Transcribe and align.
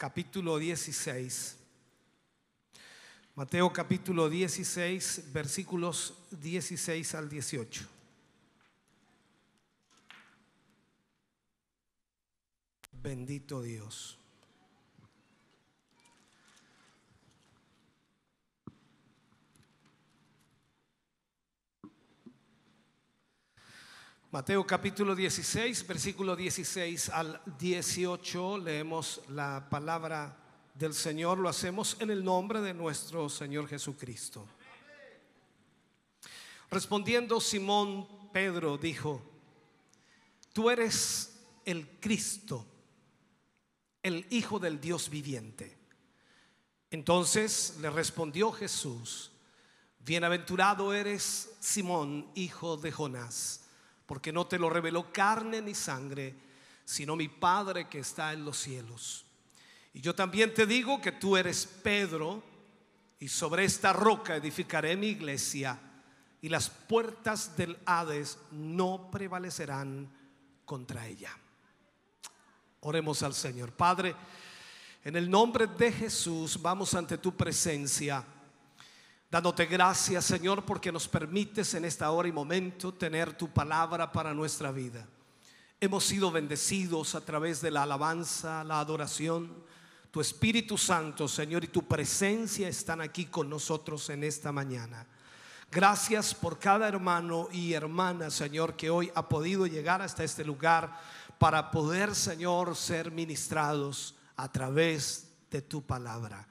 capítulo 0.00 0.56
16. 0.56 1.58
Mateo 3.34 3.70
capítulo 3.70 4.30
16, 4.30 5.30
versículos 5.30 6.14
16 6.30 7.14
al 7.16 7.28
18. 7.28 7.86
Bendito 12.92 13.60
Dios. 13.60 14.19
Mateo 24.32 24.64
capítulo 24.64 25.16
16, 25.16 25.88
versículo 25.88 26.36
16 26.36 27.08
al 27.08 27.42
18, 27.58 28.58
leemos 28.58 29.22
la 29.30 29.66
palabra 29.68 30.36
del 30.72 30.94
Señor, 30.94 31.36
lo 31.38 31.48
hacemos 31.48 31.96
en 31.98 32.10
el 32.10 32.22
nombre 32.22 32.60
de 32.60 32.72
nuestro 32.72 33.28
Señor 33.28 33.66
Jesucristo. 33.66 34.46
Respondiendo 36.70 37.40
Simón 37.40 38.30
Pedro 38.32 38.78
dijo, 38.78 39.20
tú 40.52 40.70
eres 40.70 41.40
el 41.64 41.98
Cristo, 41.98 42.64
el 44.00 44.28
Hijo 44.30 44.60
del 44.60 44.80
Dios 44.80 45.10
viviente. 45.10 45.76
Entonces 46.92 47.78
le 47.80 47.90
respondió 47.90 48.52
Jesús, 48.52 49.32
bienaventurado 49.98 50.94
eres 50.94 51.50
Simón, 51.58 52.30
hijo 52.36 52.76
de 52.76 52.92
Jonás 52.92 53.66
porque 54.10 54.32
no 54.32 54.44
te 54.48 54.58
lo 54.58 54.68
reveló 54.68 55.12
carne 55.12 55.62
ni 55.62 55.72
sangre, 55.72 56.34
sino 56.84 57.14
mi 57.14 57.28
Padre 57.28 57.88
que 57.88 58.00
está 58.00 58.32
en 58.32 58.44
los 58.44 58.58
cielos. 58.58 59.24
Y 59.94 60.00
yo 60.00 60.16
también 60.16 60.52
te 60.52 60.66
digo 60.66 61.00
que 61.00 61.12
tú 61.12 61.36
eres 61.36 61.64
Pedro, 61.64 62.42
y 63.20 63.28
sobre 63.28 63.64
esta 63.64 63.92
roca 63.92 64.34
edificaré 64.34 64.96
mi 64.96 65.10
iglesia, 65.10 65.78
y 66.42 66.48
las 66.48 66.68
puertas 66.68 67.56
del 67.56 67.78
Hades 67.86 68.36
no 68.50 69.12
prevalecerán 69.12 70.10
contra 70.64 71.06
ella. 71.06 71.30
Oremos 72.80 73.22
al 73.22 73.32
Señor. 73.32 73.70
Padre, 73.70 74.16
en 75.04 75.14
el 75.14 75.30
nombre 75.30 75.68
de 75.68 75.92
Jesús 75.92 76.60
vamos 76.60 76.94
ante 76.94 77.16
tu 77.16 77.36
presencia 77.36 78.24
Dándote 79.30 79.66
gracias, 79.66 80.24
Señor, 80.24 80.64
porque 80.64 80.90
nos 80.90 81.06
permites 81.06 81.74
en 81.74 81.84
esta 81.84 82.10
hora 82.10 82.26
y 82.26 82.32
momento 82.32 82.92
tener 82.92 83.32
tu 83.34 83.48
palabra 83.48 84.10
para 84.10 84.34
nuestra 84.34 84.72
vida. 84.72 85.06
Hemos 85.80 86.04
sido 86.04 86.32
bendecidos 86.32 87.14
a 87.14 87.24
través 87.24 87.60
de 87.60 87.70
la 87.70 87.84
alabanza, 87.84 88.64
la 88.64 88.80
adoración. 88.80 89.62
Tu 90.10 90.20
Espíritu 90.20 90.76
Santo, 90.76 91.28
Señor, 91.28 91.62
y 91.62 91.68
tu 91.68 91.86
presencia 91.86 92.66
están 92.66 93.00
aquí 93.00 93.26
con 93.26 93.48
nosotros 93.48 94.10
en 94.10 94.24
esta 94.24 94.50
mañana. 94.50 95.06
Gracias 95.70 96.34
por 96.34 96.58
cada 96.58 96.88
hermano 96.88 97.48
y 97.52 97.72
hermana, 97.72 98.30
Señor, 98.30 98.74
que 98.74 98.90
hoy 98.90 99.12
ha 99.14 99.28
podido 99.28 99.68
llegar 99.68 100.02
hasta 100.02 100.24
este 100.24 100.44
lugar 100.44 101.00
para 101.38 101.70
poder, 101.70 102.16
Señor, 102.16 102.74
ser 102.74 103.12
ministrados 103.12 104.16
a 104.34 104.50
través 104.50 105.28
de 105.52 105.62
tu 105.62 105.82
palabra. 105.82 106.49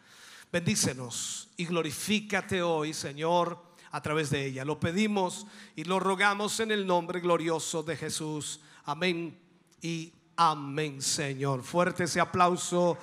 Bendícenos 0.52 1.48
y 1.58 1.66
glorifícate 1.66 2.64
hoy, 2.64 2.92
Señor, 2.92 3.62
a 3.92 4.02
través 4.02 4.32
de 4.32 4.48
ella. 4.48 4.66
Lo 4.66 4.80
pedimos 4.80 5.46
y 5.76 5.84
lo 5.84 6.00
rogamos 6.00 6.60
en 6.60 6.72
el 6.72 6.88
nombre 6.88 7.20
glorioso 7.20 7.84
de 7.84 7.96
Jesús. 7.96 8.60
Amén 8.86 9.40
y 9.80 10.12
amén, 10.36 11.04
Señor. 11.04 11.62
Fuerte 11.62 12.06
ese 12.06 12.20
aplauso 12.20 12.98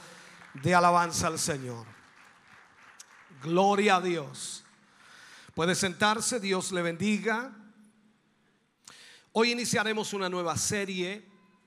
de 0.54 0.74
alabanza 0.74 1.28
al 1.28 1.38
Señor. 1.38 1.86
Gloria 3.44 3.96
a 3.96 4.00
Dios. 4.00 4.64
Puede 5.54 5.76
sentarse, 5.76 6.40
Dios 6.40 6.72
le 6.72 6.82
bendiga. 6.82 7.52
Hoy 9.30 9.52
iniciaremos 9.52 10.12
una 10.14 10.28
nueva 10.28 10.56
serie. 10.56 11.24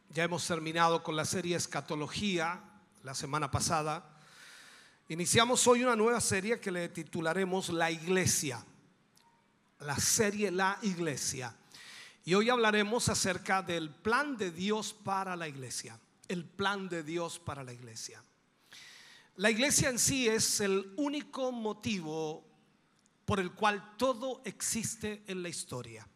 Ya 0.10 0.26
hemos 0.26 0.46
terminado 0.46 1.02
con 1.04 1.16
la 1.16 1.24
serie 1.24 1.56
Escatología 1.56 2.62
la 3.04 3.14
semana 3.14 3.50
pasada. 3.50 4.19
Iniciamos 5.12 5.66
hoy 5.66 5.84
una 5.84 5.96
nueva 5.96 6.22
serie 6.22 6.60
que 6.60 6.72
le 6.72 6.88
titularemos 6.88 7.70
La 7.70 7.90
Iglesia. 7.90 8.64
La 9.80 9.98
serie 9.98 10.52
La 10.52 10.78
Iglesia. 10.84 11.56
Y 12.26 12.36
hoy 12.36 12.52
hablaremos 12.52 13.10
acerca 13.10 13.64
del 13.64 13.90
plan 13.90 14.38
de 14.38 14.52
Dios 14.52 14.94
para 14.94 15.36
la 15.36 15.48
iglesia. 15.48 16.00
El 16.28 16.46
plan 16.46 16.88
de 16.90 17.02
Dios 17.02 17.40
para 17.40 17.64
la 17.64 17.74
iglesia. 17.74 18.24
La 19.38 19.50
iglesia 19.50 19.90
en 19.90 19.98
sí 19.98 20.28
es 20.28 20.60
el 20.60 20.94
único 20.96 21.52
motivo 21.52 22.46
por 23.26 23.40
el 23.40 23.54
cual 23.54 23.96
todo 23.98 24.44
existe 24.46 25.24
en 25.26 25.42
la 25.42 25.50
historia. 25.50 26.08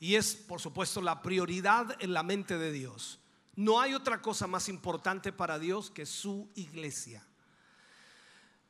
Y 0.00 0.16
es, 0.16 0.34
por 0.34 0.60
supuesto, 0.60 1.00
la 1.00 1.22
prioridad 1.22 1.96
en 2.00 2.12
la 2.12 2.24
mente 2.24 2.58
de 2.58 2.72
Dios. 2.72 3.20
No 3.54 3.80
hay 3.80 3.94
otra 3.94 4.20
cosa 4.20 4.48
más 4.48 4.68
importante 4.68 5.32
para 5.32 5.60
Dios 5.60 5.88
que 5.88 6.04
su 6.04 6.50
iglesia. 6.56 7.24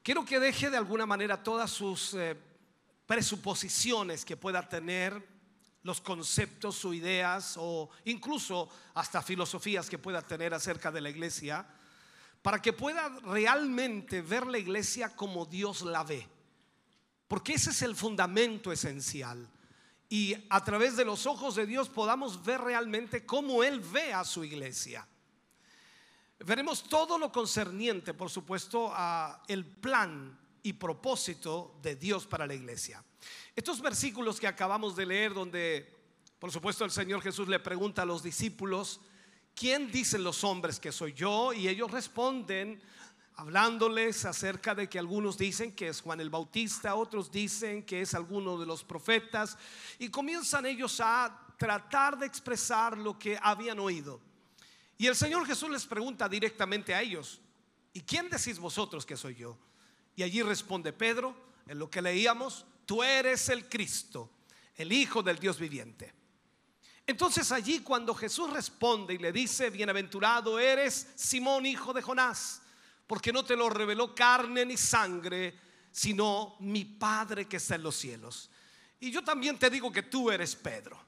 Quiero 0.03 0.25
que 0.25 0.41
deje 0.41 0.69
de 0.69 0.77
alguna 0.77 1.07
manera 1.07 1.43
todas 1.43 1.71
sus 1.71 2.15
eh, 2.15 2.37
presuposiciones 3.07 4.25
que 4.25 4.37
pueda 4.37 4.69
tener, 4.69 5.31
los 5.85 6.01
conceptos 6.01 6.85
o 6.85 6.95
ideas 6.95 7.57
o 7.59 7.91
incluso 8.05 8.69
hasta 8.95 9.23
filosofías 9.23 9.89
que 9.89 9.99
pueda 9.99 10.23
tener 10.23 10.55
acerca 10.55 10.91
de 10.91 11.01
la 11.01 11.11
iglesia, 11.11 11.67
para 12.41 12.61
que 12.61 12.73
pueda 12.73 13.09
realmente 13.25 14.23
ver 14.23 14.47
la 14.47 14.59
iglesia 14.59 15.15
como 15.15 15.47
Dios 15.47 15.83
la 15.83 16.03
ve. 16.03 16.27
Porque 17.29 17.55
ese 17.55 17.71
es 17.71 17.83
el 17.83 17.95
fundamento 17.95 18.73
esencial. 18.73 19.49
Y 20.09 20.35
a 20.51 20.63
través 20.65 20.97
de 20.97 21.05
los 21.05 21.27
ojos 21.27 21.55
de 21.55 21.67
Dios 21.67 21.89
podamos 21.89 22.45
ver 22.45 22.61
realmente 22.61 23.25
cómo 23.25 23.63
Él 23.63 23.81
ve 23.81 24.13
a 24.13 24.25
su 24.25 24.45
iglesia. 24.45 25.07
Veremos 26.45 26.83
todo 26.85 27.19
lo 27.19 27.31
concerniente, 27.31 28.15
por 28.15 28.31
supuesto, 28.31 28.91
a 28.93 29.43
el 29.49 29.65
plan 29.65 30.39
y 30.63 30.73
propósito 30.73 31.77
de 31.83 31.97
Dios 31.97 32.27
para 32.27 32.47
la 32.47 32.55
iglesia. 32.55 33.05
Estos 33.55 33.81
versículos 33.81 34.41
que 34.41 34.47
acabamos 34.47 34.97
de 34.97 35.07
leer, 35.07 35.35
donde, 35.35 35.89
por 36.39 36.51
supuesto, 36.51 36.85
el 36.85 36.91
Señor 36.91 37.23
Jesús 37.23 37.49
le 37.49 37.61
pregunta 37.61 38.03
a 38.03 38.07
los 38.07 38.23
discípulos, 38.23 39.01
¿quién 39.55 39.91
dicen 39.91 40.25
los 40.25 40.43
hombres 40.45 40.81
que 40.81 40.93
soy 40.93 41.13
yo? 41.13 41.53
Y 41.53 41.69
ellos 41.69 41.91
responden 41.91 42.81
hablándoles 43.37 44.25
acerca 44.25 44.75
de 44.75 44.89
que 44.89 44.99
algunos 44.99 45.39
dicen 45.39 45.73
que 45.75 45.89
es 45.89 46.01
Juan 46.01 46.21
el 46.21 46.31
Bautista, 46.31 46.95
otros 46.95 47.31
dicen 47.31 47.83
que 47.83 48.03
es 48.03 48.15
alguno 48.15 48.59
de 48.59 48.67
los 48.67 48.85
profetas, 48.85 49.57
y 49.99 50.11
comienzan 50.11 50.67
ellos 50.67 51.01
a 51.01 51.47
tratar 51.57 52.19
de 52.19 52.27
expresar 52.27 52.99
lo 52.99 53.19
que 53.19 53.39
habían 53.41 53.79
oído. 53.79 54.21
Y 54.99 55.07
el 55.07 55.17
Señor 55.17 55.47
Jesús 55.47 55.71
les 55.71 55.87
pregunta 55.87 56.29
directamente 56.29 56.95
a 56.95 57.03
ellos, 57.03 57.41
¿y 57.93 58.03
quién 58.03 58.29
decís 58.29 58.59
vosotros 58.59 59.05
que 59.05 59.17
soy 59.17 59.35
yo? 59.35 59.59
Y 60.15 60.23
allí 60.23 60.43
responde 60.43 60.93
Pedro, 60.93 61.35
en 61.67 61.79
lo 61.79 61.91
que 61.91 62.03
leíamos, 62.03 62.67
tú 62.87 63.03
eres 63.03 63.49
el 63.49 63.69
Cristo, 63.69 64.31
el 64.77 64.93
Hijo 64.93 65.23
del 65.23 65.39
Dios 65.39 65.59
viviente. 65.59 66.13
Entonces 67.07 67.51
allí 67.51 67.81
cuando 67.81 68.15
Jesús 68.15 68.51
responde 68.51 69.15
y 69.15 69.19
le 69.19 69.33
dice, 69.33 69.71
bienaventurado 69.71 70.59
eres 70.59 71.09
Simón, 71.17 71.67
hijo 71.67 71.93
de 71.93 72.03
Jonás, 72.03 72.63
porque 73.07 73.33
no 73.33 73.45
te 73.45 73.57
lo 73.57 73.69
reveló 73.69 74.15
carne 74.15 74.65
ni 74.65 74.77
sangre, 74.77 75.59
sino 75.91 76.57
mi 76.61 76.85
Padre 76.85 77.47
que 77.47 77.57
está 77.57 77.75
en 77.75 77.83
los 77.83 77.97
cielos. 77.97 78.51
Y 79.01 79.11
yo 79.11 79.23
también 79.23 79.59
te 79.59 79.69
digo 79.69 79.91
que 79.91 80.05
tú 80.05 80.31
eres 80.31 80.55
Pedro. 80.55 80.99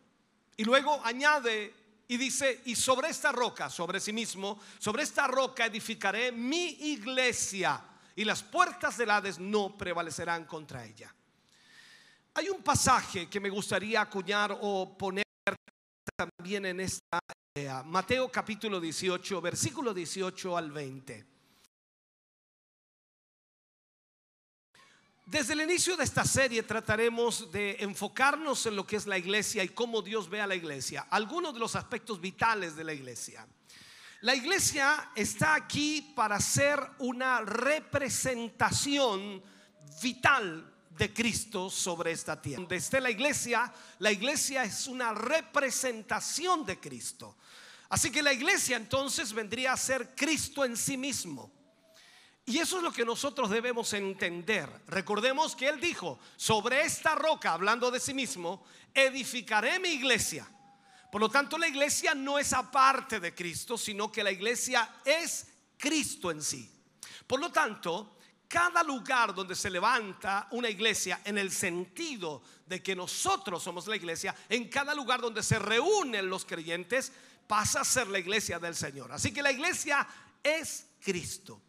Y 0.57 0.65
luego 0.65 1.01
añade 1.05 1.73
y 2.09 2.17
dice, 2.17 2.63
y 2.67 2.77
sobre 2.77 3.09
esta 3.09 3.33
roca, 3.33 3.71
sobre 3.71 4.01
sí 4.01 4.13
mismo, 4.13 4.61
sobre 4.79 5.03
esta 5.03 5.27
roca 5.27 5.67
edificaré 5.67 6.33
mi 6.33 6.67
iglesia 6.93 7.83
y 8.17 8.25
las 8.25 8.43
puertas 8.43 8.97
del 8.97 9.11
Hades 9.11 9.39
no 9.39 9.77
prevalecerán 9.77 10.45
contra 10.45 10.85
ella. 10.85 11.15
Hay 12.35 12.49
un 12.49 12.63
pasaje 12.63 13.29
que 13.29 13.41
me 13.41 13.49
gustaría 13.49 14.01
acuñar 14.01 14.59
o 14.61 14.97
poner 14.97 15.25
también 16.17 16.67
en 16.67 16.81
esta 16.81 17.19
Mateo 17.85 18.33
capítulo 18.33 18.81
18, 18.81 19.41
versículo 19.41 19.95
18 19.95 20.57
al 20.57 20.73
20. 20.73 21.34
Desde 25.27 25.55
el 25.55 25.63
inicio 25.63 25.97
de 25.97 26.05
esta 26.05 26.27
serie 26.27 26.63
trataremos 26.63 27.51
de 27.51 27.79
enfocarnos 27.81 28.67
en 28.67 28.77
lo 28.77 28.87
que 28.87 28.97
es 28.97 29.07
la 29.07 29.17
iglesia 29.17 29.65
y 29.65 29.71
cómo 29.71 30.03
Dios 30.03 30.29
ve 30.29 30.43
a 30.43 30.47
la 30.47 30.55
iglesia, 30.55 31.07
algunos 31.11 31.55
de 31.55 31.61
los 31.61 31.75
aspectos 31.77 32.21
vitales 32.21 32.77
de 32.77 32.85
la 32.85 32.93
iglesia. 32.93 33.47
La 34.21 34.35
iglesia 34.35 35.13
está 35.15 35.55
aquí 35.55 36.13
para 36.15 36.39
ser 36.41 36.79
una 36.99 37.41
representación 37.41 39.43
vital 40.03 40.71
de 40.91 41.15
Cristo 41.15 41.71
sobre 41.71 42.13
esta 42.13 42.41
tierra. 42.41 42.61
Donde 42.61 42.77
esté 42.77 43.01
la 43.01 43.11
iglesia, 43.11 43.73
la 44.01 44.13
iglesia 44.13 44.65
es 44.65 44.87
una 44.87 45.15
representación 45.15 46.67
de 46.67 46.79
Cristo. 46.79 47.39
Así 47.89 48.11
que 48.11 48.23
la 48.23 48.33
iglesia 48.33 48.77
entonces 48.77 49.33
vendría 49.33 49.73
a 49.73 49.77
ser 49.79 50.15
Cristo 50.15 50.67
en 50.67 50.77
sí 50.77 50.99
mismo. 50.99 51.51
Y 52.47 52.59
eso 52.59 52.77
es 52.77 52.83
lo 52.83 52.93
que 52.93 53.05
nosotros 53.05 53.49
debemos 53.49 53.93
entender. 53.95 54.69
Recordemos 54.87 55.57
que 55.57 55.69
Él 55.69 55.81
dijo, 55.81 56.19
sobre 56.37 56.83
esta 56.83 57.15
roca, 57.15 57.53
hablando 57.53 57.91
de 57.91 57.99
sí 57.99 58.13
mismo, 58.13 58.65
edificaré 58.93 59.79
mi 59.79 59.89
iglesia. 59.89 60.47
Por 61.11 61.23
lo 61.23 61.31
tanto, 61.31 61.57
la 61.57 61.69
iglesia 61.69 62.15
no 62.15 62.39
es 62.39 62.53
aparte 62.53 63.19
de 63.19 63.35
Cristo, 63.35 63.79
sino 63.79 64.13
que 64.13 64.23
la 64.23 64.33
iglesia 64.33 64.97
es 65.05 65.47
Cristo 65.79 66.31
en 66.31 66.43
sí. 66.43 66.71
Por 67.27 67.41
lo 67.41 67.51
tanto, 67.51 68.19
cada 68.47 68.83
lugar 68.83 69.35
donde 69.35 69.55
se 69.55 69.71
levanta 69.71 70.49
una 70.51 70.69
iglesia 70.69 71.23
en 71.25 71.39
el 71.39 71.51
sentido 71.51 72.43
de 72.67 72.83
que 72.83 72.95
nosotros 72.95 73.63
somos 73.63 73.87
la 73.87 73.97
iglesia, 73.97 74.35
en 74.49 74.69
cada 74.69 74.95
lugar 74.95 75.21
donde 75.21 75.43
se 75.43 75.59
reúnen 75.59 76.29
los 76.29 76.45
creyentes, 76.45 77.11
pasa 77.47 77.81
a 77.81 77.85
ser 77.85 78.09
la 78.09 78.19
iglesia 78.19 78.59
del 78.59 78.75
Señor. 78.75 79.13
Así 79.13 79.33
que 79.33 79.43
la 79.43 79.53
iglesia 79.53 80.07
es 80.43 80.87
Cristo. 81.01 81.61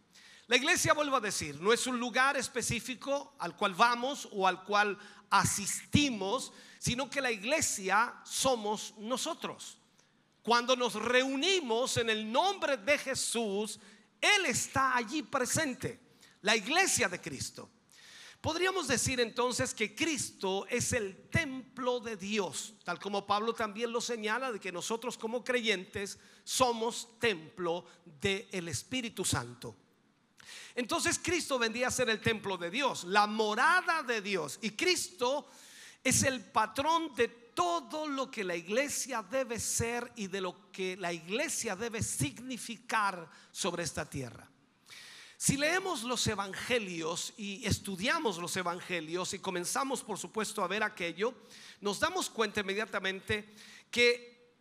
La 0.47 0.57
iglesia, 0.57 0.93
vuelvo 0.93 1.15
a 1.15 1.21
decir, 1.21 1.59
no 1.59 1.73
es 1.73 1.87
un 1.87 1.99
lugar 1.99 2.37
específico 2.37 3.35
al 3.39 3.55
cual 3.55 3.73
vamos 3.73 4.29
o 4.31 4.47
al 4.47 4.63
cual 4.63 4.95
asistimos, 5.31 6.53
sino 6.77 7.09
que 7.09 7.19
la 7.19 7.31
iglesia 7.31 8.13
somos 8.23 8.93
nosotros. 8.99 9.79
Cuando 10.43 10.75
nos 10.75 10.93
reunimos 10.93 11.97
en 11.97 12.11
el 12.11 12.31
nombre 12.31 12.77
de 12.77 12.95
Jesús, 12.99 13.79
Él 14.21 14.45
está 14.45 14.95
allí 14.95 15.23
presente, 15.23 15.99
la 16.41 16.55
iglesia 16.55 17.09
de 17.09 17.19
Cristo. 17.19 17.67
Podríamos 18.39 18.87
decir 18.87 19.19
entonces 19.19 19.73
que 19.73 19.95
Cristo 19.95 20.67
es 20.69 20.93
el 20.93 21.27
templo 21.31 21.99
de 21.99 22.17
Dios, 22.17 22.75
tal 22.83 22.99
como 22.99 23.25
Pablo 23.25 23.55
también 23.55 23.91
lo 23.91 23.99
señala, 23.99 24.51
de 24.51 24.59
que 24.59 24.71
nosotros 24.71 25.17
como 25.17 25.43
creyentes 25.43 26.19
somos 26.43 27.17
templo 27.17 27.83
del 28.21 28.67
Espíritu 28.67 29.25
Santo. 29.25 29.75
Entonces 30.75 31.19
Cristo 31.21 31.59
vendría 31.59 31.87
a 31.87 31.91
ser 31.91 32.09
el 32.09 32.21
templo 32.21 32.57
de 32.57 32.69
Dios, 32.69 33.03
la 33.05 33.27
morada 33.27 34.03
de 34.03 34.21
Dios. 34.21 34.59
Y 34.61 34.71
Cristo 34.71 35.49
es 36.03 36.23
el 36.23 36.41
patrón 36.41 37.13
de 37.15 37.27
todo 37.27 38.07
lo 38.07 38.29
que 38.29 38.43
la 38.43 38.55
iglesia 38.55 39.23
debe 39.23 39.59
ser 39.59 40.11
y 40.15 40.27
de 40.27 40.41
lo 40.41 40.71
que 40.71 40.97
la 40.97 41.13
iglesia 41.13 41.75
debe 41.75 42.03
significar 42.03 43.29
sobre 43.51 43.83
esta 43.83 44.07
tierra. 44.07 44.49
Si 45.37 45.57
leemos 45.57 46.03
los 46.03 46.25
evangelios 46.27 47.33
y 47.37 47.65
estudiamos 47.65 48.37
los 48.37 48.55
evangelios 48.55 49.33
y 49.33 49.39
comenzamos 49.39 50.03
por 50.03 50.17
supuesto 50.17 50.63
a 50.63 50.67
ver 50.67 50.83
aquello, 50.83 51.33
nos 51.81 51.99
damos 51.99 52.29
cuenta 52.29 52.61
inmediatamente 52.61 53.53
que 53.91 54.53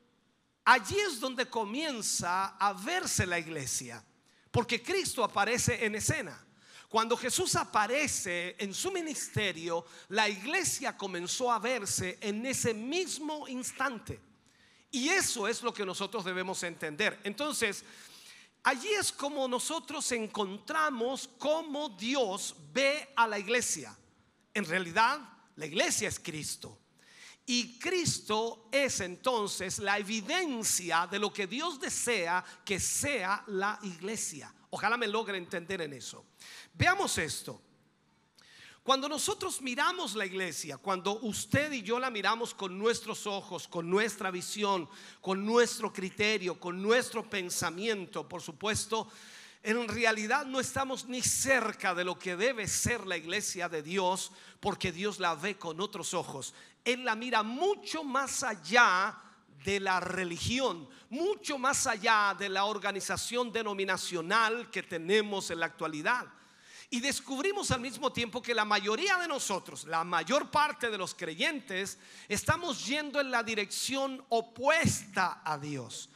allí 0.64 0.98
es 0.98 1.20
donde 1.20 1.46
comienza 1.46 2.56
a 2.58 2.72
verse 2.72 3.26
la 3.26 3.38
iglesia. 3.38 4.04
Porque 4.54 4.80
Cristo 4.80 5.24
aparece 5.24 5.84
en 5.84 5.96
escena. 5.96 6.40
Cuando 6.88 7.16
Jesús 7.16 7.56
aparece 7.56 8.54
en 8.56 8.72
su 8.72 8.92
ministerio, 8.92 9.84
la 10.10 10.28
iglesia 10.28 10.96
comenzó 10.96 11.50
a 11.50 11.58
verse 11.58 12.18
en 12.20 12.46
ese 12.46 12.72
mismo 12.72 13.48
instante. 13.48 14.20
Y 14.92 15.08
eso 15.08 15.48
es 15.48 15.60
lo 15.64 15.74
que 15.74 15.84
nosotros 15.84 16.24
debemos 16.24 16.62
entender. 16.62 17.18
Entonces, 17.24 17.84
allí 18.62 18.90
es 18.90 19.10
como 19.10 19.48
nosotros 19.48 20.12
encontramos 20.12 21.28
cómo 21.36 21.88
Dios 21.88 22.54
ve 22.72 23.12
a 23.16 23.26
la 23.26 23.40
iglesia. 23.40 23.98
En 24.54 24.66
realidad, 24.66 25.18
la 25.56 25.66
iglesia 25.66 26.06
es 26.06 26.20
Cristo. 26.20 26.78
Y 27.46 27.78
Cristo 27.78 28.68
es 28.72 29.00
entonces 29.00 29.78
la 29.78 29.98
evidencia 29.98 31.06
de 31.06 31.18
lo 31.18 31.32
que 31.32 31.46
Dios 31.46 31.78
desea 31.78 32.42
que 32.64 32.80
sea 32.80 33.44
la 33.48 33.78
iglesia. 33.82 34.52
Ojalá 34.70 34.96
me 34.96 35.06
logre 35.06 35.36
entender 35.36 35.82
en 35.82 35.92
eso. 35.92 36.24
Veamos 36.72 37.18
esto. 37.18 37.60
Cuando 38.82 39.08
nosotros 39.08 39.62
miramos 39.62 40.14
la 40.14 40.26
iglesia, 40.26 40.76
cuando 40.76 41.18
usted 41.20 41.72
y 41.72 41.82
yo 41.82 41.98
la 41.98 42.10
miramos 42.10 42.54
con 42.54 42.78
nuestros 42.78 43.26
ojos, 43.26 43.66
con 43.66 43.88
nuestra 43.88 44.30
visión, 44.30 44.88
con 45.22 45.44
nuestro 45.44 45.90
criterio, 45.90 46.60
con 46.60 46.82
nuestro 46.82 47.28
pensamiento, 47.28 48.28
por 48.28 48.42
supuesto, 48.42 49.08
en 49.64 49.88
realidad 49.88 50.44
no 50.44 50.60
estamos 50.60 51.06
ni 51.06 51.22
cerca 51.22 51.94
de 51.94 52.04
lo 52.04 52.18
que 52.18 52.36
debe 52.36 52.68
ser 52.68 53.06
la 53.06 53.16
iglesia 53.16 53.66
de 53.66 53.82
Dios, 53.82 54.30
porque 54.60 54.92
Dios 54.92 55.18
la 55.18 55.34
ve 55.34 55.56
con 55.56 55.80
otros 55.80 56.12
ojos. 56.12 56.52
Él 56.84 57.02
la 57.02 57.16
mira 57.16 57.42
mucho 57.42 58.04
más 58.04 58.42
allá 58.42 59.18
de 59.64 59.80
la 59.80 60.00
religión, 60.00 60.86
mucho 61.08 61.56
más 61.56 61.86
allá 61.86 62.36
de 62.38 62.50
la 62.50 62.66
organización 62.66 63.50
denominacional 63.50 64.70
que 64.70 64.82
tenemos 64.82 65.50
en 65.50 65.60
la 65.60 65.66
actualidad. 65.66 66.26
Y 66.90 67.00
descubrimos 67.00 67.70
al 67.70 67.80
mismo 67.80 68.12
tiempo 68.12 68.42
que 68.42 68.54
la 68.54 68.66
mayoría 68.66 69.16
de 69.16 69.26
nosotros, 69.26 69.84
la 69.84 70.04
mayor 70.04 70.50
parte 70.50 70.90
de 70.90 70.98
los 70.98 71.14
creyentes, 71.14 71.98
estamos 72.28 72.86
yendo 72.86 73.18
en 73.18 73.30
la 73.30 73.42
dirección 73.42 74.22
opuesta 74.28 75.40
a 75.42 75.56
Dios. 75.56 76.10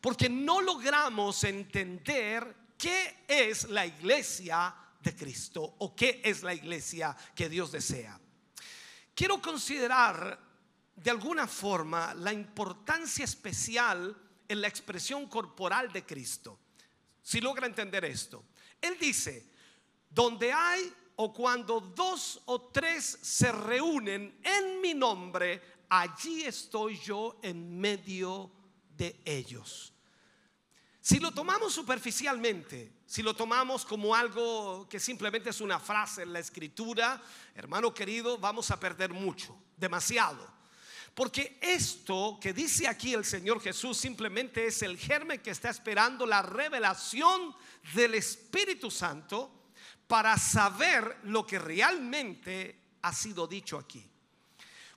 Porque 0.00 0.30
no 0.30 0.62
logramos 0.62 1.44
entender 1.44 2.63
qué 2.78 3.24
es 3.26 3.68
la 3.70 3.86
iglesia 3.86 4.74
de 5.00 5.14
Cristo 5.14 5.76
o 5.78 5.94
qué 5.94 6.20
es 6.24 6.42
la 6.42 6.54
iglesia 6.54 7.16
que 7.34 7.48
Dios 7.48 7.72
desea. 7.72 8.18
Quiero 9.14 9.40
considerar 9.40 10.38
de 10.96 11.10
alguna 11.10 11.46
forma 11.46 12.14
la 12.14 12.32
importancia 12.32 13.24
especial 13.24 14.16
en 14.48 14.60
la 14.60 14.68
expresión 14.68 15.26
corporal 15.28 15.92
de 15.92 16.04
Cristo. 16.04 16.58
Si 17.22 17.40
logra 17.40 17.66
entender 17.66 18.04
esto. 18.04 18.44
Él 18.80 18.96
dice, 19.00 19.50
donde 20.10 20.52
hay 20.52 20.92
o 21.16 21.32
cuando 21.32 21.80
dos 21.80 22.42
o 22.46 22.60
tres 22.70 23.18
se 23.22 23.50
reúnen 23.52 24.40
en 24.42 24.80
mi 24.80 24.94
nombre, 24.94 25.62
allí 25.88 26.44
estoy 26.44 26.98
yo 26.98 27.38
en 27.42 27.80
medio 27.80 28.50
de 28.96 29.20
ellos. 29.24 29.93
Si 31.04 31.20
lo 31.20 31.32
tomamos 31.32 31.74
superficialmente, 31.74 32.90
si 33.04 33.22
lo 33.22 33.36
tomamos 33.36 33.84
como 33.84 34.14
algo 34.14 34.88
que 34.88 34.98
simplemente 34.98 35.50
es 35.50 35.60
una 35.60 35.78
frase 35.78 36.22
en 36.22 36.32
la 36.32 36.38
escritura, 36.38 37.20
hermano 37.54 37.92
querido, 37.92 38.38
vamos 38.38 38.70
a 38.70 38.80
perder 38.80 39.12
mucho, 39.12 39.54
demasiado. 39.76 40.50
Porque 41.12 41.58
esto 41.60 42.38
que 42.40 42.54
dice 42.54 42.88
aquí 42.88 43.12
el 43.12 43.26
Señor 43.26 43.60
Jesús 43.60 43.98
simplemente 43.98 44.64
es 44.64 44.80
el 44.80 44.96
germen 44.96 45.42
que 45.42 45.50
está 45.50 45.68
esperando 45.68 46.24
la 46.24 46.40
revelación 46.40 47.54
del 47.92 48.14
Espíritu 48.14 48.90
Santo 48.90 49.72
para 50.06 50.38
saber 50.38 51.18
lo 51.24 51.46
que 51.46 51.58
realmente 51.58 52.96
ha 53.02 53.12
sido 53.12 53.46
dicho 53.46 53.76
aquí. 53.76 54.02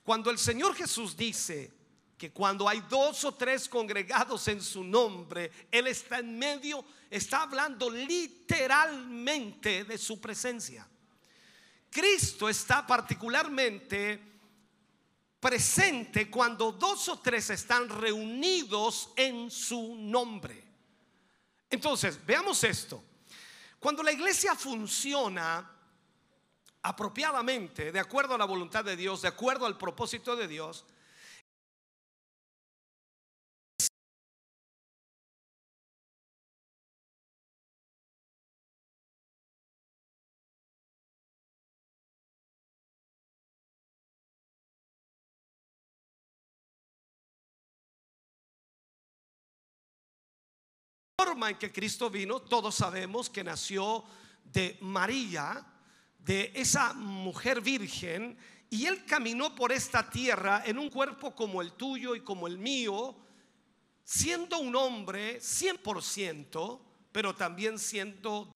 Cuando 0.06 0.32
el 0.32 0.38
Señor 0.38 0.74
Jesús 0.74 1.18
dice, 1.18 1.77
que 2.18 2.32
cuando 2.32 2.68
hay 2.68 2.82
dos 2.90 3.24
o 3.26 3.34
tres 3.36 3.70
congregados 3.70 4.48
en 4.48 4.62
su 4.62 4.84
nombre, 4.84 5.52
Él 5.72 5.86
está 5.88 6.18
en 6.20 6.38
medio, 6.38 6.84
está 7.10 7.44
hablando 7.44 7.90
literalmente 7.90 9.84
de 9.84 9.98
su 9.98 10.20
presencia. 10.20 10.88
Cristo 11.92 12.50
está 12.50 12.86
particularmente 12.88 14.20
presente 15.40 16.30
cuando 16.30 16.72
dos 16.72 17.08
o 17.10 17.20
tres 17.20 17.52
están 17.52 17.88
reunidos 17.88 19.12
en 19.16 19.52
su 19.52 19.96
nombre. 19.96 20.64
Entonces, 21.70 22.20
veamos 22.26 22.64
esto. 22.64 23.04
Cuando 23.80 24.02
la 24.02 24.12
iglesia 24.12 24.56
funciona 24.56 25.72
apropiadamente, 26.82 27.92
de 27.92 28.00
acuerdo 28.00 28.34
a 28.34 28.38
la 28.40 28.46
voluntad 28.46 28.84
de 28.84 28.96
Dios, 28.96 29.22
de 29.22 29.28
acuerdo 29.28 29.68
al 29.68 29.78
propósito 29.78 30.36
de 30.36 30.48
Dios, 30.48 30.86
forma 51.20 51.50
en 51.50 51.58
que 51.58 51.72
Cristo 51.72 52.12
vino, 52.12 52.40
todos 52.40 52.76
sabemos 52.76 53.28
que 53.28 53.44
nació 53.44 54.04
de 54.44 54.78
María, 54.82 55.66
de 56.20 56.52
esa 56.54 56.94
mujer 56.94 57.60
virgen 57.60 58.38
y 58.70 58.86
él 58.86 59.04
caminó 59.04 59.56
por 59.56 59.72
esta 59.72 60.08
tierra 60.12 60.62
en 60.64 60.78
un 60.78 60.92
cuerpo 60.92 61.34
como 61.34 61.64
el 61.64 61.72
tuyo 61.72 62.14
y 62.14 62.22
como 62.22 62.46
el 62.46 62.60
mío, 62.60 63.16
siendo 64.04 64.60
un 64.60 64.76
hombre 64.76 65.40
100%, 65.40 66.80
pero 67.12 67.34
también 67.34 67.80
siendo... 67.80 68.54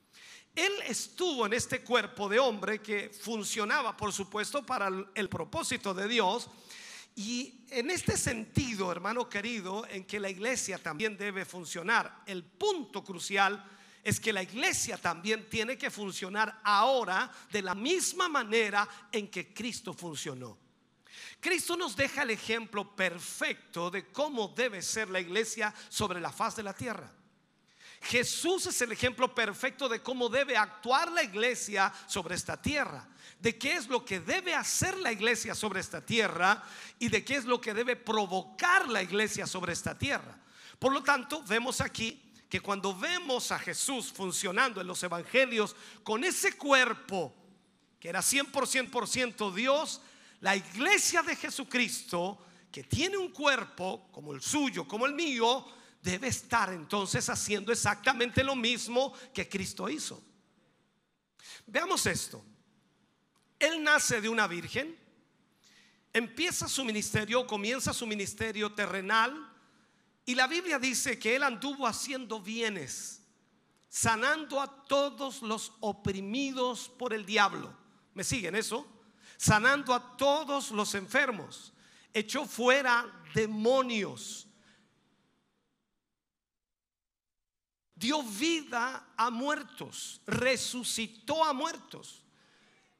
Él 0.53 0.71
estuvo 0.85 1.47
en 1.47 1.53
este 1.53 1.81
cuerpo 1.81 2.29
de 2.29 2.37
hombre 2.37 2.79
que 2.79 3.09
funcionaba, 3.09 3.97
por 3.97 4.13
supuesto, 4.13 4.63
para 4.63 4.87
el 5.15 5.29
propósito 5.29 5.95
de 5.95 6.07
Dios. 6.07 6.47
Y 7.15 7.65
en 7.69 7.91
este 7.91 8.17
sentido, 8.17 8.91
hermano 8.91 9.27
querido, 9.27 9.85
en 9.87 10.05
que 10.05 10.19
la 10.19 10.29
iglesia 10.29 10.77
también 10.77 11.17
debe 11.17 11.45
funcionar, 11.45 12.23
el 12.25 12.43
punto 12.43 13.03
crucial 13.03 13.63
es 14.03 14.19
que 14.19 14.33
la 14.33 14.41
iglesia 14.41 14.97
también 14.97 15.49
tiene 15.49 15.77
que 15.77 15.91
funcionar 15.91 16.59
ahora 16.63 17.31
de 17.51 17.61
la 17.61 17.75
misma 17.75 18.27
manera 18.29 18.87
en 19.11 19.29
que 19.29 19.53
Cristo 19.53 19.93
funcionó. 19.93 20.57
Cristo 21.39 21.75
nos 21.75 21.95
deja 21.95 22.23
el 22.23 22.31
ejemplo 22.31 22.95
perfecto 22.95 23.91
de 23.91 24.11
cómo 24.11 24.49
debe 24.49 24.81
ser 24.81 25.09
la 25.09 25.19
iglesia 25.19 25.73
sobre 25.89 26.21
la 26.21 26.31
faz 26.31 26.55
de 26.55 26.63
la 26.63 26.73
tierra. 26.73 27.11
Jesús 28.01 28.65
es 28.65 28.81
el 28.81 28.91
ejemplo 28.91 29.33
perfecto 29.33 29.87
de 29.87 30.01
cómo 30.01 30.27
debe 30.27 30.57
actuar 30.57 31.11
la 31.11 31.23
iglesia 31.23 31.93
sobre 32.07 32.35
esta 32.35 32.61
tierra, 32.61 33.07
de 33.39 33.57
qué 33.57 33.75
es 33.75 33.87
lo 33.87 34.03
que 34.03 34.19
debe 34.19 34.55
hacer 34.55 34.97
la 34.97 35.11
iglesia 35.11 35.53
sobre 35.53 35.79
esta 35.79 36.03
tierra 36.03 36.63
y 36.99 37.09
de 37.09 37.23
qué 37.23 37.35
es 37.35 37.45
lo 37.45 37.61
que 37.61 37.73
debe 37.73 37.95
provocar 37.95 38.89
la 38.89 39.03
iglesia 39.03 39.45
sobre 39.45 39.73
esta 39.73 39.97
tierra. 39.97 40.37
Por 40.79 40.91
lo 40.91 41.03
tanto, 41.03 41.43
vemos 41.43 41.79
aquí 41.79 42.21
que 42.49 42.59
cuando 42.59 42.97
vemos 42.97 43.51
a 43.51 43.59
Jesús 43.59 44.11
funcionando 44.11 44.81
en 44.81 44.87
los 44.87 45.01
evangelios 45.03 45.75
con 46.03 46.23
ese 46.23 46.57
cuerpo 46.57 47.33
que 48.01 48.09
era 48.09 48.21
100% 48.21 49.53
Dios, 49.53 50.01
la 50.39 50.55
iglesia 50.55 51.21
de 51.21 51.35
Jesucristo, 51.35 52.39
que 52.71 52.83
tiene 52.83 53.15
un 53.15 53.29
cuerpo 53.29 54.09
como 54.11 54.33
el 54.33 54.41
suyo, 54.41 54.87
como 54.87 55.05
el 55.05 55.13
mío, 55.13 55.63
debe 56.01 56.27
estar 56.27 56.73
entonces 56.73 57.29
haciendo 57.29 57.71
exactamente 57.71 58.43
lo 58.43 58.55
mismo 58.55 59.13
que 59.33 59.47
Cristo 59.47 59.89
hizo. 59.89 60.23
Veamos 61.67 62.05
esto. 62.05 62.43
Él 63.59 63.83
nace 63.83 64.21
de 64.21 64.29
una 64.29 64.47
virgen, 64.47 64.97
empieza 66.11 66.67
su 66.67 66.83
ministerio, 66.83 67.45
comienza 67.45 67.93
su 67.93 68.07
ministerio 68.07 68.73
terrenal, 68.73 69.49
y 70.25 70.35
la 70.35 70.47
Biblia 70.47 70.79
dice 70.79 71.19
que 71.19 71.35
él 71.35 71.43
anduvo 71.43 71.85
haciendo 71.85 72.39
bienes, 72.39 73.21
sanando 73.89 74.61
a 74.61 74.85
todos 74.85 75.41
los 75.41 75.73
oprimidos 75.79 76.89
por 76.89 77.13
el 77.13 77.25
diablo. 77.25 77.75
¿Me 78.13 78.23
siguen 78.23 78.55
eso? 78.55 78.87
Sanando 79.37 79.93
a 79.93 80.17
todos 80.17 80.71
los 80.71 80.95
enfermos. 80.95 81.73
Echó 82.13 82.45
fuera 82.45 83.05
demonios. 83.33 84.47
Dio 88.01 88.21
vida 88.23 89.13
a 89.15 89.29
muertos. 89.29 90.19
Resucitó 90.25 91.45
a 91.45 91.53
muertos. 91.53 92.23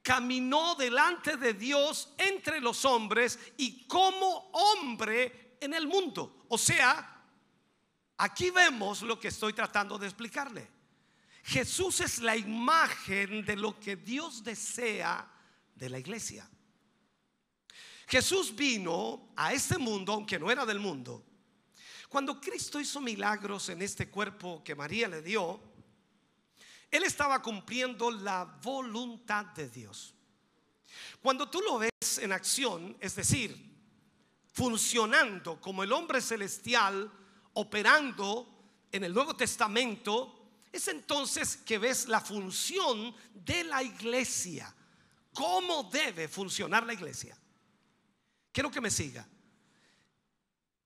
Caminó 0.02 0.76
delante 0.76 1.36
de 1.36 1.54
Dios 1.54 2.14
entre 2.18 2.62
los 2.62 2.86
hombres 2.86 3.38
y 3.58 3.86
como 3.88 4.50
hombre 4.54 5.58
en 5.60 5.74
el 5.74 5.88
mundo. 5.88 6.46
O 6.48 6.58
sea, 6.58 7.12
Aquí 8.22 8.52
vemos 8.52 9.02
lo 9.02 9.20
que 9.20 9.30
estoy 9.30 9.52
tratando 9.52 9.98
de 9.98 10.06
explicarle. 10.06 10.70
Jesús 11.44 12.02
es 12.02 12.20
la 12.20 12.38
imagen 12.38 13.44
de 13.44 13.56
lo 13.56 13.80
que 13.80 13.96
Dios 13.96 14.44
desea 14.44 15.28
de 15.74 15.90
la 15.90 15.98
iglesia. 15.98 16.48
Jesús 18.08 18.56
vino 18.56 19.34
a 19.36 19.54
este 19.54 19.80
mundo, 19.80 20.14
aunque 20.14 20.38
no 20.38 20.52
era 20.52 20.68
del 20.68 20.80
mundo. 20.80 21.26
Cuando 22.12 22.42
Cristo 22.42 22.78
hizo 22.78 23.00
milagros 23.00 23.70
en 23.70 23.82
este 23.82 24.10
cuerpo 24.10 24.62
que 24.66 24.76
María 24.76 25.08
le 25.08 25.22
dio, 25.22 25.62
Él 26.92 27.04
estaba 27.04 27.42
cumpliendo 27.42 28.12
la 28.12 28.44
voluntad 28.62 29.46
de 29.46 29.70
Dios. 29.70 30.14
Cuando 31.22 31.50
tú 31.50 31.62
lo 31.62 31.80
ves 31.80 32.18
en 32.18 32.34
acción, 32.34 32.98
es 33.00 33.16
decir, 33.16 33.56
funcionando 34.52 35.62
como 35.62 35.84
el 35.84 35.94
hombre 35.94 36.20
celestial, 36.20 37.10
operando 37.54 38.46
en 38.92 39.06
el 39.06 39.14
Nuevo 39.14 39.34
Testamento, 39.34 40.50
es 40.70 40.90
entonces 40.90 41.56
que 41.56 41.78
ves 41.78 42.10
la 42.10 42.20
función 42.20 43.16
de 43.34 43.64
la 43.64 43.84
iglesia. 43.84 44.76
¿Cómo 45.34 45.84
debe 45.84 46.28
funcionar 46.28 46.86
la 46.86 46.92
iglesia? 46.92 47.38
Quiero 48.52 48.70
que 48.70 48.82
me 48.82 48.92
siga. 48.92 49.26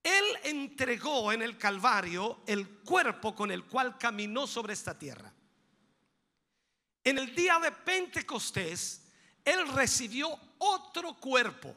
Él 0.06 0.24
entregó 0.44 1.32
en 1.32 1.42
el 1.42 1.58
Calvario 1.58 2.42
el 2.46 2.68
cuerpo 2.84 3.34
con 3.34 3.50
el 3.50 3.64
cual 3.64 3.98
caminó 3.98 4.46
sobre 4.46 4.72
esta 4.72 4.96
tierra. 4.96 5.32
En 7.02 7.18
el 7.18 7.34
día 7.34 7.58
de 7.58 7.72
Pentecostés, 7.72 9.02
Él 9.44 9.66
recibió 9.66 10.28
otro 10.58 11.14
cuerpo, 11.14 11.74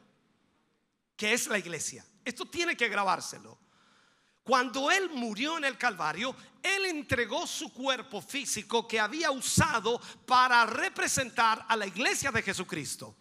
que 1.16 1.34
es 1.34 1.48
la 1.48 1.58
iglesia. 1.58 2.06
Esto 2.24 2.46
tiene 2.46 2.78
que 2.78 2.88
grabárselo. 2.88 3.58
Cuando 4.44 4.92
Él 4.92 5.10
murió 5.10 5.58
en 5.58 5.66
el 5.66 5.80
Calvario, 5.80 6.36
Él 6.62 6.86
entregó 6.86 7.48
su 7.48 7.74
cuerpo 7.74 8.22
físico 8.22 8.88
que 8.88 9.00
había 9.00 9.32
usado 9.32 10.00
para 10.28 10.68
representar 10.68 11.66
a 11.68 11.76
la 11.76 11.88
iglesia 11.88 12.30
de 12.30 12.44
Jesucristo. 12.44 13.16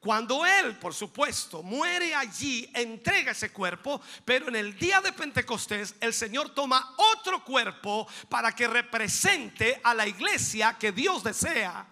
Cuando 0.00 0.46
Él, 0.46 0.78
por 0.78 0.94
supuesto, 0.94 1.62
muere 1.62 2.14
allí, 2.14 2.70
entrega 2.74 3.32
ese 3.32 3.52
cuerpo, 3.52 4.00
pero 4.24 4.48
en 4.48 4.56
el 4.56 4.78
día 4.78 5.02
de 5.02 5.12
Pentecostés 5.12 5.94
el 6.00 6.14
Señor 6.14 6.54
toma 6.54 6.94
otro 6.96 7.44
cuerpo 7.44 8.08
para 8.30 8.52
que 8.52 8.66
represente 8.66 9.78
a 9.84 9.92
la 9.92 10.06
iglesia 10.06 10.78
que 10.78 10.92
Dios 10.92 11.22
desea 11.22 11.86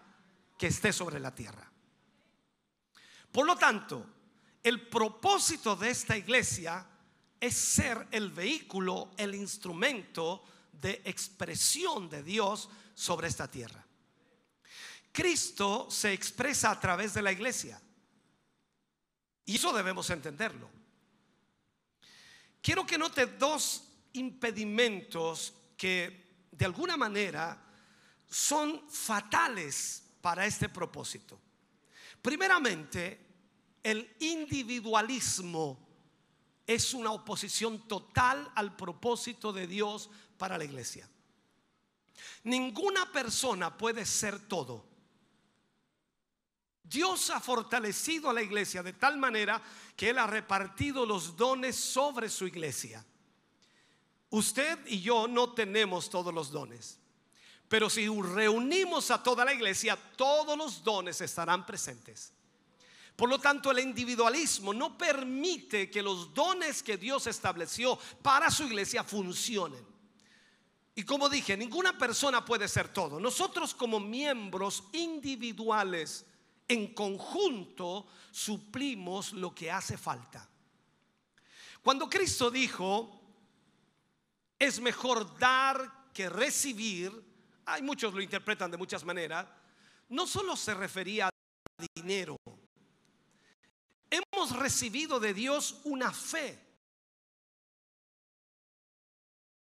que 0.57 0.69
esté 0.69 0.91
sobre 0.91 1.21
la 1.21 1.35
tierra. 1.35 1.71
Por 3.31 3.45
lo 3.45 3.57
tanto, 3.57 4.07
el 4.63 4.89
propósito 4.89 5.77
de 5.77 5.91
esta 5.91 6.17
iglesia 6.17 6.87
es 7.39 7.55
ser 7.55 8.09
el 8.11 8.31
vehículo, 8.31 9.11
el 9.19 9.35
instrumento 9.35 10.43
de 10.73 11.03
expresión 11.05 12.09
de 12.09 12.23
Dios 12.23 12.71
sobre 12.95 13.29
esta 13.29 13.49
tierra. 13.49 13.85
Cristo 15.13 15.89
se 15.91 16.15
expresa 16.15 16.71
a 16.71 16.81
través 16.81 17.13
de 17.13 17.21
la 17.21 17.33
iglesia. 17.33 17.83
Y 19.49 19.57
eso 19.57 19.73
debemos 19.73 20.11
entenderlo. 20.11 20.69
Quiero 22.61 22.85
que 22.85 22.99
note 22.99 23.25
dos 23.25 23.83
impedimentos 24.13 25.55
que 25.75 26.45
de 26.51 26.67
alguna 26.67 26.99
manera 26.99 27.59
son 28.29 28.87
fatales 28.91 30.03
para 30.21 30.45
este 30.45 30.69
propósito. 30.69 31.41
Primeramente, 32.21 33.27
el 33.83 34.17
individualismo 34.21 35.79
es 36.67 36.93
una 36.93 37.13
oposición 37.13 37.89
total 37.89 38.53
al 38.55 38.77
propósito 38.77 39.51
de 39.51 39.67
Dios 39.67 40.11
para 40.37 40.59
la 40.59 40.65
iglesia. 40.65 41.09
Ninguna 42.45 43.11
persona 43.11 43.79
puede 43.79 44.05
ser 44.05 44.41
todo. 44.41 44.88
Dios 46.89 47.31
ha 47.31 47.41
fortalecido 47.41 48.31
a 48.31 48.33
la 48.33 48.43
iglesia 48.43 48.83
de 48.83 48.95
tal 48.95 49.19
manera 49.19 49.63
que 49.97 50.11
Él 50.11 50.19
ha 50.19 50.27
repartido 50.27 51.05
los 51.05 51.37
dones 51.37 51.77
sobre 51.77 52.29
su 52.29 52.47
iglesia. 52.47 53.05
Usted 54.31 54.79
y 54.87 55.01
yo 55.01 55.27
no 55.27 55.53
tenemos 55.53 56.11
todos 56.11 56.33
los 56.33 56.51
dones, 56.51 56.99
pero 57.69 57.89
si 57.91 58.07
reunimos 58.09 59.11
a 59.11 59.23
toda 59.23 59.45
la 59.45 59.55
iglesia, 59.55 59.99
todos 60.17 60.57
los 60.57 60.83
dones 60.83 61.21
estarán 61.21 61.67
presentes. 61.67 62.33
Por 63.19 63.29
lo 63.29 63.41
tanto, 63.41 63.73
el 63.73 63.81
individualismo 63.81 64.73
no 64.73 64.97
permite 64.97 65.91
que 65.91 66.03
los 66.03 66.33
dones 66.33 66.85
que 66.85 66.97
Dios 66.97 67.27
estableció 67.27 67.99
para 68.23 68.49
su 68.49 68.63
iglesia 68.65 69.03
funcionen. 69.03 69.85
Y 70.95 71.03
como 71.03 71.29
dije, 71.29 71.57
ninguna 71.57 71.99
persona 71.99 72.45
puede 72.45 72.69
ser 72.69 72.93
todo. 72.93 73.19
Nosotros 73.19 73.75
como 73.75 73.99
miembros 73.99 74.85
individuales, 74.93 76.27
en 76.69 76.95
conjunto, 76.95 78.07
suplimos 78.31 79.33
lo 79.33 79.55
que 79.55 79.71
hace 79.71 79.97
falta. 79.97 80.49
Cuando 81.83 82.09
Cristo 82.09 82.51
dijo, 82.51 83.21
es 84.59 84.81
mejor 84.81 85.39
dar 85.39 86.11
que 86.13 86.29
recibir, 86.29 87.11
hay 87.65 87.83
muchos 87.83 88.13
lo 88.13 88.21
interpretan 88.21 88.71
de 88.71 88.77
muchas 88.77 89.05
maneras, 89.05 89.47
no 90.11 90.27
solo 90.27 90.55
se 90.57 90.75
refería 90.75 91.29
a 91.29 91.31
dinero, 91.95 92.37
Hemos 94.11 94.57
recibido 94.57 95.21
de 95.21 95.35
Dios 95.35 95.81
una 95.85 96.13
fe. 96.13 96.59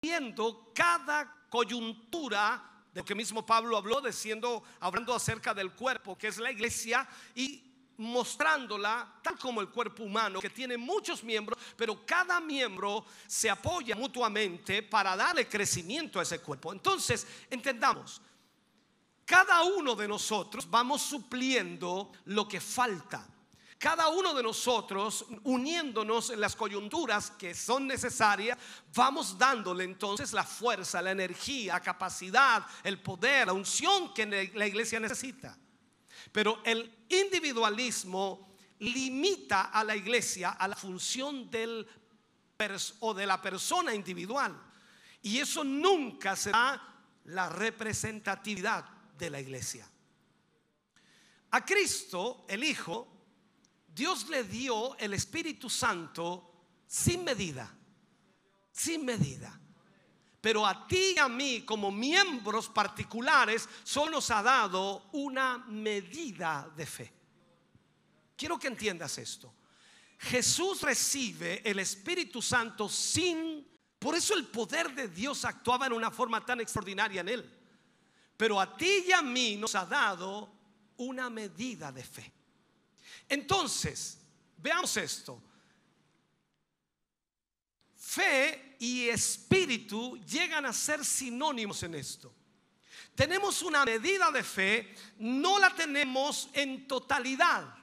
Viendo 0.02 0.72
cada 0.74 1.48
coyuntura 1.50 2.77
de 2.98 3.06
que 3.06 3.14
mismo 3.14 3.46
Pablo 3.46 3.78
habló, 3.78 4.02
diciendo, 4.02 4.64
hablando 4.80 5.14
acerca 5.14 5.54
del 5.54 5.72
cuerpo, 5.74 6.18
que 6.18 6.30
es 6.30 6.40
la 6.40 6.52
iglesia, 6.52 7.08
y 7.36 7.64
mostrándola 7.98 9.20
tal 9.22 9.38
como 9.38 9.62
el 9.62 9.70
cuerpo 9.70 10.04
humano, 10.04 10.40
que 10.40 10.50
tiene 10.50 10.78
muchos 10.78 11.24
miembros, 11.24 11.60
pero 11.76 12.04
cada 12.08 12.40
miembro 12.40 13.06
se 13.28 13.52
apoya 13.52 13.96
mutuamente 13.96 14.82
para 14.82 15.16
darle 15.16 15.48
crecimiento 15.48 16.20
a 16.20 16.24
ese 16.24 16.40
cuerpo. 16.40 16.74
Entonces, 16.74 17.28
entendamos, 17.52 18.20
cada 19.24 19.62
uno 19.62 19.94
de 19.94 20.08
nosotros 20.08 20.68
vamos 20.68 21.04
supliendo 21.04 22.12
lo 22.26 22.48
que 22.48 22.60
falta. 22.60 23.28
Cada 23.78 24.10
uno 24.10 24.34
de 24.34 24.42
nosotros, 24.42 25.26
uniéndonos 25.44 26.32
en 26.32 26.42
las 26.42 26.56
coyunturas 26.56 27.30
que 27.32 27.54
son 27.54 27.86
necesarias, 27.86 28.58
vamos 28.94 29.38
dándole 29.38 29.84
entonces 29.84 30.34
la 30.34 30.44
fuerza, 30.44 31.02
la 31.02 31.12
energía, 31.12 31.80
capacidad, 31.80 32.66
el 32.84 33.00
poder, 33.02 33.48
la 33.48 33.54
unción 33.54 34.14
que 34.16 34.52
la 34.56 34.66
iglesia 34.66 35.00
necesita. 35.00 35.56
Pero 36.32 36.60
el 36.64 37.06
individualismo 37.10 38.56
limita 38.80 39.66
a 39.66 39.84
la 39.84 39.96
iglesia 39.96 40.52
a 40.52 40.68
la 40.68 40.76
función 40.76 41.50
del 41.50 41.88
o 43.02 43.14
de 43.14 43.28
la 43.28 43.40
persona 43.40 43.94
individual. 43.94 44.60
Y 45.22 45.38
eso 45.38 45.64
nunca 45.64 46.36
será 46.36 46.82
la 47.26 47.50
representatividad 47.50 48.86
de 49.18 49.30
la 49.30 49.40
iglesia. 49.40 49.88
A 51.52 51.64
Cristo, 51.64 52.46
el 52.48 52.64
Hijo, 52.64 53.17
Dios 53.98 54.30
le 54.30 54.44
dio 54.44 54.96
el 55.00 55.16
Espíritu 55.16 55.72
Santo 55.72 56.52
sin 56.86 57.24
medida, 57.24 57.76
sin 58.72 59.04
medida. 59.04 59.60
Pero 60.40 60.68
a 60.68 60.88
ti 60.88 61.16
y 61.16 61.20
a 61.20 61.28
mí 61.28 61.64
como 61.66 61.92
miembros 61.92 62.70
particulares 62.70 63.68
solo 63.84 64.12
nos 64.12 64.30
ha 64.30 64.44
dado 64.44 65.10
una 65.14 65.58
medida 65.58 66.72
de 66.78 66.86
fe. 66.86 67.14
Quiero 68.36 68.60
que 68.60 68.68
entiendas 68.68 69.18
esto. 69.18 69.52
Jesús 70.20 70.84
recibe 70.84 71.68
el 71.68 71.80
Espíritu 71.80 72.40
Santo 72.40 72.88
sin... 72.88 73.68
Por 73.98 74.14
eso 74.14 74.36
el 74.36 74.46
poder 74.46 74.94
de 74.94 75.08
Dios 75.08 75.44
actuaba 75.44 75.88
en 75.88 75.94
una 75.94 76.12
forma 76.12 76.46
tan 76.46 76.62
extraordinaria 76.62 77.22
en 77.22 77.30
él. 77.30 77.60
Pero 78.38 78.62
a 78.62 78.78
ti 78.78 79.06
y 79.08 79.12
a 79.12 79.24
mí 79.24 79.56
nos 79.56 79.74
ha 79.74 79.88
dado 79.88 80.54
una 80.98 81.32
medida 81.32 81.92
de 81.92 82.04
fe. 82.04 82.37
Entonces, 83.30 84.20
veamos 84.58 84.96
esto. 84.98 85.42
Fe 87.96 88.76
y 88.80 89.10
espíritu 89.10 90.18
llegan 90.26 90.66
a 90.66 90.74
ser 90.74 91.04
sinónimos 91.04 91.84
en 91.84 91.96
esto. 91.96 92.34
Tenemos 93.16 93.62
una 93.64 93.84
medida 93.84 94.32
de 94.32 94.44
fe, 94.44 94.96
no 95.20 95.60
la 95.60 95.74
tenemos 95.76 96.50
en 96.54 96.88
totalidad. 96.88 97.76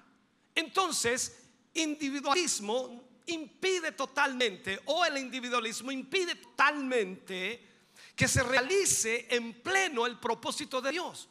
Entonces, 0.54 1.36
individualismo 1.74 3.02
impide 3.26 3.92
totalmente, 3.92 4.80
o 4.86 5.04
el 5.04 5.18
individualismo 5.18 5.90
impide 5.90 6.36
totalmente 6.36 7.68
que 8.14 8.28
se 8.28 8.42
realice 8.42 9.26
en 9.28 9.60
pleno 9.62 10.06
el 10.06 10.18
propósito 10.18 10.80
de 10.80 10.92
Dios. 10.92 11.28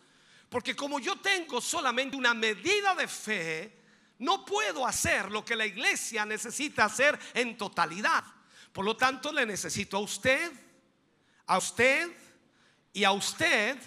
Porque 0.50 0.76
como 0.76 1.00
yo 1.00 1.16
tengo 1.16 1.62
solamente 1.62 2.16
una 2.16 2.34
medida 2.34 2.94
de 2.96 3.08
fe, 3.08 3.83
no 4.20 4.46
puedo 4.46 4.86
hacer 4.86 5.32
lo 5.32 5.44
que 5.44 5.56
la 5.56 5.66
iglesia 5.66 6.26
necesita 6.26 6.86
hacer 6.86 7.20
en 7.34 7.58
totalidad. 7.58 8.24
Por 8.72 8.86
lo 8.86 8.96
tanto, 8.96 9.32
le 9.32 9.46
necesito 9.46 9.98
a 9.98 10.02
usted, 10.02 10.52
a 11.48 11.58
usted 11.58 12.10
y 12.94 13.04
a 13.04 13.12
usted 13.12 13.78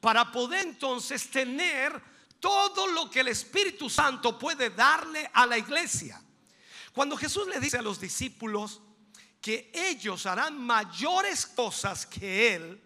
para 0.00 0.32
poder 0.32 0.66
entonces 0.66 1.30
tener 1.30 2.00
todo 2.40 2.88
lo 2.88 3.08
que 3.08 3.20
el 3.20 3.28
Espíritu 3.28 3.88
Santo 3.88 4.36
puede 4.36 4.70
darle 4.70 5.30
a 5.32 5.46
la 5.46 5.56
iglesia. 5.56 6.20
Cuando 6.92 7.16
Jesús 7.16 7.46
le 7.46 7.60
dice 7.60 7.78
a 7.78 7.82
los 7.82 8.00
discípulos 8.00 8.80
que 9.40 9.70
ellos 9.72 10.26
harán 10.26 10.60
mayores 10.60 11.46
cosas 11.46 12.04
que 12.04 12.54
Él, 12.54 12.82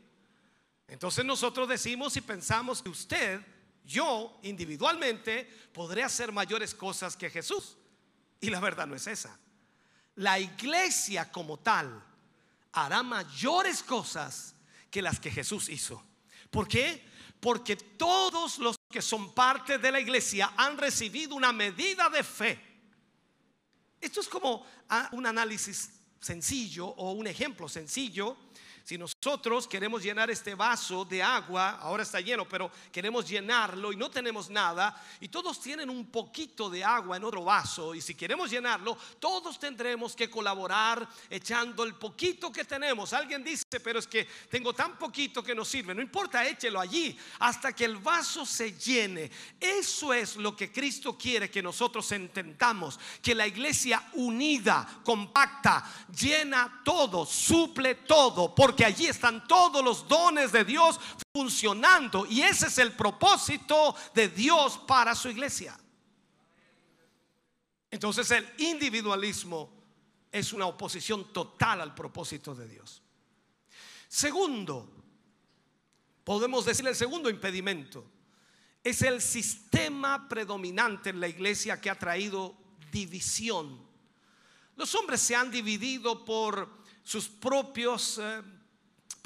entonces 0.88 1.24
nosotros 1.24 1.68
decimos 1.68 2.16
y 2.16 2.20
pensamos 2.20 2.82
que 2.82 2.90
usted, 2.90 3.40
yo 3.86 4.38
individualmente, 4.42 5.44
podré 5.72 6.02
hacer 6.02 6.32
mayores 6.32 6.74
cosas 6.74 7.16
que 7.16 7.30
Jesús. 7.30 7.76
Y 8.40 8.50
la 8.50 8.60
verdad 8.60 8.86
no 8.86 8.94
es 8.94 9.06
esa 9.06 9.38
la 10.16 10.38
iglesia 10.38 11.30
como 11.30 11.58
tal 11.58 12.02
hará 12.72 13.02
mayores 13.02 13.82
cosas 13.82 14.54
que 14.90 15.02
las 15.02 15.20
que 15.20 15.30
Jesús 15.30 15.68
hizo. 15.68 16.02
¿Por 16.50 16.68
qué? 16.68 17.02
Porque 17.40 17.76
todos 17.76 18.58
los 18.58 18.76
que 18.90 19.02
son 19.02 19.34
parte 19.34 19.78
de 19.78 19.92
la 19.92 20.00
iglesia 20.00 20.52
han 20.56 20.76
recibido 20.78 21.34
una 21.34 21.52
medida 21.52 22.08
de 22.08 22.22
fe. 22.22 22.58
Esto 24.00 24.20
es 24.20 24.28
como 24.28 24.66
ah, 24.88 25.08
un 25.12 25.26
análisis 25.26 25.90
sencillo 26.20 26.86
o 26.86 27.12
un 27.12 27.26
ejemplo 27.26 27.68
sencillo 27.68 28.36
si 28.86 28.96
nosotros 28.96 29.66
queremos 29.66 30.00
llenar 30.00 30.30
este 30.30 30.54
vaso 30.54 31.04
de 31.04 31.20
agua, 31.20 31.70
ahora 31.80 32.04
está 32.04 32.20
lleno, 32.20 32.48
pero 32.48 32.70
queremos 32.92 33.28
llenarlo 33.28 33.92
y 33.92 33.96
no 33.96 34.08
tenemos 34.08 34.48
nada, 34.48 34.94
y 35.18 35.26
todos 35.26 35.60
tienen 35.60 35.90
un 35.90 36.06
poquito 36.06 36.70
de 36.70 36.84
agua 36.84 37.16
en 37.16 37.24
otro 37.24 37.42
vaso, 37.42 37.96
y 37.96 38.00
si 38.00 38.14
queremos 38.14 38.48
llenarlo, 38.48 38.96
todos 39.18 39.58
tendremos 39.58 40.14
que 40.14 40.30
colaborar 40.30 41.08
echando 41.28 41.82
el 41.82 41.96
poquito 41.96 42.52
que 42.52 42.64
tenemos. 42.64 43.12
Alguien 43.12 43.42
dice, 43.42 43.80
pero 43.82 43.98
es 43.98 44.06
que 44.06 44.28
tengo 44.48 44.72
tan 44.72 44.96
poquito 44.96 45.42
que 45.42 45.52
no 45.52 45.64
sirve. 45.64 45.92
No 45.92 46.00
importa, 46.00 46.46
échelo 46.46 46.78
allí 46.78 47.18
hasta 47.40 47.72
que 47.72 47.86
el 47.86 47.96
vaso 47.96 48.46
se 48.46 48.78
llene. 48.78 49.28
Eso 49.58 50.14
es 50.14 50.36
lo 50.36 50.54
que 50.54 50.70
Cristo 50.70 51.18
quiere 51.18 51.50
que 51.50 51.60
nosotros 51.60 52.12
entendamos, 52.12 53.00
que 53.20 53.34
la 53.34 53.48
iglesia 53.48 54.10
unida, 54.12 55.00
compacta, 55.02 55.84
llena 56.16 56.82
todo, 56.84 57.26
suple 57.26 57.96
todo, 57.96 58.54
porque 58.54 58.75
que 58.76 58.84
allí 58.84 59.06
están 59.06 59.48
todos 59.48 59.82
los 59.82 60.06
dones 60.06 60.52
de 60.52 60.64
Dios 60.64 61.00
funcionando. 61.34 62.26
Y 62.26 62.42
ese 62.42 62.66
es 62.66 62.78
el 62.78 62.92
propósito 62.92 63.96
de 64.14 64.28
Dios 64.28 64.78
para 64.86 65.14
su 65.14 65.28
iglesia. 65.28 65.78
Entonces 67.90 68.30
el 68.30 68.46
individualismo 68.58 69.72
es 70.30 70.52
una 70.52 70.66
oposición 70.66 71.32
total 71.32 71.80
al 71.80 71.94
propósito 71.94 72.54
de 72.54 72.68
Dios. 72.68 73.02
Segundo, 74.08 74.88
podemos 76.24 76.64
decir 76.64 76.86
el 76.86 76.94
segundo 76.94 77.30
impedimento, 77.30 78.04
es 78.84 79.02
el 79.02 79.20
sistema 79.20 80.28
predominante 80.28 81.10
en 81.10 81.20
la 81.20 81.28
iglesia 81.28 81.80
que 81.80 81.90
ha 81.90 81.98
traído 81.98 82.56
división. 82.92 83.84
Los 84.76 84.94
hombres 84.94 85.20
se 85.20 85.34
han 85.34 85.50
dividido 85.50 86.24
por 86.24 86.68
sus 87.02 87.28
propios 87.28 88.18
eh, 88.18 88.42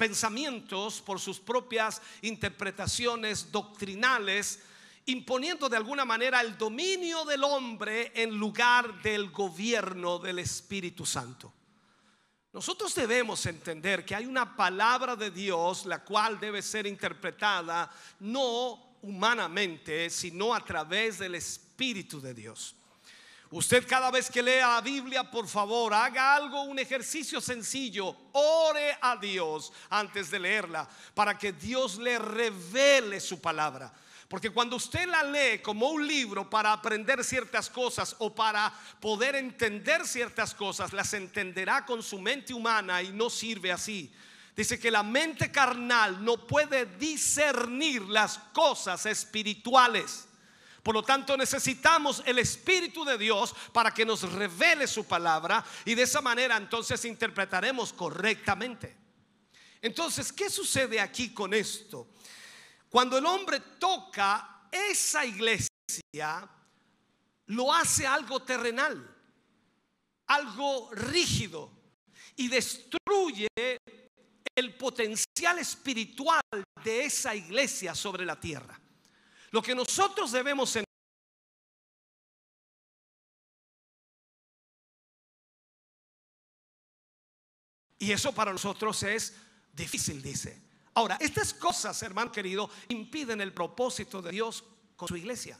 pensamientos, 0.01 0.99
por 0.99 1.19
sus 1.19 1.39
propias 1.39 2.01
interpretaciones 2.23 3.51
doctrinales, 3.51 4.63
imponiendo 5.05 5.69
de 5.69 5.77
alguna 5.77 6.05
manera 6.05 6.41
el 6.41 6.57
dominio 6.57 7.23
del 7.23 7.43
hombre 7.43 8.11
en 8.15 8.35
lugar 8.35 8.99
del 9.03 9.29
gobierno 9.29 10.17
del 10.17 10.39
Espíritu 10.39 11.05
Santo. 11.05 11.53
Nosotros 12.51 12.95
debemos 12.95 13.45
entender 13.45 14.03
que 14.03 14.15
hay 14.15 14.25
una 14.25 14.55
palabra 14.55 15.15
de 15.15 15.29
Dios 15.29 15.85
la 15.85 16.03
cual 16.03 16.39
debe 16.39 16.63
ser 16.63 16.87
interpretada 16.87 17.87
no 18.21 18.97
humanamente, 19.03 20.09
sino 20.09 20.55
a 20.55 20.65
través 20.65 21.19
del 21.19 21.35
Espíritu 21.35 22.19
de 22.19 22.33
Dios. 22.33 22.75
Usted 23.51 23.85
cada 23.85 24.09
vez 24.09 24.31
que 24.31 24.41
lea 24.41 24.75
la 24.75 24.81
Biblia, 24.81 25.29
por 25.29 25.45
favor, 25.45 25.93
haga 25.93 26.35
algo, 26.35 26.63
un 26.63 26.79
ejercicio 26.79 27.41
sencillo. 27.41 28.15
Ore 28.31 28.97
a 29.01 29.17
Dios 29.17 29.73
antes 29.89 30.31
de 30.31 30.39
leerla 30.39 30.87
para 31.13 31.37
que 31.37 31.51
Dios 31.51 31.97
le 31.97 32.17
revele 32.17 33.19
su 33.19 33.41
palabra. 33.41 33.93
Porque 34.29 34.51
cuando 34.51 34.77
usted 34.77 35.05
la 35.05 35.23
lee 35.23 35.59
como 35.59 35.89
un 35.89 36.07
libro 36.07 36.49
para 36.49 36.71
aprender 36.71 37.21
ciertas 37.25 37.69
cosas 37.69 38.15
o 38.19 38.33
para 38.33 38.73
poder 39.01 39.35
entender 39.35 40.07
ciertas 40.07 40.55
cosas, 40.55 40.93
las 40.93 41.13
entenderá 41.13 41.85
con 41.85 42.01
su 42.01 42.21
mente 42.21 42.53
humana 42.53 43.03
y 43.03 43.11
no 43.11 43.29
sirve 43.29 43.73
así. 43.73 44.09
Dice 44.55 44.79
que 44.79 44.89
la 44.89 45.03
mente 45.03 45.51
carnal 45.51 46.23
no 46.23 46.47
puede 46.47 46.85
discernir 46.85 48.03
las 48.03 48.37
cosas 48.53 49.05
espirituales. 49.05 50.29
Por 50.83 50.95
lo 50.95 51.03
tanto, 51.03 51.37
necesitamos 51.37 52.23
el 52.25 52.39
Espíritu 52.39 53.05
de 53.05 53.17
Dios 53.17 53.53
para 53.71 53.93
que 53.93 54.05
nos 54.05 54.23
revele 54.31 54.87
su 54.87 55.05
palabra 55.05 55.63
y 55.85 55.93
de 55.93 56.03
esa 56.03 56.21
manera 56.21 56.57
entonces 56.57 57.05
interpretaremos 57.05 57.93
correctamente. 57.93 58.97
Entonces, 59.79 60.31
¿qué 60.33 60.49
sucede 60.49 60.99
aquí 60.99 61.33
con 61.33 61.53
esto? 61.53 62.07
Cuando 62.89 63.17
el 63.17 63.25
hombre 63.25 63.59
toca 63.79 64.67
esa 64.71 65.23
iglesia, 65.23 65.69
lo 67.47 67.73
hace 67.73 68.07
algo 68.07 68.41
terrenal, 68.41 69.15
algo 70.27 70.89
rígido 70.93 71.71
y 72.35 72.47
destruye 72.47 73.47
el 74.55 74.75
potencial 74.77 75.59
espiritual 75.59 76.41
de 76.83 77.05
esa 77.05 77.35
iglesia 77.35 77.93
sobre 77.93 78.25
la 78.25 78.39
tierra. 78.39 78.80
Lo 79.51 79.61
que 79.61 79.75
nosotros 79.75 80.31
debemos 80.31 80.75
entender 80.75 80.91
Y 88.01 88.11
eso 88.11 88.33
para 88.33 88.51
nosotros 88.51 89.03
es 89.03 89.35
difícil, 89.71 90.23
dice. 90.23 90.59
Ahora, 90.95 91.17
estas 91.21 91.53
cosas, 91.53 92.01
hermano 92.01 92.31
querido, 92.31 92.67
impiden 92.89 93.41
el 93.41 93.53
propósito 93.53 94.23
de 94.23 94.31
Dios 94.31 94.63
con 94.95 95.07
su 95.07 95.15
iglesia. 95.15 95.55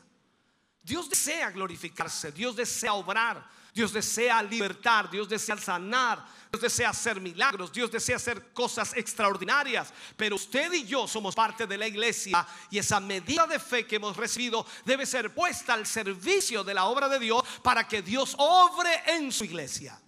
Dios 0.84 1.10
desea 1.10 1.52
glorificarse, 1.52 2.32
Dios 2.32 2.56
desea 2.56 2.94
obrar, 2.94 3.48
Dios 3.74 3.94
desea 3.94 4.42
libertar, 4.42 5.10
Dios 5.10 5.30
desea 5.30 5.56
sanar, 5.58 6.26
Dios 6.52 6.62
desea 6.62 6.90
hacer 6.90 7.22
milagros, 7.22 7.72
Dios 7.72 7.90
desea 7.92 8.18
hacer 8.18 8.52
cosas 8.52 8.94
extraordinarias. 8.98 9.94
Pero 10.18 10.36
usted 10.36 10.74
y 10.74 10.86
yo 10.86 11.08
somos 11.08 11.36
parte 11.36 11.68
de 11.68 11.78
la 11.78 11.88
iglesia 11.88 12.46
y 12.70 12.80
esa 12.80 13.00
medida 13.00 13.46
de 13.48 13.60
fe 13.60 13.86
que 13.86 13.98
hemos 13.98 14.18
recibido 14.18 14.66
debe 14.84 15.06
ser 15.06 15.34
puesta 15.34 15.74
al 15.74 15.86
servicio 15.86 16.64
de 16.64 16.74
la 16.74 16.86
obra 16.86 17.08
de 17.08 17.20
Dios 17.20 17.44
para 17.64 17.88
que 17.88 18.02
Dios 18.02 18.36
obre 18.38 18.92
en 19.08 19.32
su 19.32 19.46
iglesia. 19.46 20.02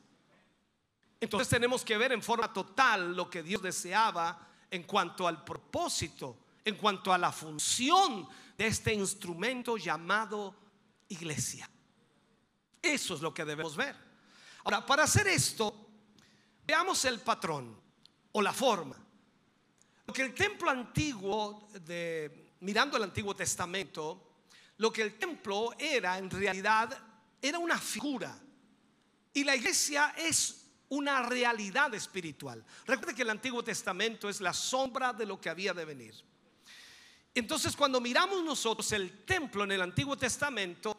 Entonces 1.22 1.48
tenemos 1.48 1.86
que 1.86 1.98
ver 1.98 2.12
en 2.12 2.22
forma 2.22 2.52
total 2.52 3.16
lo 3.16 3.30
que 3.30 3.44
Dios 3.44 3.62
deseaba 3.62 4.46
en 4.70 4.84
cuanto 4.84 5.26
al 5.26 5.46
propósito, 5.46 6.38
en 6.66 6.76
cuanto 6.76 7.14
a 7.14 7.18
la 7.18 7.32
función 7.32 8.28
de 8.58 8.68
este 8.68 8.94
instrumento 8.94 9.78
llamado 9.78 10.63
iglesia. 11.10 11.70
Eso 12.82 13.16
es 13.16 13.22
lo 13.22 13.34
que 13.34 13.46
debemos 13.46 13.76
ver. 13.76 13.96
Ahora, 14.64 14.86
para 14.86 15.04
hacer 15.04 15.28
esto, 15.28 15.88
veamos 16.66 17.04
el 17.06 17.20
patrón 17.20 17.80
o 18.32 18.42
la 18.42 18.54
forma. 18.54 18.98
Lo 20.06 20.14
que 20.14 20.22
el 20.22 20.34
templo 20.34 20.70
antiguo, 20.70 21.70
de, 21.86 22.52
mirando 22.60 22.98
el 22.98 23.04
Antiguo 23.04 23.36
Testamento, 23.36 24.34
lo 24.78 24.92
que 24.92 25.02
el 25.02 25.18
templo 25.18 25.74
era 25.78 26.18
en 26.18 26.30
realidad 26.30 26.98
era 27.42 27.58
una 27.58 27.78
figura. 27.78 28.38
Y 29.34 29.44
la 29.44 29.56
iglesia 29.56 30.14
es 30.18 30.66
una 30.90 31.24
realidad 31.24 31.94
espiritual. 31.94 32.64
Recuerde 32.86 33.16
que 33.16 33.24
el 33.24 33.30
Antiguo 33.30 33.64
Testamento 33.64 34.30
es 34.30 34.42
la 34.42 34.54
sombra 34.54 35.14
de 35.14 35.26
lo 35.26 35.40
que 35.40 35.50
había 35.50 35.74
de 35.74 35.86
venir. 35.86 36.33
Entonces, 37.36 37.76
cuando 37.76 38.00
miramos 38.00 38.44
nosotros 38.44 38.92
el 38.92 39.26
templo 39.26 39.64
en 39.64 39.72
el 39.72 39.82
Antiguo 39.82 40.16
Testamento, 40.16 40.98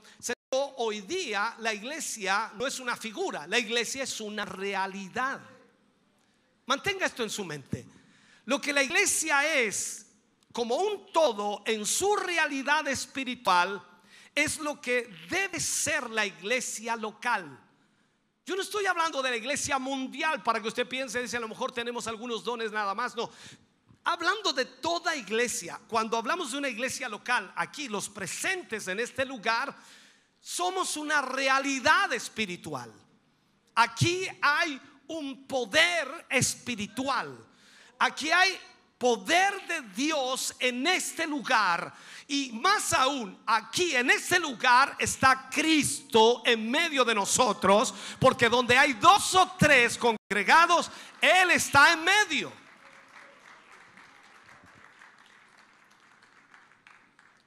hoy 0.77 1.01
día 1.03 1.55
la 1.59 1.73
iglesia 1.73 2.53
no 2.57 2.67
es 2.67 2.81
una 2.81 2.97
figura, 2.97 3.47
la 3.47 3.59
iglesia 3.59 4.03
es 4.03 4.21
una 4.21 4.45
realidad. 4.45 5.41
Mantenga 6.67 7.07
esto 7.07 7.23
en 7.23 7.31
su 7.31 7.45
mente. 7.45 7.87
Lo 8.47 8.61
que 8.61 8.73
la 8.73 8.83
iglesia 8.83 9.47
es 9.61 10.07
como 10.53 10.77
un 10.77 11.13
todo 11.13 11.63
en 11.67 11.87
su 11.87 12.17
realidad 12.17 12.87
espiritual 12.89 13.83
es 14.35 14.59
lo 14.59 14.81
que 14.81 15.09
debe 15.29 15.61
ser 15.61 16.11
la 16.11 16.27
iglesia 16.27 16.97
local. 16.97 17.61
Yo 18.47 18.57
no 18.57 18.63
estoy 18.63 18.85
hablando 18.87 19.23
de 19.23 19.31
la 19.31 19.37
iglesia 19.37 19.79
mundial 19.79 20.43
para 20.43 20.61
que 20.61 20.69
usted 20.69 20.87
piense, 20.87 21.23
dice, 21.23 21.39
a 21.39 21.41
lo 21.41 21.49
mejor 21.49 21.73
tenemos 21.73 22.07
algunos 22.07 22.45
dones 22.45 22.73
nada 22.73 22.95
más. 22.95 23.17
No, 23.17 23.31
hablando 24.05 24.53
de 24.53 24.65
toda 24.67 25.17
iglesia, 25.17 25.81
cuando 25.89 26.17
hablamos 26.17 26.53
de 26.53 26.59
una 26.59 26.69
iglesia 26.69 27.09
local, 27.09 27.53
aquí 27.57 27.89
los 27.89 28.09
presentes 28.09 28.87
en 28.89 29.01
este 29.01 29.25
lugar, 29.25 29.75
somos 30.41 30.97
una 30.97 31.23
realidad 31.23 32.13
espiritual. 32.13 32.93
Aquí 33.75 34.27
hay 34.43 34.81
un 35.09 35.47
poder 35.47 36.27
espiritual. 36.29 37.37
Aquí 37.99 38.31
hay 38.31 38.59
poder 38.99 39.67
de 39.67 39.83
Dios 39.95 40.55
en 40.59 40.87
este 40.87 41.27
lugar. 41.27 41.93
Y 42.29 42.53
más 42.53 42.93
aún, 42.93 43.39
aquí 43.47 43.95
en 43.95 44.11
este 44.11 44.39
lugar 44.39 44.97
está 44.99 45.49
Cristo 45.51 46.43
en 46.45 46.71
medio 46.71 47.05
de 47.05 47.15
nosotros, 47.15 47.95
porque 48.19 48.49
donde 48.49 48.77
hay 48.79 48.95
dos 48.95 49.35
o 49.35 49.53
tres 49.59 49.99
congregados, 49.99 50.91
Él 51.21 51.51
está 51.51 51.93
en 51.93 52.05
medio. 52.05 52.64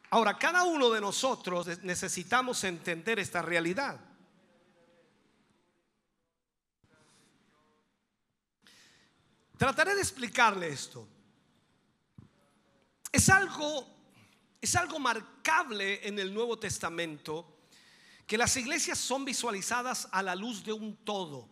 Ahora, 0.09 0.37
cada 0.37 0.63
uno 0.63 0.89
de 0.89 1.01
nosotros 1.01 1.83
necesitamos 1.83 2.63
entender 2.63 3.19
esta 3.19 3.41
realidad. 3.41 3.99
Trataré 9.57 9.95
de 9.95 10.01
explicarle 10.01 10.69
esto. 10.69 11.07
Es 13.11 13.27
algo, 13.29 13.87
es 14.61 14.75
algo 14.75 14.99
marcable 14.99 16.07
en 16.07 16.19
el 16.19 16.33
Nuevo 16.33 16.57
Testamento 16.57 17.57
que 18.27 18.37
las 18.37 18.55
iglesias 18.55 18.99
son 18.99 19.25
visualizadas 19.25 20.07
a 20.11 20.21
la 20.21 20.35
luz 20.35 20.63
de 20.63 20.73
un 20.73 20.97
todo. 20.97 21.49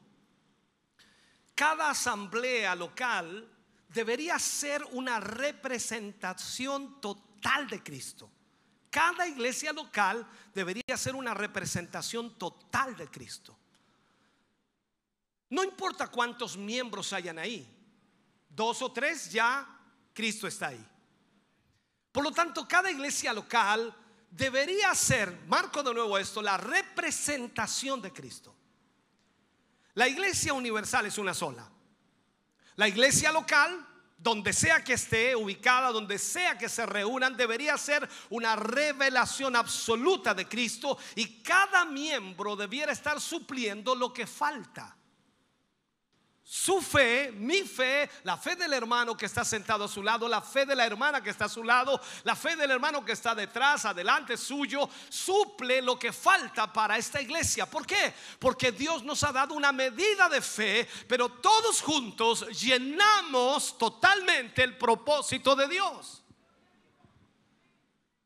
Cada 1.55 1.89
asamblea 1.89 2.75
local 2.75 3.49
debería 3.89 4.37
ser 4.37 4.83
una 4.91 5.19
representación 5.19 7.01
total 7.01 7.67
de 7.67 7.81
Cristo. 7.81 8.29
Cada 8.95 9.27
iglesia 9.27 9.73
local 9.73 10.25
debería 10.53 10.95
ser 10.95 11.15
una 11.15 11.33
representación 11.33 12.37
total 12.37 12.95
de 12.95 13.09
Cristo. 13.09 13.53
No 15.49 15.65
importa 15.65 16.07
cuántos 16.07 16.55
miembros 16.55 17.11
hayan 17.11 17.37
ahí, 17.37 17.67
dos 18.47 18.81
o 18.81 18.93
tres 18.93 19.29
ya 19.29 19.67
Cristo 20.13 20.47
está 20.47 20.67
ahí. 20.67 20.87
Por 22.09 22.23
lo 22.23 22.31
tanto, 22.31 22.65
cada 22.65 22.89
iglesia 22.89 23.33
local 23.33 23.93
debería 24.31 24.95
ser, 24.95 25.41
marco 25.45 25.83
de 25.83 25.93
nuevo 25.93 26.17
esto, 26.17 26.41
la 26.41 26.55
representación 26.55 28.01
de 28.01 28.13
Cristo. 28.13 28.55
La 29.95 30.07
iglesia 30.07 30.53
universal 30.53 31.05
es 31.05 31.17
una 31.17 31.33
sola. 31.33 31.69
La 32.77 32.87
iglesia 32.87 33.33
local, 33.33 33.85
donde 34.25 34.53
sea 34.53 34.83
que 34.83 34.93
esté 34.93 35.35
ubicada, 35.35 35.91
donde 35.91 36.17
sea 36.17 36.57
que 36.57 36.67
se 36.67 36.83
reúnan, 36.87 37.37
debería 37.37 37.77
ser 37.77 38.09
una 38.31 38.55
revelación 38.55 39.55
absoluta 39.55 40.33
de 40.33 40.47
Cristo 40.47 40.97
y 41.13 41.43
cada 41.43 41.85
miembro 41.85 42.55
debiera 42.55 42.91
estar 42.91 43.21
supliendo 43.21 43.93
lo 43.93 44.11
que 44.11 44.25
falta 44.25 44.97
su 46.47 46.79
fe, 46.79 47.31
mi 47.31 47.63
fe, 47.63 48.07
la 48.21 48.37
fe 48.37 48.55
del 48.55 48.71
hermano 48.71 49.17
que 49.17 49.25
está 49.25 49.43
sentado 49.43 49.85
a 49.85 49.87
su 49.87 50.03
lado, 50.03 50.27
la 50.27 50.41
fe 50.43 50.63
de 50.67 50.75
la 50.75 50.85
hermana 50.85 51.19
que 51.23 51.31
está 51.31 51.45
a 51.45 51.49
su 51.49 51.63
lado, 51.63 51.99
la 52.23 52.35
fe 52.35 52.55
del 52.55 52.69
hermano 52.69 53.03
que 53.03 53.13
está 53.13 53.33
detrás, 53.33 53.83
adelante 53.85 54.37
suyo, 54.37 54.87
suple 55.09 55.81
lo 55.81 55.97
que 55.97 56.13
falta 56.13 56.71
para 56.71 56.99
esta 56.99 57.19
iglesia. 57.19 57.67
¿Por 57.67 57.87
qué? 57.87 58.13
Porque 58.37 58.71
Dios 58.71 59.03
nos 59.03 59.23
ha 59.23 59.31
dado 59.31 59.55
una 59.55 59.71
medida 59.71 60.29
de 60.29 60.39
fe, 60.39 60.87
pero 61.07 61.29
todos 61.29 61.81
juntos 61.81 62.47
llenamos 62.49 63.75
totalmente 63.79 64.61
el 64.61 64.77
propósito 64.77 65.55
de 65.55 65.67
Dios. 65.67 66.23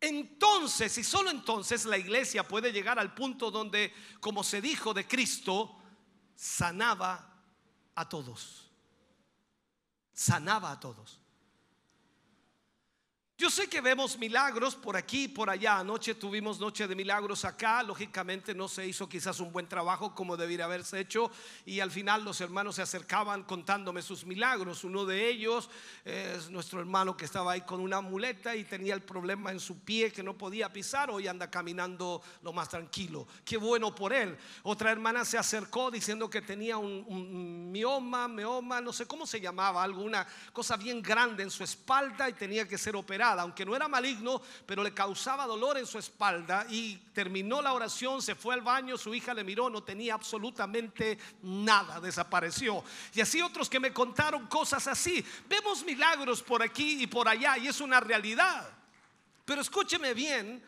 Entonces, 0.02 0.98
y 0.98 1.06
solo 1.06 1.30
entonces 1.30 1.86
la 1.86 1.98
iglesia 1.98 2.46
puede 2.46 2.74
llegar 2.74 3.00
al 3.00 3.14
punto 3.14 3.50
donde, 3.50 3.94
como 4.20 4.44
se 4.44 4.60
dijo 4.60 4.94
de 4.94 5.08
Cristo, 5.08 5.78
sanaba 6.36 7.29
a 8.00 8.08
todos. 8.08 8.72
Sanaba 10.14 10.72
a 10.72 10.80
todos. 10.80 11.19
Yo 13.40 13.50
sé 13.50 13.70
que 13.70 13.80
vemos 13.80 14.18
milagros 14.18 14.76
por 14.76 14.98
aquí 14.98 15.24
y 15.24 15.28
por 15.30 15.50
allá. 15.50 15.80
Anoche 15.80 16.14
tuvimos 16.14 16.60
noche 16.60 16.86
de 16.90 16.94
milagros 16.94 17.46
acá. 17.46 17.82
Lógicamente 17.84 18.54
no 18.54 18.68
se 18.68 18.86
hizo 18.86 19.08
quizás 19.08 19.40
un 19.40 19.54
buen 19.54 19.66
trabajo 19.66 20.14
como 20.14 20.36
debiera 20.36 20.66
haberse 20.66 21.00
hecho. 21.00 21.32
Y 21.66 21.80
al 21.80 21.90
final 21.90 22.26
los 22.26 22.42
hermanos 22.42 22.76
se 22.76 22.82
acercaban 22.82 23.44
contándome 23.44 24.02
sus 24.02 24.26
milagros. 24.26 24.84
Uno 24.84 25.06
de 25.06 25.30
ellos 25.30 25.70
es 26.04 26.50
nuestro 26.50 26.82
hermano 26.82 27.16
que 27.16 27.24
estaba 27.24 27.54
ahí 27.54 27.62
con 27.62 27.80
una 27.80 28.02
muleta 28.02 28.58
y 28.58 28.66
tenía 28.66 28.94
el 28.94 29.04
problema 29.04 29.54
en 29.54 29.62
su 29.62 29.80
pie 29.86 30.12
que 30.12 30.22
no 30.22 30.38
podía 30.38 30.74
pisar. 30.74 31.10
Hoy 31.10 31.26
anda 31.30 31.50
caminando 31.50 32.22
lo 32.42 32.52
más 32.52 32.68
tranquilo. 32.68 33.26
Qué 33.46 33.56
bueno 33.56 33.96
por 33.96 34.12
él. 34.12 34.38
Otra 34.64 34.92
hermana 34.92 35.24
se 35.24 35.38
acercó 35.38 35.90
diciendo 35.90 36.30
que 36.30 36.42
tenía 36.42 36.76
un, 36.76 37.06
un 37.08 37.72
mioma, 37.72 38.28
meoma, 38.28 38.82
no 38.82 38.92
sé 38.92 39.06
cómo 39.06 39.26
se 39.26 39.40
llamaba, 39.40 39.82
alguna 39.82 40.28
cosa 40.52 40.76
bien 40.76 41.02
grande 41.02 41.42
en 41.42 41.50
su 41.50 41.64
espalda 41.64 42.28
y 42.28 42.34
tenía 42.34 42.68
que 42.68 42.78
ser 42.78 42.98
operada 42.98 43.29
aunque 43.38 43.66
no 43.66 43.76
era 43.76 43.88
maligno, 43.88 44.42
pero 44.66 44.84
le 44.84 44.94
causaba 44.94 45.46
dolor 45.46 45.78
en 45.78 45.86
su 45.86 46.00
espalda 46.00 46.66
y 46.70 46.96
terminó 47.14 47.62
la 47.62 47.74
oración, 47.74 48.22
se 48.22 48.36
fue 48.36 48.54
al 48.54 48.62
baño, 48.62 48.98
su 48.98 49.14
hija 49.14 49.34
le 49.34 49.44
miró, 49.44 49.70
no 49.70 49.84
tenía 49.84 50.14
absolutamente 50.14 51.18
nada, 51.44 52.00
desapareció. 52.00 52.84
Y 53.14 53.22
así 53.22 53.42
otros 53.42 53.70
que 53.70 53.80
me 53.80 53.94
contaron 53.94 54.48
cosas 54.48 54.88
así. 54.88 55.24
Vemos 55.48 55.84
milagros 55.84 56.42
por 56.42 56.64
aquí 56.64 57.04
y 57.04 57.08
por 57.08 57.28
allá 57.28 57.58
y 57.58 57.68
es 57.68 57.82
una 57.82 58.00
realidad. 58.00 58.70
Pero 59.46 59.62
escúcheme 59.62 60.14
bien, 60.14 60.64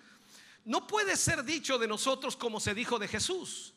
no 0.66 0.86
puede 0.86 1.16
ser 1.16 1.44
dicho 1.44 1.78
de 1.78 1.88
nosotros 1.88 2.36
como 2.36 2.60
se 2.60 2.74
dijo 2.74 3.00
de 3.00 3.08
Jesús. 3.08 3.74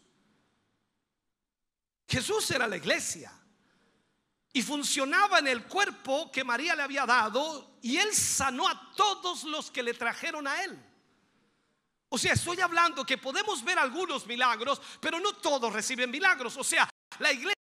Jesús 2.08 2.50
era 2.50 2.66
la 2.66 2.76
iglesia. 2.76 3.32
Y 4.56 4.62
funcionaba 4.62 5.40
en 5.40 5.48
el 5.48 5.64
cuerpo 5.64 6.30
que 6.30 6.44
María 6.44 6.76
le 6.76 6.84
había 6.84 7.04
dado 7.04 7.76
y 7.82 7.96
él 7.96 8.14
sanó 8.14 8.68
a 8.68 8.92
todos 8.96 9.42
los 9.42 9.68
que 9.68 9.82
le 9.82 9.94
trajeron 9.94 10.46
a 10.46 10.62
él. 10.62 10.80
O 12.08 12.16
sea, 12.16 12.34
estoy 12.34 12.60
hablando 12.60 13.04
que 13.04 13.18
podemos 13.18 13.64
ver 13.64 13.76
algunos 13.80 14.24
milagros, 14.28 14.80
pero 15.00 15.18
no 15.18 15.32
todos 15.32 15.72
reciben 15.72 16.08
milagros. 16.08 16.56
O 16.56 16.62
sea, 16.62 16.88
la 17.18 17.32
iglesia 17.32 17.63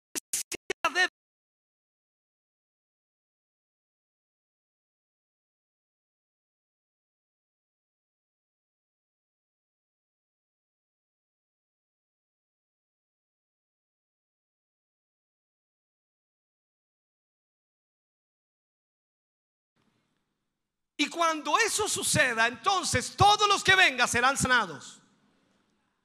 Y 21.09 21.11
cuando 21.11 21.57
eso 21.57 21.89
suceda, 21.89 22.47
entonces 22.47 23.15
todos 23.15 23.49
los 23.49 23.63
que 23.63 23.75
vengan 23.75 24.07
serán 24.07 24.37
sanados. 24.37 25.01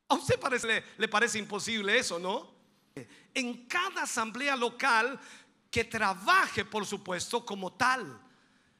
¿A 0.08 0.14
usted 0.14 0.40
parece, 0.40 0.82
le, 0.96 1.08
parece 1.08 1.38
imposible 1.38 1.98
eso, 1.98 2.18
no? 2.18 2.54
En 3.34 3.66
cada 3.66 4.04
asamblea 4.04 4.56
local 4.56 5.20
que 5.70 5.84
trabaje, 5.84 6.64
por 6.64 6.86
supuesto, 6.86 7.44
como 7.44 7.74
tal, 7.74 8.18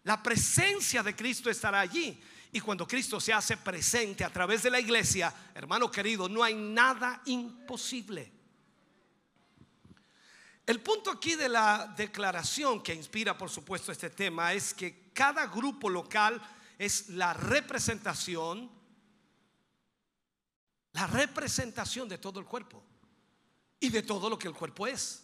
la 0.03 0.23
presencia 0.23 1.03
de 1.03 1.15
Cristo 1.15 1.51
estará 1.51 1.81
allí. 1.81 2.19
Y 2.53 2.61
cuando 2.61 2.89
Cristo 2.89 3.21
se 3.21 3.35
hace 3.35 3.59
presente 3.59 4.25
a 4.25 4.31
través 4.31 4.63
de 4.63 4.71
la 4.71 4.81
iglesia, 4.81 5.31
hermano 5.55 5.91
querido, 5.91 6.27
no 6.27 6.43
hay 6.43 6.55
nada 6.55 7.21
imposible. 7.27 8.33
El 10.67 10.81
punto 10.81 11.11
aquí 11.11 11.35
de 11.35 11.49
la 11.49 11.93
declaración 11.97 12.83
que 12.83 12.95
inspira, 12.95 13.37
por 13.37 13.51
supuesto, 13.51 13.93
este 13.93 14.09
tema 14.09 14.55
es 14.55 14.73
que 14.73 15.11
cada 15.13 15.47
grupo 15.47 15.91
local 15.91 16.41
es 16.79 17.11
la 17.11 17.35
representación, 17.35 18.71
la 20.93 21.07
representación 21.07 22.09
de 22.09 22.17
todo 22.17 22.41
el 22.41 22.47
cuerpo 22.47 22.83
y 23.79 23.91
de 23.91 24.03
todo 24.03 24.31
lo 24.31 24.39
que 24.39 24.49
el 24.49 24.55
cuerpo 24.55 24.87
es. 24.87 25.23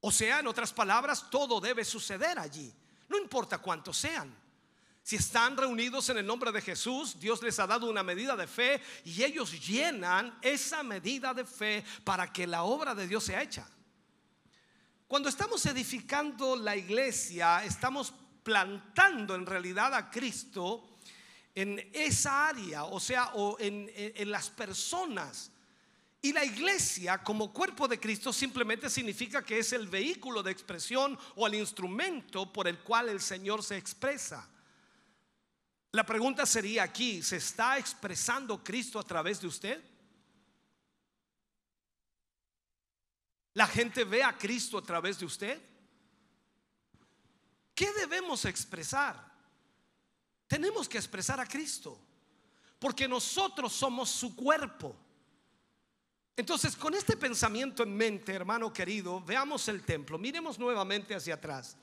O 0.00 0.10
sea, 0.10 0.40
en 0.40 0.48
otras 0.48 0.72
palabras, 0.72 1.30
todo 1.30 1.60
debe 1.60 1.84
suceder 1.84 2.40
allí, 2.40 2.74
no 3.08 3.18
importa 3.18 3.58
cuántos 3.58 3.96
sean. 3.96 4.36
Si 5.04 5.16
están 5.16 5.56
reunidos 5.56 6.08
en 6.10 6.18
el 6.18 6.26
nombre 6.26 6.50
de 6.50 6.60
Jesús, 6.60 7.18
Dios 7.20 7.40
les 7.42 7.58
ha 7.60 7.66
dado 7.68 7.88
una 7.88 8.02
medida 8.02 8.36
de 8.36 8.46
fe 8.48 8.80
y 9.04 9.22
ellos 9.22 9.64
llenan 9.64 10.36
esa 10.42 10.82
medida 10.82 11.34
de 11.34 11.44
fe 11.44 11.84
para 12.04 12.32
que 12.32 12.46
la 12.48 12.64
obra 12.64 12.94
de 12.94 13.06
Dios 13.06 13.24
sea 13.24 13.42
hecha. 13.42 13.68
Cuando 15.12 15.28
estamos 15.28 15.66
edificando 15.66 16.56
la 16.56 16.74
iglesia, 16.74 17.62
estamos 17.66 18.14
plantando 18.42 19.34
en 19.34 19.44
realidad 19.44 19.92
a 19.92 20.08
Cristo 20.08 20.96
en 21.54 21.90
esa 21.92 22.48
área, 22.48 22.84
o 22.84 22.98
sea, 22.98 23.26
o 23.34 23.58
en, 23.60 23.90
las 24.30 24.48
personas. 24.48 25.50
Y 26.22 26.32
la 26.32 26.42
iglesia 26.46 27.22
como 27.22 27.52
cuerpo 27.52 27.86
de 27.86 28.00
Cristo 28.00 28.32
simplemente 28.32 28.88
significa 28.88 29.44
que 29.44 29.58
es 29.58 29.74
el 29.74 29.86
vehículo 29.86 30.42
de 30.42 30.52
expresión 30.52 31.18
o 31.36 31.46
el 31.46 31.56
instrumento 31.56 32.50
por 32.50 32.66
el 32.66 32.78
cual 32.78 33.10
el 33.10 33.20
Señor 33.20 33.62
se 33.62 33.76
expresa. 33.76 34.48
La 35.90 36.06
pregunta 36.06 36.46
sería 36.46 36.84
aquí, 36.84 37.22
¿se 37.22 37.36
está 37.36 37.76
expresando 37.76 38.64
Cristo 38.64 38.98
a 38.98 39.02
través 39.02 39.42
de 39.42 39.46
usted? 39.46 39.91
¿La 43.54 43.66
gente 43.66 44.04
ve 44.04 44.22
a 44.22 44.36
Cristo 44.36 44.78
a 44.78 44.82
través 44.82 45.18
de 45.18 45.26
usted? 45.26 45.60
¿Qué 47.74 47.92
debemos 47.92 48.44
expresar? 48.44 49.30
Tenemos 50.46 50.88
que 50.88 50.98
expresar 50.98 51.40
a 51.40 51.46
Cristo, 51.46 51.98
porque 52.78 53.08
nosotros 53.08 53.72
somos 53.72 54.10
su 54.10 54.36
cuerpo. 54.36 54.96
Entonces, 56.36 56.76
con 56.76 56.94
este 56.94 57.16
pensamiento 57.16 57.82
en 57.82 57.94
mente, 57.94 58.32
hermano 58.32 58.72
querido, 58.72 59.20
veamos 59.20 59.68
el 59.68 59.82
templo. 59.82 60.18
Miremos 60.18 60.58
nuevamente 60.58 61.14
hacia 61.14 61.34
atrás. 61.34 61.76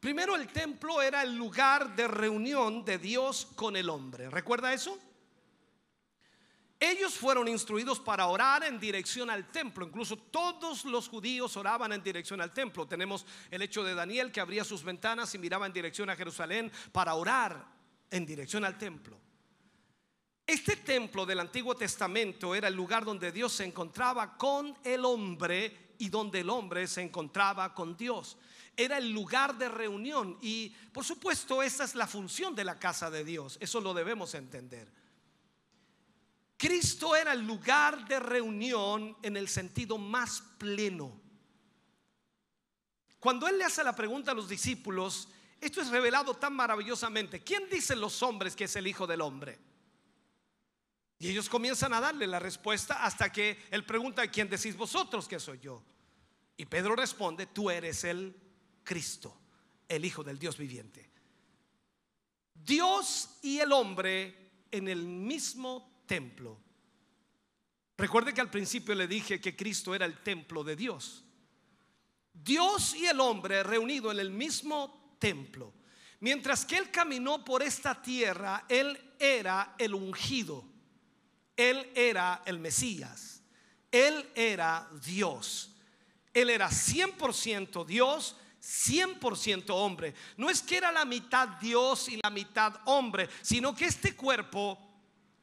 Primero, 0.00 0.36
el 0.36 0.48
templo 0.48 1.02
era 1.02 1.22
el 1.22 1.36
lugar 1.36 1.94
de 1.96 2.08
reunión 2.08 2.84
de 2.84 2.98
Dios 2.98 3.48
con 3.56 3.76
el 3.76 3.90
hombre. 3.90 4.30
¿Recuerda 4.30 4.72
eso? 4.72 4.98
Ellos 6.80 7.14
fueron 7.14 7.48
instruidos 7.48 7.98
para 7.98 8.26
orar 8.26 8.62
en 8.62 8.78
dirección 8.78 9.30
al 9.30 9.50
templo. 9.50 9.84
Incluso 9.84 10.16
todos 10.16 10.84
los 10.84 11.08
judíos 11.08 11.56
oraban 11.56 11.92
en 11.92 12.02
dirección 12.04 12.40
al 12.40 12.52
templo. 12.52 12.86
Tenemos 12.86 13.26
el 13.50 13.62
hecho 13.62 13.82
de 13.82 13.94
Daniel 13.94 14.30
que 14.30 14.40
abría 14.40 14.62
sus 14.62 14.84
ventanas 14.84 15.34
y 15.34 15.38
miraba 15.38 15.66
en 15.66 15.72
dirección 15.72 16.08
a 16.08 16.16
Jerusalén 16.16 16.70
para 16.92 17.14
orar 17.14 17.66
en 18.10 18.24
dirección 18.24 18.64
al 18.64 18.78
templo. 18.78 19.18
Este 20.46 20.76
templo 20.76 21.26
del 21.26 21.40
Antiguo 21.40 21.74
Testamento 21.74 22.54
era 22.54 22.68
el 22.68 22.74
lugar 22.74 23.04
donde 23.04 23.32
Dios 23.32 23.52
se 23.52 23.64
encontraba 23.64 24.38
con 24.38 24.78
el 24.84 25.04
hombre 25.04 25.94
y 25.98 26.08
donde 26.08 26.40
el 26.40 26.48
hombre 26.48 26.86
se 26.86 27.02
encontraba 27.02 27.74
con 27.74 27.96
Dios. 27.96 28.38
Era 28.76 28.98
el 28.98 29.10
lugar 29.10 29.58
de 29.58 29.68
reunión 29.68 30.38
y 30.40 30.70
por 30.92 31.04
supuesto 31.04 31.60
esa 31.60 31.82
es 31.82 31.96
la 31.96 32.06
función 32.06 32.54
de 32.54 32.64
la 32.64 32.78
casa 32.78 33.10
de 33.10 33.24
Dios. 33.24 33.58
Eso 33.60 33.80
lo 33.80 33.92
debemos 33.92 34.32
entender. 34.34 34.97
Cristo 36.58 37.14
era 37.14 37.32
el 37.32 37.46
lugar 37.46 38.06
de 38.08 38.18
reunión 38.18 39.16
en 39.22 39.36
el 39.36 39.48
sentido 39.48 39.96
más 39.96 40.42
pleno. 40.58 41.18
Cuando 43.20 43.46
Él 43.46 43.58
le 43.58 43.64
hace 43.64 43.84
la 43.84 43.94
pregunta 43.94 44.32
a 44.32 44.34
los 44.34 44.48
discípulos, 44.48 45.28
esto 45.60 45.80
es 45.80 45.88
revelado 45.88 46.34
tan 46.34 46.52
maravillosamente. 46.54 47.44
¿Quién 47.44 47.70
dicen 47.70 48.00
los 48.00 48.22
hombres 48.24 48.56
que 48.56 48.64
es 48.64 48.74
el 48.74 48.88
Hijo 48.88 49.06
del 49.06 49.20
Hombre? 49.20 49.56
Y 51.20 51.28
ellos 51.28 51.48
comienzan 51.48 51.94
a 51.94 52.00
darle 52.00 52.26
la 52.26 52.40
respuesta 52.40 53.04
hasta 53.04 53.32
que 53.32 53.64
Él 53.70 53.84
pregunta, 53.84 54.26
¿quién 54.28 54.50
decís 54.50 54.76
vosotros 54.76 55.28
que 55.28 55.38
soy 55.38 55.60
yo? 55.60 55.84
Y 56.56 56.66
Pedro 56.66 56.96
responde, 56.96 57.46
tú 57.46 57.70
eres 57.70 58.02
el 58.02 58.36
Cristo, 58.82 59.36
el 59.88 60.04
Hijo 60.04 60.24
del 60.24 60.40
Dios 60.40 60.58
viviente. 60.58 61.08
Dios 62.52 63.38
y 63.42 63.60
el 63.60 63.70
hombre 63.70 64.66
en 64.72 64.88
el 64.88 65.04
mismo 65.04 65.97
templo. 66.08 66.58
Recuerde 67.96 68.34
que 68.34 68.40
al 68.40 68.50
principio 68.50 68.96
le 68.96 69.06
dije 69.06 69.40
que 69.40 69.54
Cristo 69.54 69.94
era 69.94 70.06
el 70.06 70.18
templo 70.22 70.64
de 70.64 70.74
Dios. 70.74 71.24
Dios 72.32 72.94
y 72.96 73.06
el 73.06 73.20
hombre 73.20 73.62
reunido 73.62 74.10
en 74.10 74.18
el 74.18 74.30
mismo 74.30 75.16
templo. 75.20 75.72
Mientras 76.20 76.64
que 76.64 76.76
Él 76.76 76.90
caminó 76.90 77.44
por 77.44 77.62
esta 77.62 78.00
tierra, 78.00 78.64
Él 78.68 78.98
era 79.18 79.74
el 79.78 79.94
ungido. 79.94 80.64
Él 81.56 81.90
era 81.94 82.42
el 82.46 82.58
Mesías. 82.58 83.42
Él 83.90 84.28
era 84.34 84.88
Dios. 85.04 85.74
Él 86.32 86.50
era 86.50 86.70
100% 86.70 87.84
Dios, 87.84 88.36
100% 88.62 89.70
hombre. 89.70 90.14
No 90.36 90.50
es 90.50 90.62
que 90.62 90.76
era 90.76 90.92
la 90.92 91.04
mitad 91.04 91.48
Dios 91.60 92.08
y 92.08 92.20
la 92.22 92.30
mitad 92.30 92.80
hombre, 92.84 93.28
sino 93.42 93.74
que 93.74 93.86
este 93.86 94.14
cuerpo 94.14 94.87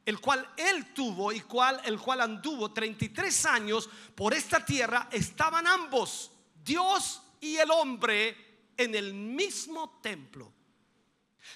el 0.05 0.19
cual 0.19 0.47
él 0.55 0.93
tuvo 0.93 1.31
y 1.31 1.41
cual, 1.41 1.81
el 1.83 1.99
cual 1.99 2.21
anduvo 2.21 2.71
33 2.71 3.45
años 3.47 3.89
por 4.13 4.33
esta 4.33 4.63
tierra, 4.63 5.09
estaban 5.11 5.65
ambos, 5.65 6.31
Dios 6.63 7.21
y 7.41 7.57
el 7.57 7.71
hombre, 7.71 8.45
en 8.77 8.93
el 8.93 9.13
mismo 9.13 9.99
templo. 10.01 10.51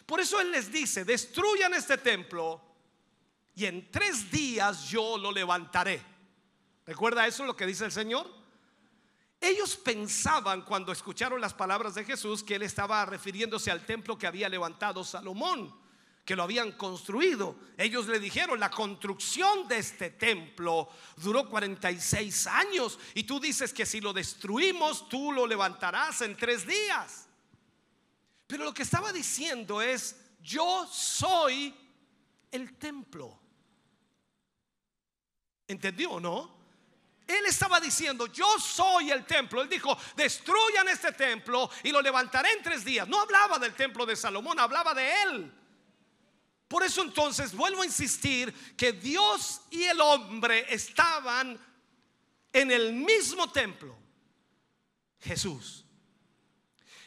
Por 0.05 0.19
eso 0.19 0.39
él 0.39 0.51
les 0.51 0.71
dice, 0.71 1.05
destruyan 1.05 1.73
este 1.73 1.97
templo 1.97 2.61
y 3.55 3.65
en 3.65 3.91
tres 3.91 4.31
días 4.31 4.89
yo 4.89 5.17
lo 5.17 5.31
levantaré. 5.31 6.01
¿Recuerda 6.85 7.27
eso 7.27 7.45
lo 7.45 7.55
que 7.55 7.65
dice 7.65 7.85
el 7.85 7.91
Señor? 7.91 8.27
Ellos 9.41 9.77
pensaban 9.77 10.63
cuando 10.63 10.91
escucharon 10.91 11.39
las 11.39 11.53
palabras 11.53 11.95
de 11.95 12.03
Jesús 12.03 12.43
que 12.43 12.55
él 12.55 12.63
estaba 12.63 13.05
refiriéndose 13.05 13.69
al 13.69 13.85
templo 13.85 14.17
que 14.17 14.27
había 14.27 14.49
levantado 14.49 15.03
Salomón 15.03 15.73
que 16.29 16.35
lo 16.35 16.43
habían 16.43 16.73
construido. 16.73 17.55
Ellos 17.75 18.05
le 18.05 18.19
dijeron, 18.19 18.59
la 18.59 18.69
construcción 18.69 19.67
de 19.67 19.79
este 19.79 20.11
templo 20.11 20.87
duró 21.15 21.49
46 21.49 22.45
años 22.45 22.99
y 23.15 23.23
tú 23.23 23.39
dices 23.39 23.73
que 23.73 23.83
si 23.83 23.99
lo 23.99 24.13
destruimos, 24.13 25.09
tú 25.09 25.31
lo 25.31 25.47
levantarás 25.47 26.21
en 26.21 26.37
tres 26.37 26.67
días. 26.67 27.27
Pero 28.45 28.63
lo 28.63 28.75
que 28.75 28.83
estaba 28.83 29.11
diciendo 29.11 29.81
es, 29.81 30.17
yo 30.43 30.85
soy 30.85 31.75
el 32.51 32.77
templo. 32.77 33.39
¿Entendió 35.67 36.11
o 36.11 36.19
no? 36.19 36.59
Él 37.25 37.43
estaba 37.47 37.79
diciendo, 37.79 38.27
yo 38.27 38.59
soy 38.59 39.09
el 39.09 39.25
templo. 39.25 39.63
Él 39.63 39.69
dijo, 39.69 39.97
destruyan 40.15 40.89
este 40.89 41.11
templo 41.11 41.71
y 41.81 41.89
lo 41.89 42.03
levantaré 42.03 42.51
en 42.51 42.61
tres 42.61 42.85
días. 42.85 43.07
No 43.07 43.19
hablaba 43.19 43.57
del 43.57 43.73
templo 43.73 44.05
de 44.05 44.15
Salomón, 44.15 44.59
hablaba 44.59 44.93
de 44.93 45.23
él. 45.23 45.58
Por 46.69 46.83
eso 46.83 47.01
entonces 47.01 47.53
vuelvo 47.53 47.81
a 47.81 47.85
insistir 47.85 48.53
que 48.77 48.93
Dios 48.93 49.61
y 49.71 49.83
el 49.83 49.99
hombre 49.99 50.71
estaban 50.73 51.59
en 52.53 52.71
el 52.71 52.93
mismo 52.93 53.51
templo. 53.51 53.97
Jesús. 55.19 55.83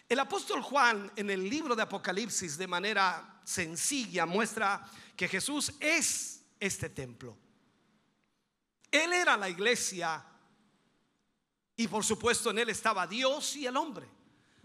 El 0.09 0.18
apóstol 0.18 0.62
Juan 0.62 1.11
en 1.14 1.31
el 1.31 1.48
libro 1.48 1.77
de 1.77 1.83
Apocalipsis 1.83 2.59
de 2.59 2.66
manera 2.66 3.40
sencilla 3.44 4.27
muestra 4.27 4.85
que 5.16 5.29
Jesús 5.29 5.72
es 5.79 6.42
este 6.59 6.90
templo. 6.90 7.38
Él 8.90 9.12
era 9.12 9.37
la 9.37 9.48
iglesia 9.48 10.27
y 11.77 11.87
por 11.87 12.05
supuesto 12.05 12.51
en 12.51 12.59
él 12.59 12.68
estaba 12.68 13.07
Dios 13.07 13.55
y 13.55 13.64
el 13.64 13.77
hombre. 13.77 14.09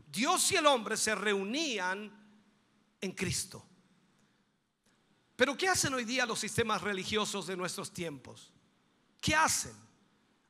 Dios 0.07 0.51
y 0.51 0.55
el 0.55 0.65
hombre 0.65 0.97
se 0.97 1.13
reunían 1.13 2.11
en 2.99 3.11
Cristo. 3.11 3.63
Pero 5.37 5.55
¿qué 5.55 5.69
hacen 5.69 5.93
hoy 5.93 6.03
día 6.03 6.25
los 6.25 6.39
sistemas 6.39 6.81
religiosos 6.81 7.45
de 7.45 7.55
nuestros 7.55 7.93
tiempos? 7.93 8.51
¿Qué 9.21 9.35
hacen? 9.35 9.73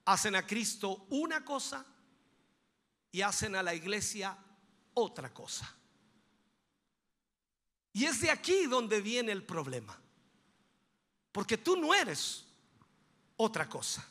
Hacen 0.05 0.33
a 0.33 0.47
Cristo 0.47 1.05
una 1.09 1.43
cosa 1.43 1.85
y 3.11 3.21
hacen 3.21 3.55
a 3.55 3.61
la 3.61 3.75
iglesia 3.75 4.37
otra 4.93 5.33
cosa. 5.33 5.75
Y 7.91 8.05
es 8.05 8.21
de 8.21 8.31
aquí 8.31 8.65
donde 8.65 9.01
viene 9.01 9.33
el 9.33 9.43
problema. 9.43 9.99
Porque 11.33 11.57
tú 11.57 11.75
no 11.75 11.93
eres 11.93 12.45
otra 13.35 13.67
cosa. 13.67 14.07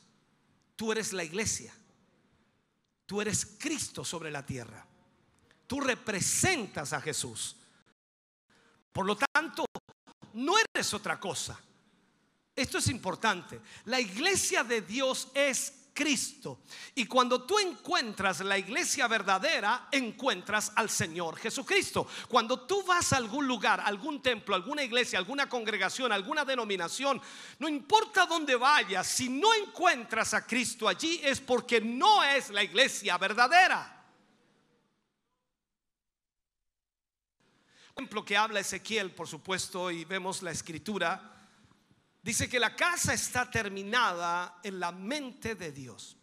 Tú 0.77 0.93
eres 0.93 1.15
la 1.15 1.25
iglesia. 1.25 1.75
Tú 3.07 3.23
eres 3.23 3.57
Cristo 3.59 4.05
sobre 4.05 4.31
la 4.31 4.45
tierra. 4.45 4.87
Tú 5.67 5.81
representas 5.81 6.93
a 6.93 7.01
Jesús. 7.01 7.57
Por 8.93 9.07
lo 9.07 9.17
tanto, 9.17 9.65
no 10.37 10.55
eres 10.59 10.92
otra 10.94 11.18
cosa. 11.18 11.59
Esto 12.55 12.79
es 12.79 12.88
importante. 12.88 13.61
La 13.85 14.01
iglesia 14.01 14.64
de 14.64 14.81
Dios 14.81 15.29
es 15.35 15.72
Cristo. 15.92 16.61
Y 16.94 17.07
cuando 17.07 17.42
tú 17.44 17.59
encuentras 17.59 18.40
la 18.40 18.59
iglesia 18.59 19.09
verdadera, 19.09 19.88
encuentras 19.90 20.72
al 20.77 20.90
Señor 20.90 21.37
Jesucristo. 21.38 22.07
Cuando 22.29 22.61
tú 22.61 22.83
vas 22.85 23.14
a 23.14 23.16
algún 23.16 23.46
lugar, 23.49 23.81
algún 23.81 24.22
templo, 24.22 24.55
alguna 24.55 24.83
iglesia, 24.83 25.18
alguna 25.18 25.49
congregación, 25.49 26.12
alguna 26.12 26.44
denominación, 26.44 27.20
no 27.59 27.68
importa 27.68 28.27
dónde 28.27 28.57
vayas, 28.57 29.07
si 29.07 29.31
no 29.31 29.55
encuentras 29.55 30.35
a 30.35 30.46
Cristo 30.46 30.87
allí 30.87 31.20
es 31.25 31.40
porque 31.40 31.81
no 31.81 32.22
es 32.22 32.51
la 32.51 32.62
iglesia 32.62 33.16
verdadera. 33.16 33.96
Ejemplo 37.97 38.27
que 38.27 38.37
habla 38.37 38.61
Ezequiel, 38.61 39.15
por 39.15 39.27
supuesto, 39.27 39.91
y 39.91 40.05
vemos 40.05 40.43
la 40.43 40.51
escritura, 40.51 41.49
dice 42.23 42.47
que 42.47 42.61
la 42.61 42.77
casa 42.77 43.15
está 43.15 43.51
terminada 43.51 44.61
en 44.63 44.79
la 44.79 44.93
mente 44.93 45.55
de 45.55 45.73
Dios. 45.73 46.15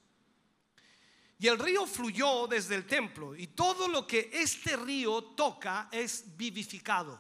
Y 1.40 1.48
el 1.48 1.58
río 1.58 1.88
fluyó 1.88 2.46
desde 2.46 2.76
el 2.76 2.86
templo 2.86 3.36
y 3.36 3.48
todo 3.48 3.88
lo 3.88 4.06
que 4.06 4.30
este 4.32 4.78
río 4.78 5.24
toca 5.36 5.90
es 5.92 6.38
vivificado. 6.38 7.20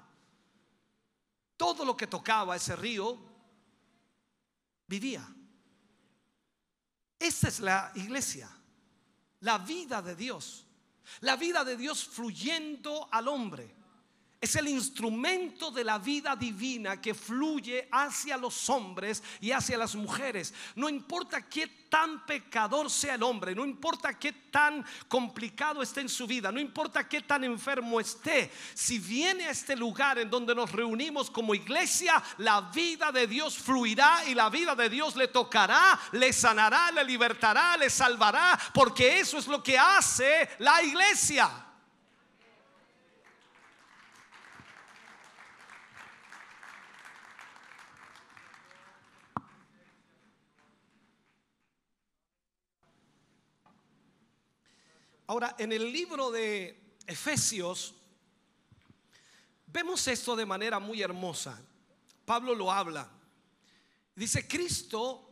Todo 1.57 1.83
lo 1.83 1.97
que 1.97 2.05
tocaba 2.05 2.55
ese 2.55 2.75
río 2.75 3.17
vivía. 4.85 5.27
Esta 7.17 7.47
es 7.47 7.59
la 7.59 7.91
iglesia, 7.95 8.51
la 9.39 9.57
vida 9.57 10.03
de 10.03 10.15
Dios. 10.15 10.67
La 11.21 11.37
vida 11.37 11.63
de 11.63 11.75
Dios 11.75 12.05
fluyendo 12.05 13.09
al 13.11 13.27
hombre 13.27 13.82
es 14.43 14.57
el 14.57 14.67
instrumento 14.67 15.71
de 15.71 15.85
la 15.85 15.97
vida 15.97 16.35
divina 16.35 16.99
que 16.99 17.13
fluye 17.13 17.87
hacia 17.89 18.35
los 18.35 18.69
hombres 18.69 19.23
y 19.39 19.51
hacia 19.51 19.77
las 19.77 19.95
mujeres. 19.95 20.53
No 20.75 20.89
importa 20.89 21.47
qué 21.47 21.65
tan 21.87 22.25
pecador 22.25 22.91
sea 22.91 23.15
el 23.15 23.23
hombre, 23.23 23.55
no 23.55 23.63
importa 23.63 24.19
qué 24.19 24.33
tan 24.33 24.85
complicado 25.07 25.81
esté 25.81 26.01
en 26.01 26.09
su 26.09 26.27
vida, 26.27 26.51
no 26.51 26.59
importa 26.59 27.07
qué 27.07 27.21
tan 27.21 27.45
enfermo 27.45 28.01
esté, 28.01 28.51
si 28.73 28.99
viene 28.99 29.45
a 29.45 29.51
este 29.51 29.77
lugar 29.77 30.19
en 30.19 30.29
donde 30.29 30.53
nos 30.53 30.73
reunimos 30.73 31.31
como 31.31 31.55
iglesia, 31.55 32.21
la 32.39 32.59
vida 32.59 33.13
de 33.13 33.27
Dios 33.27 33.57
fluirá 33.57 34.25
y 34.27 34.35
la 34.35 34.49
vida 34.49 34.75
de 34.75 34.89
Dios 34.89 35.15
le 35.15 35.29
tocará, 35.29 35.97
le 36.11 36.33
sanará, 36.33 36.91
le 36.91 37.05
libertará, 37.05 37.77
le 37.77 37.89
salvará, 37.89 38.59
porque 38.73 39.19
eso 39.19 39.37
es 39.37 39.47
lo 39.47 39.63
que 39.63 39.77
hace 39.77 40.49
la 40.59 40.83
iglesia. 40.83 41.49
Ahora, 55.27 55.55
en 55.57 55.71
el 55.71 55.91
libro 55.91 56.31
de 56.31 56.97
Efesios, 57.07 57.95
vemos 59.67 60.07
esto 60.07 60.35
de 60.35 60.45
manera 60.45 60.79
muy 60.79 61.01
hermosa. 61.01 61.59
Pablo 62.25 62.53
lo 62.53 62.71
habla. 62.71 63.09
Dice, 64.15 64.47
Cristo, 64.47 65.29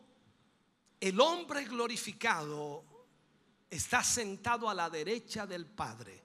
el 1.00 1.20
hombre 1.20 1.66
glorificado, 1.66 2.86
está 3.70 4.04
sentado 4.04 4.70
a 4.70 4.74
la 4.74 4.90
derecha 4.90 5.46
del 5.48 5.66
Padre. 5.66 6.22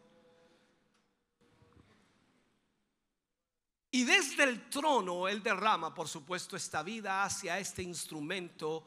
Y 3.91 4.05
desde 4.05 4.45
el 4.45 4.69
trono 4.69 5.27
Él 5.29 5.43
derrama, 5.43 5.95
por 5.95 6.09
supuesto, 6.09 6.57
esta 6.57 6.83
vida 6.83 7.25
hacia 7.25 7.59
este 7.59 7.83
instrumento, 7.83 8.85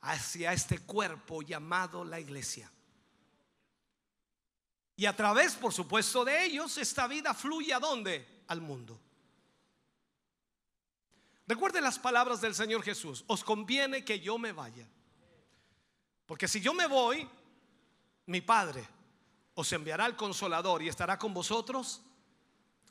hacia 0.00 0.52
este 0.52 0.78
cuerpo 0.78 1.42
llamado 1.42 2.04
la 2.04 2.18
iglesia. 2.18 2.70
Y 5.00 5.06
a 5.06 5.16
través, 5.16 5.54
por 5.54 5.72
supuesto, 5.72 6.26
de 6.26 6.44
ellos, 6.44 6.76
esta 6.76 7.06
vida 7.06 7.32
fluye 7.32 7.72
a 7.72 7.78
dónde? 7.78 8.42
Al 8.48 8.60
mundo. 8.60 9.00
Recuerden 11.46 11.84
las 11.84 11.98
palabras 11.98 12.42
del 12.42 12.54
Señor 12.54 12.82
Jesús. 12.82 13.24
Os 13.26 13.42
conviene 13.42 14.04
que 14.04 14.20
yo 14.20 14.36
me 14.36 14.52
vaya. 14.52 14.86
Porque 16.26 16.46
si 16.46 16.60
yo 16.60 16.74
me 16.74 16.86
voy, 16.86 17.26
mi 18.26 18.42
Padre 18.42 18.86
os 19.54 19.72
enviará 19.72 20.04
el 20.04 20.16
consolador 20.16 20.82
y 20.82 20.88
estará 20.88 21.18
con 21.18 21.32
vosotros 21.32 22.02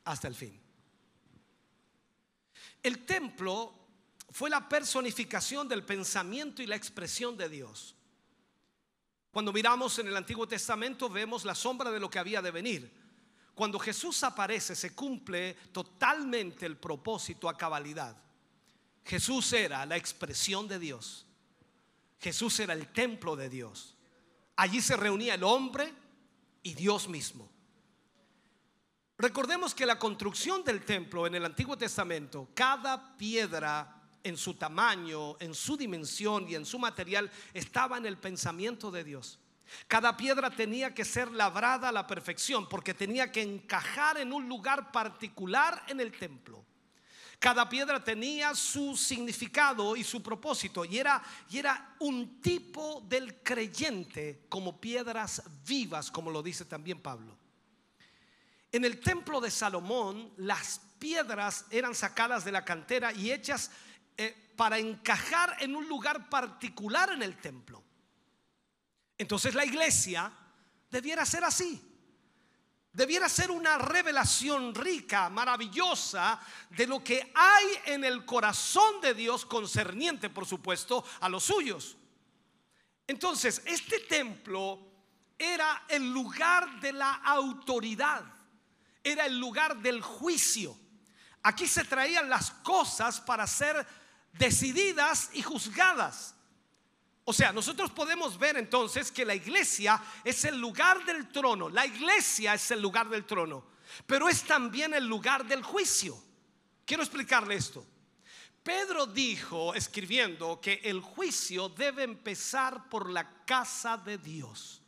hasta 0.03 0.27
el 0.27 0.33
fin. 0.33 0.59
El 2.81 3.05
templo 3.05 3.71
fue 4.31 4.49
la 4.49 4.67
personificación 4.67 5.67
del 5.67 5.85
pensamiento 5.85 6.63
y 6.63 6.65
la 6.65 6.75
expresión 6.75 7.37
de 7.37 7.49
Dios. 7.49 7.95
Cuando 9.31 9.53
miramos 9.53 9.99
en 9.99 10.07
el 10.07 10.17
Antiguo 10.17 10.47
Testamento 10.47 11.09
vemos 11.09 11.45
la 11.45 11.53
sombra 11.53 11.91
de 11.91 11.99
lo 11.99 12.09
que 12.09 12.19
había 12.19 12.41
de 12.41 12.51
venir. 12.51 12.91
Cuando 13.53 13.77
Jesús 13.77 14.23
aparece 14.23 14.75
se 14.75 14.95
cumple 14.95 15.53
totalmente 15.71 16.65
el 16.65 16.77
propósito 16.77 17.47
a 17.47 17.57
cabalidad. 17.57 18.15
Jesús 19.05 19.53
era 19.53 19.85
la 19.85 19.97
expresión 19.97 20.67
de 20.67 20.79
Dios. 20.79 21.25
Jesús 22.19 22.59
era 22.59 22.73
el 22.73 22.87
templo 22.91 23.35
de 23.35 23.49
Dios. 23.49 23.95
Allí 24.55 24.81
se 24.81 24.97
reunía 24.97 25.35
el 25.35 25.43
hombre 25.43 25.93
y 26.63 26.73
Dios 26.73 27.07
mismo. 27.07 27.49
Recordemos 29.17 29.75
que 29.75 29.85
la 29.85 29.99
construcción 29.99 30.63
del 30.63 30.85
templo 30.85 31.27
en 31.27 31.35
el 31.35 31.45
Antiguo 31.45 31.77
Testamento, 31.77 32.49
cada 32.53 33.17
piedra 33.17 33.98
en 34.23 34.37
su 34.37 34.53
tamaño, 34.53 35.37
en 35.39 35.53
su 35.53 35.77
dimensión 35.77 36.47
y 36.47 36.55
en 36.55 36.65
su 36.65 36.79
material, 36.79 37.31
estaba 37.53 37.97
en 37.97 38.05
el 38.05 38.17
pensamiento 38.17 38.91
de 38.91 39.03
Dios. 39.03 39.39
Cada 39.87 40.17
piedra 40.17 40.49
tenía 40.49 40.93
que 40.93 41.05
ser 41.05 41.31
labrada 41.31 41.89
a 41.89 41.91
la 41.91 42.07
perfección 42.07 42.67
porque 42.67 42.93
tenía 42.93 43.31
que 43.31 43.41
encajar 43.41 44.17
en 44.17 44.33
un 44.33 44.47
lugar 44.47 44.91
particular 44.91 45.83
en 45.87 45.99
el 45.99 46.11
templo. 46.11 46.65
Cada 47.39 47.69
piedra 47.69 48.03
tenía 48.03 48.53
su 48.53 48.97
significado 48.97 49.95
y 49.95 50.03
su 50.03 50.21
propósito 50.21 50.83
y 50.83 50.97
era, 50.97 51.23
y 51.49 51.57
era 51.57 51.95
un 51.99 52.41
tipo 52.41 53.01
del 53.07 53.41
creyente 53.41 54.45
como 54.49 54.81
piedras 54.81 55.43
vivas, 55.65 56.11
como 56.11 56.31
lo 56.31 56.43
dice 56.43 56.65
también 56.65 56.99
Pablo. 56.99 57.37
En 58.73 58.83
el 58.83 58.99
templo 58.99 59.39
de 59.39 59.49
Salomón 59.49 60.33
las 60.35 60.81
piedras 60.99 61.65
eran 61.71 61.95
sacadas 61.95 62.43
de 62.43 62.51
la 62.51 62.65
cantera 62.65 63.13
y 63.13 63.31
hechas 63.31 63.71
eh, 64.21 64.53
para 64.57 64.77
encajar 64.77 65.55
en 65.61 65.77
un 65.77 65.87
lugar 65.87 66.29
particular 66.29 67.13
en 67.13 67.23
el 67.23 67.37
templo. 67.37 67.81
Entonces 69.17 69.55
la 69.55 69.63
iglesia 69.63 70.29
debiera 70.91 71.25
ser 71.25 71.45
así. 71.45 71.81
Debiera 72.91 73.29
ser 73.29 73.49
una 73.49 73.77
revelación 73.77 74.75
rica, 74.75 75.29
maravillosa 75.29 76.37
de 76.71 76.85
lo 76.85 77.01
que 77.01 77.31
hay 77.33 77.65
en 77.93 78.03
el 78.03 78.25
corazón 78.25 78.99
de 78.99 79.13
Dios 79.13 79.45
concerniente, 79.45 80.29
por 80.29 80.45
supuesto, 80.45 81.05
a 81.21 81.29
los 81.29 81.45
suyos. 81.45 81.95
Entonces, 83.07 83.61
este 83.63 83.99
templo 83.99 84.85
era 85.37 85.85
el 85.87 86.11
lugar 86.11 86.81
de 86.81 86.91
la 86.91 87.13
autoridad, 87.13 88.25
era 89.01 89.25
el 89.25 89.39
lugar 89.39 89.77
del 89.77 90.01
juicio. 90.01 90.77
Aquí 91.41 91.67
se 91.67 91.85
traían 91.85 92.29
las 92.29 92.51
cosas 92.51 93.21
para 93.21 93.47
ser 93.47 93.87
decididas 94.33 95.29
y 95.33 95.41
juzgadas. 95.41 96.35
O 97.23 97.33
sea, 97.33 97.51
nosotros 97.51 97.91
podemos 97.91 98.39
ver 98.39 98.57
entonces 98.57 99.11
que 99.11 99.23
la 99.23 99.35
iglesia 99.35 100.01
es 100.23 100.45
el 100.45 100.59
lugar 100.59 101.05
del 101.05 101.27
trono. 101.29 101.69
La 101.69 101.85
iglesia 101.85 102.55
es 102.55 102.71
el 102.71 102.81
lugar 102.81 103.07
del 103.07 103.25
trono, 103.25 103.63
pero 104.07 104.27
es 104.27 104.43
también 104.43 104.93
el 104.93 105.05
lugar 105.05 105.45
del 105.45 105.61
juicio. 105.61 106.17
Quiero 106.85 107.03
explicarle 107.03 107.55
esto. 107.55 107.85
Pedro 108.63 109.05
dijo, 109.05 109.73
escribiendo, 109.73 110.59
que 110.59 110.81
el 110.83 111.01
juicio 111.01 111.69
debe 111.69 112.03
empezar 112.03 112.89
por 112.89 113.09
la 113.09 113.45
casa 113.45 113.95
de 113.97 114.17
Dios. 114.17 114.81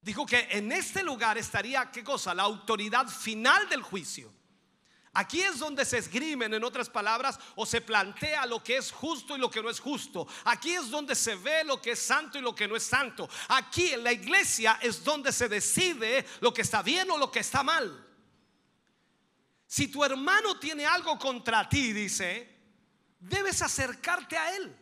Dijo 0.00 0.24
que 0.24 0.48
en 0.50 0.72
este 0.72 1.02
lugar 1.02 1.36
estaría, 1.36 1.90
¿qué 1.90 2.02
cosa? 2.02 2.34
La 2.34 2.44
autoridad 2.44 3.06
final 3.08 3.68
del 3.68 3.82
juicio. 3.82 4.32
Aquí 5.18 5.40
es 5.40 5.58
donde 5.58 5.86
se 5.86 5.96
esgrimen, 5.96 6.52
en 6.52 6.62
otras 6.62 6.90
palabras, 6.90 7.40
o 7.54 7.64
se 7.64 7.80
plantea 7.80 8.44
lo 8.44 8.62
que 8.62 8.76
es 8.76 8.92
justo 8.92 9.34
y 9.34 9.38
lo 9.38 9.50
que 9.50 9.62
no 9.62 9.70
es 9.70 9.80
justo. 9.80 10.28
Aquí 10.44 10.74
es 10.74 10.90
donde 10.90 11.14
se 11.14 11.36
ve 11.36 11.64
lo 11.64 11.80
que 11.80 11.92
es 11.92 11.98
santo 12.00 12.36
y 12.36 12.42
lo 12.42 12.54
que 12.54 12.68
no 12.68 12.76
es 12.76 12.82
santo. 12.82 13.26
Aquí 13.48 13.94
en 13.94 14.04
la 14.04 14.12
iglesia 14.12 14.78
es 14.82 15.02
donde 15.02 15.32
se 15.32 15.48
decide 15.48 16.26
lo 16.40 16.52
que 16.52 16.60
está 16.60 16.82
bien 16.82 17.10
o 17.10 17.16
lo 17.16 17.30
que 17.30 17.38
está 17.38 17.62
mal. 17.62 18.06
Si 19.66 19.88
tu 19.88 20.04
hermano 20.04 20.58
tiene 20.58 20.84
algo 20.84 21.18
contra 21.18 21.66
ti, 21.66 21.94
dice, 21.94 22.54
debes 23.18 23.62
acercarte 23.62 24.36
a 24.36 24.54
él. 24.54 24.76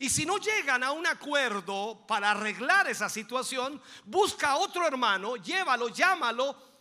Y 0.00 0.10
si 0.10 0.26
no 0.26 0.36
llegan 0.36 0.82
a 0.82 0.92
un 0.92 1.06
acuerdo 1.06 2.04
para 2.06 2.32
arreglar 2.32 2.88
esa 2.88 3.08
situación, 3.08 3.80
busca 4.04 4.50
a 4.50 4.56
otro 4.56 4.86
hermano, 4.86 5.36
llévalo, 5.36 5.88
llámalo 5.88 6.71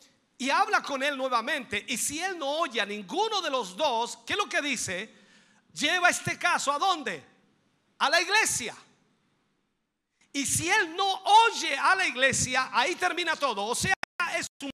y 0.42 0.50
habla 0.50 0.82
con 0.82 1.04
él 1.04 1.16
nuevamente. 1.16 1.86
Y 1.88 2.00
si 2.00 2.20
él 2.20 2.36
no 2.36 2.50
oye 2.62 2.82
a 2.82 2.86
ninguno 2.88 3.44
de 3.44 3.52
los 3.52 3.78
dos, 3.78 4.18
¿qué 4.26 4.34
es 4.34 4.40
lo 4.40 4.50
que 4.50 4.60
dice? 4.60 5.14
Lleva 5.72 6.10
este 6.10 6.36
caso 6.40 6.72
a 6.72 6.80
dónde? 6.80 7.24
A 8.00 8.10
la 8.10 8.20
iglesia. 8.20 8.76
Y 10.34 10.44
si 10.48 10.68
él 10.68 10.96
no 10.96 11.22
oye 11.46 11.78
a 11.78 11.94
la 11.94 12.08
iglesia, 12.08 12.72
ahí 12.74 12.96
termina 12.96 13.36
todo. 13.36 13.68
O 13.68 13.76
sea, 13.76 13.94
es 14.36 14.48
un 14.64 14.71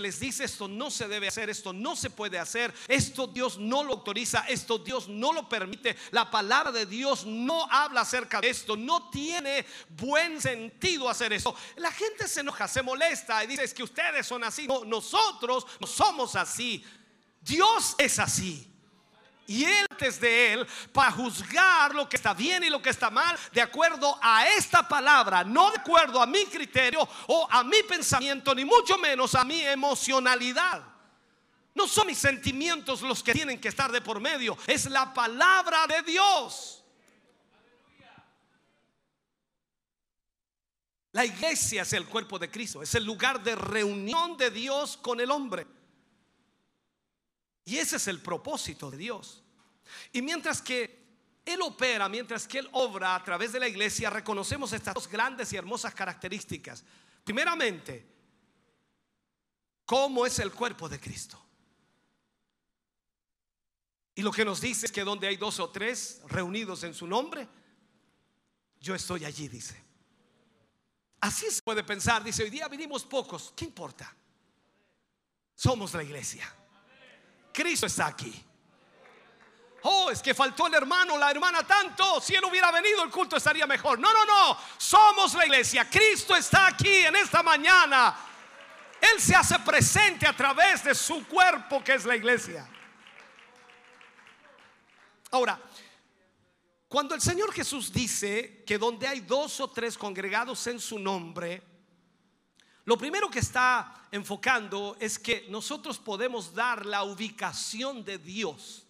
Les 0.00 0.18
dice 0.18 0.44
esto 0.44 0.66
no 0.66 0.90
se 0.90 1.06
debe 1.06 1.28
hacer, 1.28 1.50
esto 1.50 1.72
no 1.72 1.94
se 1.94 2.10
puede 2.10 2.38
hacer, 2.38 2.72
esto 2.88 3.26
Dios 3.26 3.58
no 3.58 3.82
lo 3.82 3.92
autoriza, 3.92 4.44
esto 4.48 4.78
Dios 4.78 5.08
no 5.08 5.32
lo 5.32 5.48
permite, 5.48 5.96
la 6.10 6.30
palabra 6.30 6.72
de 6.72 6.86
Dios 6.86 7.26
no 7.26 7.70
habla 7.70 8.00
acerca 8.00 8.40
de 8.40 8.50
esto, 8.50 8.76
no 8.76 9.10
tiene 9.10 9.66
buen 9.90 10.40
sentido 10.40 11.08
hacer 11.08 11.32
esto. 11.32 11.54
La 11.76 11.92
gente 11.92 12.26
se 12.26 12.40
enoja, 12.40 12.66
se 12.66 12.82
molesta 12.82 13.44
y 13.44 13.48
dice 13.48 13.64
es 13.64 13.74
que 13.74 13.82
ustedes 13.82 14.26
son 14.26 14.42
así, 14.44 14.66
no, 14.66 14.84
nosotros 14.84 15.66
no 15.78 15.86
somos 15.86 16.36
así, 16.36 16.84
Dios 17.42 17.94
es 17.98 18.18
así 18.18 18.69
y 19.46 19.64
él 19.64 19.86
antes 19.90 20.20
de 20.20 20.52
él 20.52 20.66
para 20.92 21.10
juzgar 21.10 21.94
lo 21.94 22.08
que 22.08 22.16
está 22.16 22.32
bien 22.34 22.62
y 22.64 22.70
lo 22.70 22.80
que 22.80 22.90
está 22.90 23.10
mal 23.10 23.36
de 23.52 23.60
acuerdo 23.60 24.18
a 24.22 24.48
esta 24.48 24.86
palabra, 24.86 25.44
no 25.44 25.70
de 25.70 25.78
acuerdo 25.78 26.22
a 26.22 26.26
mi 26.26 26.44
criterio 26.46 27.06
o 27.26 27.48
a 27.50 27.64
mi 27.64 27.82
pensamiento, 27.82 28.54
ni 28.54 28.64
mucho 28.64 28.96
menos 28.96 29.34
a 29.34 29.44
mi 29.44 29.60
emocionalidad. 29.62 30.82
No 31.74 31.86
son 31.86 32.06
mis 32.06 32.18
sentimientos 32.18 33.02
los 33.02 33.22
que 33.22 33.32
tienen 33.32 33.60
que 33.60 33.68
estar 33.68 33.90
de 33.90 34.00
por 34.00 34.20
medio, 34.20 34.56
es 34.66 34.86
la 34.86 35.12
palabra 35.12 35.86
de 35.86 36.02
Dios. 36.02 36.84
La 41.12 41.24
iglesia 41.24 41.82
es 41.82 41.92
el 41.92 42.06
cuerpo 42.06 42.38
de 42.38 42.50
Cristo, 42.50 42.82
es 42.82 42.94
el 42.94 43.04
lugar 43.04 43.42
de 43.42 43.56
reunión 43.56 44.36
de 44.36 44.50
Dios 44.50 44.96
con 44.96 45.20
el 45.20 45.30
hombre. 45.30 45.66
Y 47.64 47.76
ese 47.76 47.96
es 47.96 48.08
el 48.08 48.20
propósito 48.20 48.90
de 48.90 48.96
Dios. 48.96 49.42
Y 50.12 50.22
mientras 50.22 50.62
que 50.62 50.98
Él 51.44 51.60
opera, 51.62 52.08
mientras 52.08 52.46
que 52.46 52.58
Él 52.58 52.68
obra 52.72 53.14
a 53.14 53.24
través 53.24 53.52
de 53.52 53.60
la 53.60 53.68
iglesia, 53.68 54.10
reconocemos 54.10 54.72
estas 54.72 54.94
dos 54.94 55.08
grandes 55.08 55.52
y 55.52 55.56
hermosas 55.56 55.94
características. 55.94 56.84
Primeramente, 57.24 58.06
cómo 59.84 60.26
es 60.26 60.38
el 60.38 60.52
cuerpo 60.52 60.88
de 60.88 61.00
Cristo. 61.00 61.40
Y 64.14 64.22
lo 64.22 64.32
que 64.32 64.44
nos 64.44 64.60
dice 64.60 64.86
es 64.86 64.92
que 64.92 65.04
donde 65.04 65.26
hay 65.26 65.36
dos 65.36 65.60
o 65.60 65.70
tres 65.70 66.20
reunidos 66.26 66.84
en 66.84 66.94
su 66.94 67.06
nombre, 67.06 67.48
yo 68.80 68.94
estoy 68.94 69.24
allí, 69.24 69.48
dice. 69.48 69.82
Así 71.20 71.50
se 71.50 71.62
puede 71.62 71.84
pensar, 71.84 72.24
dice, 72.24 72.42
hoy 72.42 72.50
día 72.50 72.68
vinimos 72.68 73.04
pocos, 73.04 73.52
¿qué 73.56 73.64
importa? 73.64 74.14
Somos 75.54 75.92
la 75.94 76.02
iglesia. 76.02 76.52
Cristo 77.52 77.86
está 77.86 78.06
aquí. 78.06 78.46
Oh, 79.82 80.10
es 80.10 80.20
que 80.20 80.34
faltó 80.34 80.66
el 80.66 80.74
hermano, 80.74 81.16
la 81.16 81.30
hermana 81.30 81.66
tanto. 81.66 82.20
Si 82.20 82.34
él 82.34 82.44
hubiera 82.44 82.70
venido, 82.70 83.02
el 83.02 83.10
culto 83.10 83.36
estaría 83.36 83.66
mejor. 83.66 83.98
No, 83.98 84.12
no, 84.12 84.24
no. 84.24 84.58
Somos 84.76 85.34
la 85.34 85.46
iglesia. 85.46 85.88
Cristo 85.88 86.36
está 86.36 86.66
aquí 86.66 86.96
en 87.06 87.16
esta 87.16 87.42
mañana. 87.42 88.14
Él 89.00 89.20
se 89.20 89.34
hace 89.34 89.58
presente 89.60 90.26
a 90.26 90.36
través 90.36 90.84
de 90.84 90.94
su 90.94 91.26
cuerpo, 91.26 91.82
que 91.82 91.94
es 91.94 92.04
la 92.04 92.14
iglesia. 92.14 92.68
Ahora, 95.30 95.58
cuando 96.86 97.14
el 97.14 97.22
Señor 97.22 97.52
Jesús 97.52 97.90
dice 97.90 98.62
que 98.66 98.76
donde 98.76 99.06
hay 99.06 99.20
dos 99.20 99.60
o 99.60 99.70
tres 99.70 99.96
congregados 99.96 100.66
en 100.66 100.78
su 100.78 100.98
nombre, 100.98 101.62
lo 102.84 102.96
primero 102.96 103.30
que 103.30 103.38
está 103.40 104.08
enfocando 104.10 104.96
es 105.00 105.18
que 105.18 105.46
nosotros 105.48 105.98
podemos 105.98 106.54
dar 106.54 106.86
la 106.86 107.04
ubicación 107.04 108.04
de 108.04 108.18
Dios. 108.18 108.86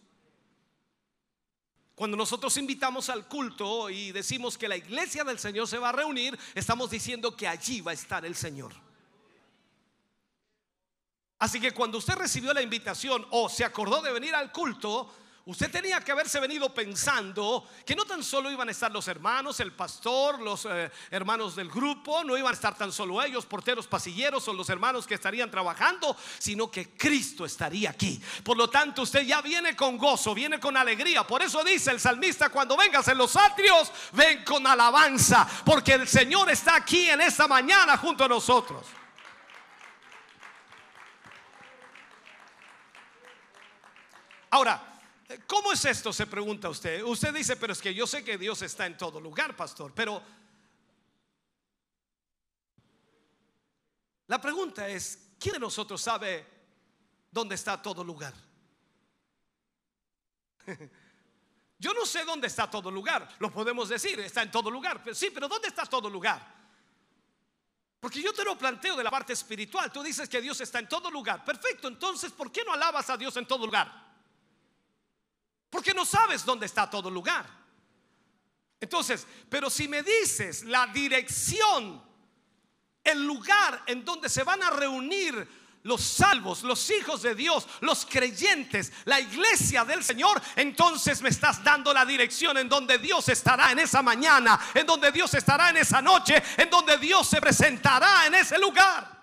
Cuando 1.95 2.17
nosotros 2.17 2.57
invitamos 2.57 3.11
al 3.11 3.29
culto 3.29 3.91
y 3.91 4.11
decimos 4.13 4.57
que 4.57 4.69
la 4.69 4.77
iglesia 4.77 5.23
del 5.23 5.39
Señor 5.39 5.69
se 5.69 5.77
va 5.77 5.91
a 5.91 5.93
reunir, 5.93 6.39
estamos 6.55 6.91
diciendo 6.91 7.37
que 7.37 7.47
allí 7.47 7.83
va 7.83 7.91
a 7.91 7.95
estar 7.95 8.25
el 8.25 8.35
Señor. 8.35 8.73
Así 11.39 11.61
que 11.61 11.73
cuando 11.73 11.99
usted 11.99 12.15
recibió 12.15 12.55
la 12.55 12.63
invitación 12.63 13.27
o 13.31 13.49
se 13.49 13.65
acordó 13.65 14.01
de 14.01 14.13
venir 14.13 14.35
al 14.35 14.53
culto, 14.53 15.13
Usted 15.47 15.71
tenía 15.71 16.01
que 16.01 16.13
haberse 16.13 16.39
venido 16.39 16.73
pensando 16.75 17.67
que 17.87 17.97
no 17.97 18.05
tan 18.05 18.23
solo 18.23 18.51
iban 18.51 18.69
a 18.69 18.73
estar 18.73 18.93
los 18.93 19.09
hermanos, 19.09 19.59
el 19.61 19.73
pastor, 19.73 20.39
los 20.41 20.67
eh, 20.67 20.91
hermanos 21.11 21.57
del 21.57 21.71
grupo, 21.71 22.23
no 22.25 22.37
iban 22.37 22.51
a 22.51 22.55
estar 22.55 22.77
tan 22.77 22.93
solo 22.93 23.23
ellos, 23.23 23.47
porteros, 23.47 23.87
pasilleros 23.87 24.47
o 24.49 24.53
los 24.53 24.69
hermanos 24.69 25.07
que 25.07 25.15
estarían 25.15 25.51
trabajando, 25.51 26.15
sino 26.39 26.71
que 26.71 26.91
Cristo 26.91 27.47
estaría 27.47 27.89
aquí. 27.89 28.21
Por 28.45 28.59
lo 28.59 28.69
tanto, 28.69 29.03
usted 29.03 29.23
ya 29.23 29.41
viene 29.41 29.75
con 29.75 29.97
gozo, 29.97 30.35
viene 30.35 30.61
con 30.61 30.77
alegría. 30.77 31.27
Por 31.27 31.41
eso 31.41 31.65
dice 31.65 31.91
el 31.91 32.01
salmista, 32.01 32.51
cuando 32.51 32.77
vengas 32.77 33.09
en 33.09 33.17
los 33.17 33.35
atrios, 33.35 33.91
ven 34.13 34.45
con 34.45 34.67
alabanza, 34.67 35.49
porque 35.65 35.95
el 35.95 36.07
Señor 36.07 36.51
está 36.51 36.77
aquí 36.77 37.09
en 37.09 37.23
esta 37.23 37.49
mañana 37.49 37.97
junto 37.97 38.25
a 38.25 38.29
nosotros. 38.29 38.87
Ahora, 44.51 44.90
¿Cómo 45.47 45.73
es 45.73 45.85
esto? 45.85 46.13
Se 46.13 46.27
pregunta 46.27 46.69
usted. 46.69 47.03
Usted 47.03 47.33
dice, 47.33 47.57
pero 47.57 47.73
es 47.73 47.81
que 47.81 47.95
yo 47.95 48.07
sé 48.07 48.25
que 48.25 48.37
Dios 48.37 48.63
está 48.63 48.87
en 48.87 48.97
todo 48.97 49.21
lugar, 49.21 49.57
pastor. 49.57 49.93
Pero 49.95 50.23
la 54.27 54.41
pregunta 54.41 54.89
es, 54.89 55.35
¿quién 55.39 55.55
de 55.55 55.61
nosotros 55.61 56.01
sabe 56.01 56.47
dónde 57.31 57.55
está 57.55 57.81
todo 57.81 58.03
lugar? 58.03 58.35
Yo 61.79 61.95
no 61.95 62.05
sé 62.05 62.25
dónde 62.27 62.47
está 62.47 62.71
todo 62.71 62.91
lugar. 62.91 63.27
Lo 63.39 63.51
podemos 63.51 63.89
decir, 63.89 64.21
está 64.21 64.43
en 64.43 64.51
todo 64.51 64.71
lugar. 64.71 65.03
sí, 65.15 65.31
pero 65.33 65.49
¿dónde 65.49 65.69
está 65.69 65.87
todo 65.87 66.11
lugar? 66.11 66.61
Porque 67.99 68.21
yo 68.21 68.35
te 68.35 68.45
lo 68.45 68.59
planteo 68.59 68.97
de 68.97 69.05
la 69.05 69.11
parte 69.11 69.33
espiritual. 69.33 69.91
Tú 69.91 70.03
dices 70.03 70.29
que 70.29 70.43
Dios 70.43 70.61
está 70.61 70.79
en 70.79 70.91
todo 70.91 71.11
lugar. 71.11 71.43
Perfecto, 71.43 71.89
entonces, 71.89 72.33
¿por 72.33 72.53
qué 72.53 72.65
no 72.65 72.75
alabas 72.75 73.09
a 73.09 73.17
Dios 73.17 73.35
en 73.39 73.47
todo 73.47 73.65
lugar? 73.65 74.10
Porque 75.71 75.95
no 75.95 76.05
sabes 76.05 76.45
dónde 76.45 76.67
está 76.67 76.91
todo 76.91 77.11
lugar. 77.11 77.47
Entonces, 78.81 79.27
pero 79.49 79.71
si 79.71 79.87
me 79.87 80.03
dices 80.03 80.65
la 80.65 80.89
dirección, 80.89 82.03
el 83.05 83.25
lugar 83.25 83.83
en 83.87 84.05
donde 84.05 84.29
se 84.29 84.43
van 84.43 84.63
a 84.63 84.71
reunir 84.71 85.49
los 85.83 86.03
salvos, 86.03 86.63
los 86.63 86.91
hijos 86.91 87.23
de 87.23 87.35
Dios, 87.35 87.67
los 87.81 88.05
creyentes, 88.05 88.93
la 89.05 89.21
iglesia 89.21 89.85
del 89.85 90.05
Señor, 90.05 90.41
entonces 90.57 91.23
me 91.23 91.31
estás 91.31 91.63
dando 91.65 91.93
la 91.95 92.05
dirección 92.05 92.59
en 92.59 92.69
donde 92.69 92.99
Dios 92.99 93.29
estará 93.29 93.73
en 93.73 93.79
esa 93.79 94.03
mañana, 94.03 94.61
en 94.75 94.87
donde 94.87 95.13
Dios 95.13 95.33
estará 95.35 95.71
en 95.71 95.79
esa 95.79 96.03
noche, 96.03 96.43
en 96.57 96.69
donde 96.69 96.99
Dios 96.99 97.27
se 97.29 97.41
presentará 97.41 98.27
en 98.27 98.35
ese 98.35 98.59
lugar. 98.59 99.20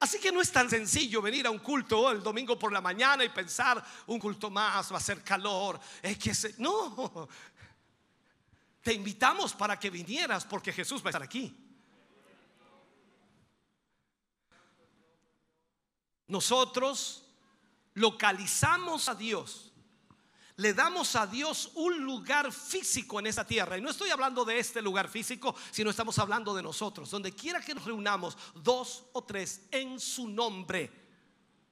Así 0.00 0.18
que 0.18 0.30
no 0.30 0.40
es 0.40 0.52
tan 0.52 0.70
sencillo 0.70 1.20
venir 1.20 1.46
a 1.46 1.50
un 1.50 1.58
culto 1.58 2.10
el 2.10 2.22
domingo 2.22 2.58
por 2.58 2.72
la 2.72 2.80
mañana 2.80 3.24
y 3.24 3.30
pensar 3.30 3.84
un 4.06 4.20
culto 4.20 4.48
más, 4.48 4.92
va 4.92 4.98
a 4.98 5.00
ser 5.00 5.24
calor. 5.24 5.80
Es 6.00 6.18
que 6.18 6.32
no, 6.58 7.28
te 8.82 8.92
invitamos 8.92 9.54
para 9.54 9.78
que 9.78 9.90
vinieras 9.90 10.44
porque 10.44 10.72
Jesús 10.72 11.02
va 11.02 11.06
a 11.06 11.10
estar 11.10 11.22
aquí. 11.22 11.68
nosotros 16.28 17.24
localizamos 17.94 19.08
a 19.08 19.14
Dios, 19.14 19.67
le 20.58 20.74
damos 20.74 21.16
a 21.16 21.26
Dios 21.26 21.72
un 21.74 22.04
lugar 22.04 22.52
físico 22.52 23.18
en 23.18 23.26
esta 23.26 23.44
tierra. 23.44 23.76
Y 23.78 23.80
no 23.80 23.90
estoy 23.90 24.10
hablando 24.10 24.44
de 24.44 24.58
este 24.58 24.82
lugar 24.82 25.08
físico, 25.08 25.54
sino 25.70 25.90
estamos 25.90 26.18
hablando 26.18 26.54
de 26.54 26.62
nosotros. 26.62 27.10
Donde 27.10 27.32
quiera 27.32 27.60
que 27.60 27.74
nos 27.74 27.84
reunamos, 27.84 28.36
dos 28.54 29.04
o 29.12 29.24
tres, 29.24 29.62
en 29.70 29.98
su 29.98 30.28
nombre 30.28 31.08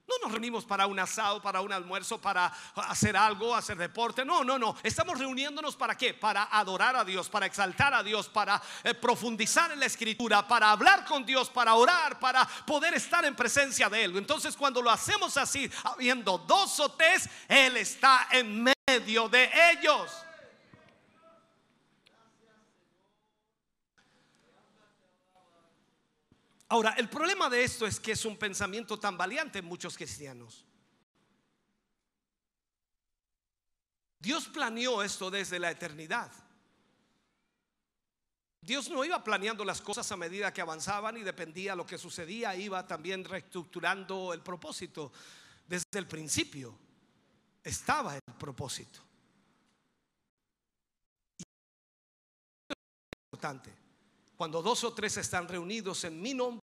no 0.07 0.15
nos 0.23 0.31
reunimos 0.31 0.63
para 0.63 0.87
un 0.87 0.97
asado, 0.99 1.41
para 1.41 1.59
un 1.59 1.71
almuerzo, 1.71 2.19
para 2.19 2.45
hacer 2.75 3.17
algo, 3.17 3.53
hacer 3.53 3.77
deporte. 3.77 4.23
No, 4.23 4.41
no, 4.43 4.57
no. 4.57 4.75
Estamos 4.81 5.19
reuniéndonos 5.19 5.75
para 5.75 5.97
qué? 5.97 6.13
Para 6.13 6.43
adorar 6.43 6.95
a 6.95 7.03
Dios, 7.03 7.27
para 7.27 7.45
exaltar 7.45 7.93
a 7.93 8.03
Dios, 8.03 8.29
para 8.29 8.61
eh, 8.85 8.93
profundizar 8.93 9.69
en 9.71 9.81
la 9.81 9.85
escritura, 9.85 10.47
para 10.47 10.71
hablar 10.71 11.03
con 11.03 11.25
Dios, 11.25 11.49
para 11.49 11.75
orar, 11.75 12.19
para 12.19 12.47
poder 12.65 12.93
estar 12.93 13.25
en 13.25 13.35
presencia 13.35 13.89
de 13.89 14.05
Él. 14.05 14.15
Entonces 14.15 14.55
cuando 14.55 14.81
lo 14.81 14.89
hacemos 14.89 15.35
así, 15.35 15.69
habiendo 15.83 16.37
dos 16.37 16.79
o 16.79 16.89
tres, 16.89 17.29
Él 17.49 17.75
está 17.75 18.29
en 18.31 18.63
medio 18.63 18.76
de 18.87 19.49
ellos. 19.73 20.23
Ahora, 26.69 26.91
el 26.97 27.09
problema 27.09 27.49
de 27.49 27.65
esto 27.65 27.85
es 27.85 27.99
que 27.99 28.13
es 28.13 28.23
un 28.23 28.37
pensamiento 28.37 28.97
tan 28.97 29.17
valiente 29.17 29.59
en 29.59 29.65
muchos 29.65 29.97
cristianos. 29.97 30.65
Dios 34.19 34.47
planeó 34.47 35.03
esto 35.03 35.29
desde 35.29 35.59
la 35.59 35.71
eternidad. 35.71 36.31
Dios 38.61 38.89
no 38.89 39.03
iba 39.03 39.21
planeando 39.21 39.65
las 39.65 39.81
cosas 39.81 40.09
a 40.13 40.17
medida 40.17 40.53
que 40.53 40.61
avanzaban 40.61 41.17
y 41.17 41.23
dependía 41.23 41.71
de 41.71 41.77
lo 41.77 41.85
que 41.85 41.97
sucedía, 41.97 42.55
iba 42.55 42.87
también 42.87 43.25
reestructurando 43.25 44.33
el 44.33 44.41
propósito. 44.41 45.11
Desde 45.67 45.99
el 45.99 46.07
principio 46.07 46.86
estaba 47.67 48.15
el 48.15 48.21
propósito. 48.39 48.99
Y 51.37 51.43
importante. 53.25 53.73
Cuando 54.37 54.61
dos 54.61 54.83
o 54.83 54.93
tres 54.93 55.17
están 55.17 55.47
reunidos 55.47 56.03
en 56.05 56.21
mi 56.21 56.33
nombre, 56.33 56.61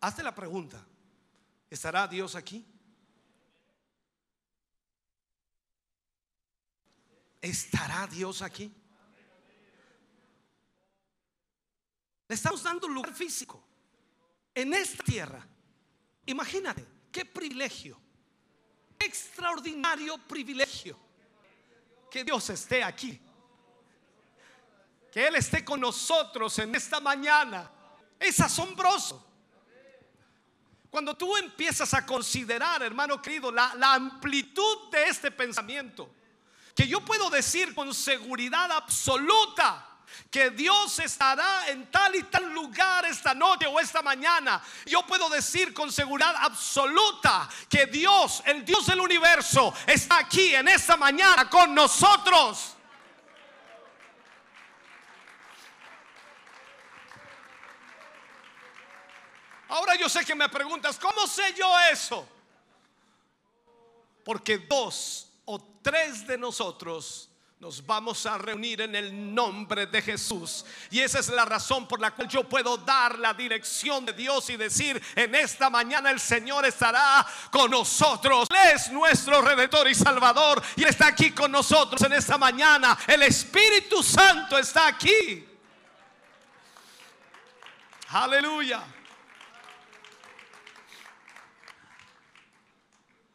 Hazte 0.00 0.22
la 0.22 0.32
pregunta, 0.32 0.86
¿estará 1.68 2.06
Dios 2.06 2.36
aquí? 2.36 2.64
¿Estará 7.48 8.06
Dios 8.06 8.42
aquí? 8.42 8.70
Le 12.28 12.34
estamos 12.34 12.62
dando 12.62 12.86
un 12.86 12.94
lugar 12.94 13.14
físico 13.14 13.64
en 14.54 14.74
esta 14.74 15.02
tierra. 15.02 15.46
Imagínate, 16.26 16.86
qué 17.10 17.24
privilegio, 17.24 17.98
extraordinario 18.98 20.18
privilegio 20.18 20.98
que 22.10 22.22
Dios 22.22 22.50
esté 22.50 22.84
aquí. 22.84 23.18
Que 25.10 25.26
Él 25.26 25.36
esté 25.36 25.64
con 25.64 25.80
nosotros 25.80 26.58
en 26.58 26.74
esta 26.74 27.00
mañana. 27.00 27.70
Es 28.20 28.40
asombroso. 28.40 29.24
Cuando 30.90 31.16
tú 31.16 31.34
empiezas 31.34 31.94
a 31.94 32.04
considerar, 32.04 32.82
hermano 32.82 33.22
querido, 33.22 33.50
la, 33.50 33.74
la, 33.74 33.94
amplitud 33.94 34.90
de 34.90 35.04
este 35.04 35.30
pensamiento, 35.30 36.17
que 36.78 36.86
yo 36.86 37.00
puedo 37.00 37.28
decir 37.28 37.74
con 37.74 37.92
seguridad 37.92 38.70
absoluta 38.70 39.84
que 40.30 40.50
Dios 40.50 40.96
estará 41.00 41.68
en 41.70 41.90
tal 41.90 42.14
y 42.14 42.22
tal 42.22 42.54
lugar 42.54 43.04
esta 43.04 43.34
noche 43.34 43.66
o 43.66 43.80
esta 43.80 44.00
mañana. 44.00 44.62
Yo 44.86 45.04
puedo 45.04 45.28
decir 45.28 45.74
con 45.74 45.90
seguridad 45.90 46.36
absoluta 46.36 47.48
que 47.68 47.86
Dios, 47.86 48.44
el 48.46 48.64
Dios 48.64 48.86
del 48.86 49.00
universo, 49.00 49.74
está 49.88 50.18
aquí 50.18 50.54
en 50.54 50.68
esta 50.68 50.96
mañana 50.96 51.50
con 51.50 51.74
nosotros. 51.74 52.76
Ahora 59.66 59.96
yo 59.96 60.08
sé 60.08 60.24
que 60.24 60.36
me 60.36 60.48
preguntas, 60.48 60.96
¿cómo 60.96 61.26
sé 61.26 61.52
yo 61.54 61.68
eso? 61.90 62.28
Porque 64.22 64.58
dos 64.58 65.27
tres 65.88 66.26
de 66.26 66.36
nosotros 66.36 67.30
nos 67.60 67.84
vamos 67.84 68.26
a 68.26 68.36
reunir 68.36 68.82
en 68.82 68.94
el 68.94 69.34
nombre 69.34 69.86
de 69.86 70.02
Jesús. 70.02 70.66
Y 70.90 71.00
esa 71.00 71.18
es 71.18 71.28
la 71.28 71.46
razón 71.46 71.88
por 71.88 71.98
la 71.98 72.10
cual 72.10 72.28
yo 72.28 72.44
puedo 72.44 72.76
dar 72.76 73.18
la 73.18 73.32
dirección 73.32 74.04
de 74.04 74.12
Dios 74.12 74.50
y 74.50 74.56
decir, 74.56 75.02
en 75.16 75.34
esta 75.34 75.70
mañana 75.70 76.10
el 76.10 76.20
Señor 76.20 76.66
estará 76.66 77.26
con 77.50 77.70
nosotros. 77.70 78.48
Él 78.50 78.74
es 78.74 78.92
nuestro 78.92 79.40
redentor 79.40 79.88
y 79.88 79.94
salvador 79.94 80.62
y 80.76 80.84
está 80.84 81.06
aquí 81.06 81.32
con 81.32 81.50
nosotros 81.50 82.02
en 82.02 82.12
esta 82.12 82.36
mañana. 82.36 82.96
El 83.06 83.22
Espíritu 83.22 84.02
Santo 84.02 84.58
está 84.58 84.88
aquí. 84.88 85.48
Aleluya. 88.10 88.82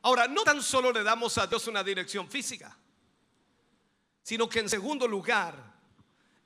Ahora, 0.03 0.27
no 0.27 0.43
tan 0.43 0.61
solo 0.61 0.91
le 0.91 1.03
damos 1.03 1.37
a 1.37 1.47
Dios 1.47 1.67
una 1.67 1.83
dirección 1.83 2.29
física 2.29 2.77
sino 4.23 4.47
que 4.47 4.59
en 4.59 4.69
segundo 4.69 5.05
lugar, 5.05 5.73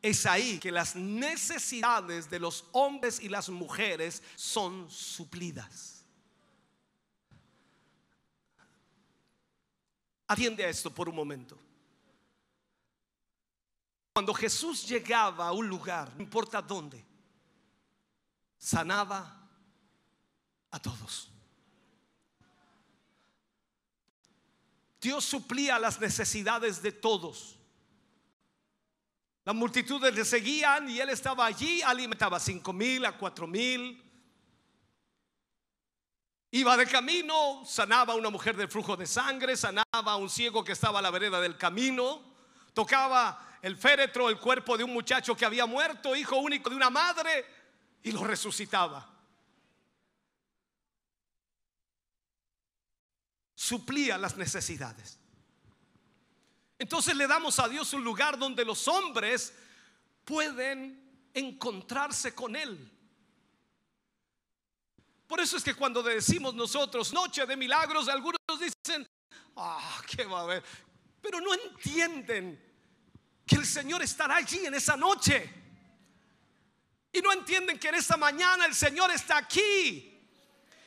es 0.01 0.25
ahí 0.25 0.59
que 0.59 0.71
las 0.71 0.95
necesidades 0.95 2.29
de 2.29 2.39
los 2.39 2.65
hombres 2.71 3.19
y 3.19 3.29
las 3.29 3.49
mujeres 3.49 4.21
son 4.35 4.89
suplidas. 4.89 6.05
Atiende 10.27 10.65
a 10.65 10.69
esto 10.69 10.93
por 10.93 11.07
un 11.07 11.15
momento. 11.15 11.57
Cuando 14.13 14.33
Jesús 14.33 14.87
llegaba 14.87 15.47
a 15.47 15.51
un 15.51 15.67
lugar, 15.67 16.13
no 16.15 16.23
importa 16.23 16.61
dónde, 16.61 17.05
sanaba 18.57 19.47
a 20.71 20.79
todos. 20.79 21.31
Dios 25.07 25.23
suplía 25.23 25.79
las 25.79 26.01
necesidades 26.01 26.81
de 26.81 26.91
todos. 26.91 27.55
Las 29.45 29.55
multitudes 29.55 30.13
le 30.13 30.25
seguían 30.25 30.89
y 30.89 30.99
él 30.99 31.07
estaba 31.07 31.45
allí, 31.45 31.81
alimentaba 31.81 32.35
a 32.35 32.39
cinco 32.41 32.73
mil, 32.73 33.05
a 33.05 33.17
cuatro 33.17 33.47
mil. 33.47 34.03
Iba 36.51 36.75
de 36.75 36.87
camino, 36.87 37.63
sanaba 37.65 38.15
a 38.15 38.15
una 38.17 38.29
mujer 38.29 38.57
del 38.57 38.67
flujo 38.67 38.97
de 38.97 39.07
sangre, 39.07 39.55
sanaba 39.55 39.85
a 39.93 40.17
un 40.17 40.29
ciego 40.29 40.61
que 40.61 40.73
estaba 40.73 40.99
a 40.99 41.01
la 41.01 41.09
vereda 41.09 41.39
del 41.39 41.55
camino, 41.55 42.21
tocaba 42.73 43.59
el 43.61 43.77
féretro, 43.77 44.27
el 44.27 44.37
cuerpo 44.37 44.77
de 44.77 44.83
un 44.83 44.91
muchacho 44.91 45.37
que 45.37 45.45
había 45.45 45.65
muerto, 45.65 46.17
hijo 46.17 46.35
único 46.35 46.69
de 46.69 46.75
una 46.75 46.89
madre, 46.89 47.45
y 48.03 48.11
lo 48.11 48.25
resucitaba. 48.25 49.16
Suplía 53.67 54.17
las 54.17 54.37
necesidades. 54.37 55.19
Entonces 56.79 57.13
le 57.17 57.27
damos 57.27 57.59
a 57.59 57.67
Dios 57.67 57.91
un 57.91 58.01
lugar 58.01 58.39
donde 58.39 58.63
los 58.63 58.87
hombres 58.87 59.53
pueden 60.23 61.29
encontrarse 61.33 62.33
con 62.33 62.55
Él. 62.55 62.89
Por 65.27 65.41
eso 65.41 65.57
es 65.57 65.65
que 65.65 65.73
cuando 65.73 66.01
decimos 66.01 66.55
nosotros 66.55 67.11
noche 67.11 67.45
de 67.45 67.57
milagros, 67.57 68.07
algunos 68.07 68.39
dicen, 68.57 69.05
ah, 69.57 70.01
¿qué 70.07 70.23
va 70.23 70.39
a 70.39 70.43
haber? 70.43 70.63
Pero 71.21 71.41
no 71.41 71.53
entienden 71.53 72.57
que 73.45 73.55
el 73.57 73.65
Señor 73.65 74.01
estará 74.01 74.37
allí 74.37 74.65
en 74.65 74.75
esa 74.75 74.95
noche. 74.95 75.53
Y 77.11 77.19
no 77.19 77.33
entienden 77.33 77.77
que 77.77 77.89
en 77.89 77.95
esta 77.95 78.15
mañana 78.15 78.65
el 78.65 78.75
Señor 78.75 79.11
está 79.11 79.35
aquí. 79.35 80.16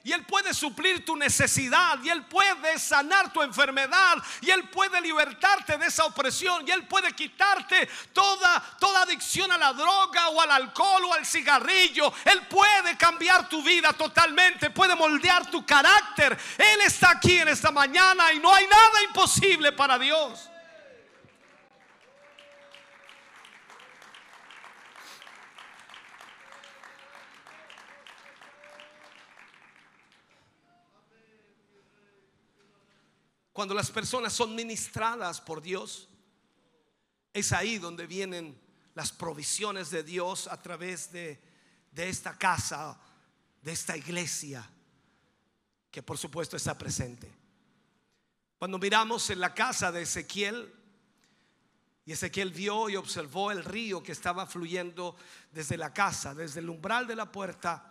Y 0.02 0.12
Él 0.12 0.24
puede 0.24 0.54
suplir 0.54 1.04
tu 1.04 1.14
necesidad. 1.16 1.98
Y 2.02 2.08
Él 2.08 2.24
puede 2.24 2.78
sanar 2.78 3.32
tu 3.32 3.42
enfermedad. 3.42 4.16
Y 4.40 4.50
Él 4.50 4.68
puede 4.70 5.00
libertarte 5.00 5.76
de 5.76 5.86
esa 5.86 6.04
opresión. 6.04 6.66
Y 6.66 6.70
Él 6.70 6.86
puede 6.86 7.12
quitarte 7.12 7.88
toda, 8.12 8.60
toda 8.78 9.02
adicción 9.02 9.52
a 9.52 9.58
la 9.58 9.72
droga 9.72 10.28
o 10.30 10.40
al 10.40 10.50
alcohol 10.50 11.04
o 11.04 11.14
al 11.14 11.26
cigarrillo. 11.26 12.12
Él 12.24 12.46
puede 12.46 12.96
cambiar 12.96 13.48
tu 13.48 13.62
vida 13.62 13.92
totalmente. 13.92 14.70
Puede 14.70 14.94
moldear 14.94 15.50
tu 15.50 15.66
carácter. 15.66 16.38
Él 16.56 16.80
está 16.82 17.10
aquí 17.10 17.36
en 17.36 17.48
esta 17.48 17.70
mañana 17.70 18.32
y 18.32 18.38
no 18.38 18.54
hay 18.54 18.66
nada 18.66 19.02
imposible 19.04 19.72
para 19.72 19.98
Dios. 19.98 20.50
Cuando 33.60 33.74
las 33.74 33.90
personas 33.90 34.32
son 34.32 34.54
ministradas 34.54 35.38
por 35.38 35.60
Dios, 35.60 36.08
es 37.34 37.52
ahí 37.52 37.76
donde 37.76 38.06
vienen 38.06 38.58
las 38.94 39.12
provisiones 39.12 39.90
de 39.90 40.02
Dios 40.02 40.46
a 40.46 40.62
través 40.62 41.12
de, 41.12 41.38
de 41.92 42.08
esta 42.08 42.38
casa, 42.38 42.98
de 43.60 43.72
esta 43.72 43.98
iglesia, 43.98 44.66
que 45.90 46.02
por 46.02 46.16
supuesto 46.16 46.56
está 46.56 46.78
presente. 46.78 47.30
Cuando 48.58 48.78
miramos 48.78 49.28
en 49.28 49.40
la 49.40 49.52
casa 49.52 49.92
de 49.92 50.04
Ezequiel, 50.04 50.74
y 52.06 52.12
Ezequiel 52.12 52.52
vio 52.52 52.88
y 52.88 52.96
observó 52.96 53.52
el 53.52 53.62
río 53.62 54.02
que 54.02 54.12
estaba 54.12 54.46
fluyendo 54.46 55.16
desde 55.52 55.76
la 55.76 55.92
casa, 55.92 56.34
desde 56.34 56.60
el 56.60 56.70
umbral 56.70 57.06
de 57.06 57.16
la 57.16 57.30
puerta 57.30 57.89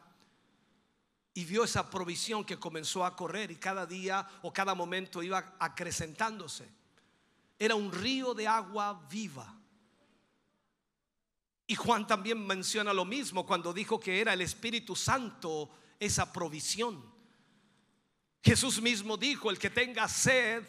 y 1.40 1.46
vio 1.46 1.64
esa 1.64 1.90
provisión 1.90 2.44
que 2.44 2.60
comenzó 2.60 3.06
a 3.06 3.16
correr 3.16 3.50
y 3.50 3.56
cada 3.56 3.86
día 3.86 4.28
o 4.42 4.52
cada 4.52 4.76
momento 4.76 5.24
iba 5.24 5.56
acrecentándose. 5.58 6.68
Era 7.58 7.76
un 7.76 7.94
río 7.94 8.34
de 8.34 8.46
agua 8.46 9.08
viva. 9.10 9.58
Y 11.66 11.76
Juan 11.76 12.06
también 12.06 12.46
menciona 12.46 12.92
lo 12.92 13.06
mismo 13.06 13.46
cuando 13.46 13.72
dijo 13.72 14.02
que 14.02 14.20
era 14.20 14.34
el 14.34 14.42
Espíritu 14.42 14.98
Santo 14.98 15.70
esa 15.98 16.34
provisión. 16.34 17.02
Jesús 18.44 18.82
mismo 18.82 19.16
dijo, 19.16 19.50
el 19.50 19.58
que 19.58 19.70
tenga 19.70 20.10
sed, 20.10 20.62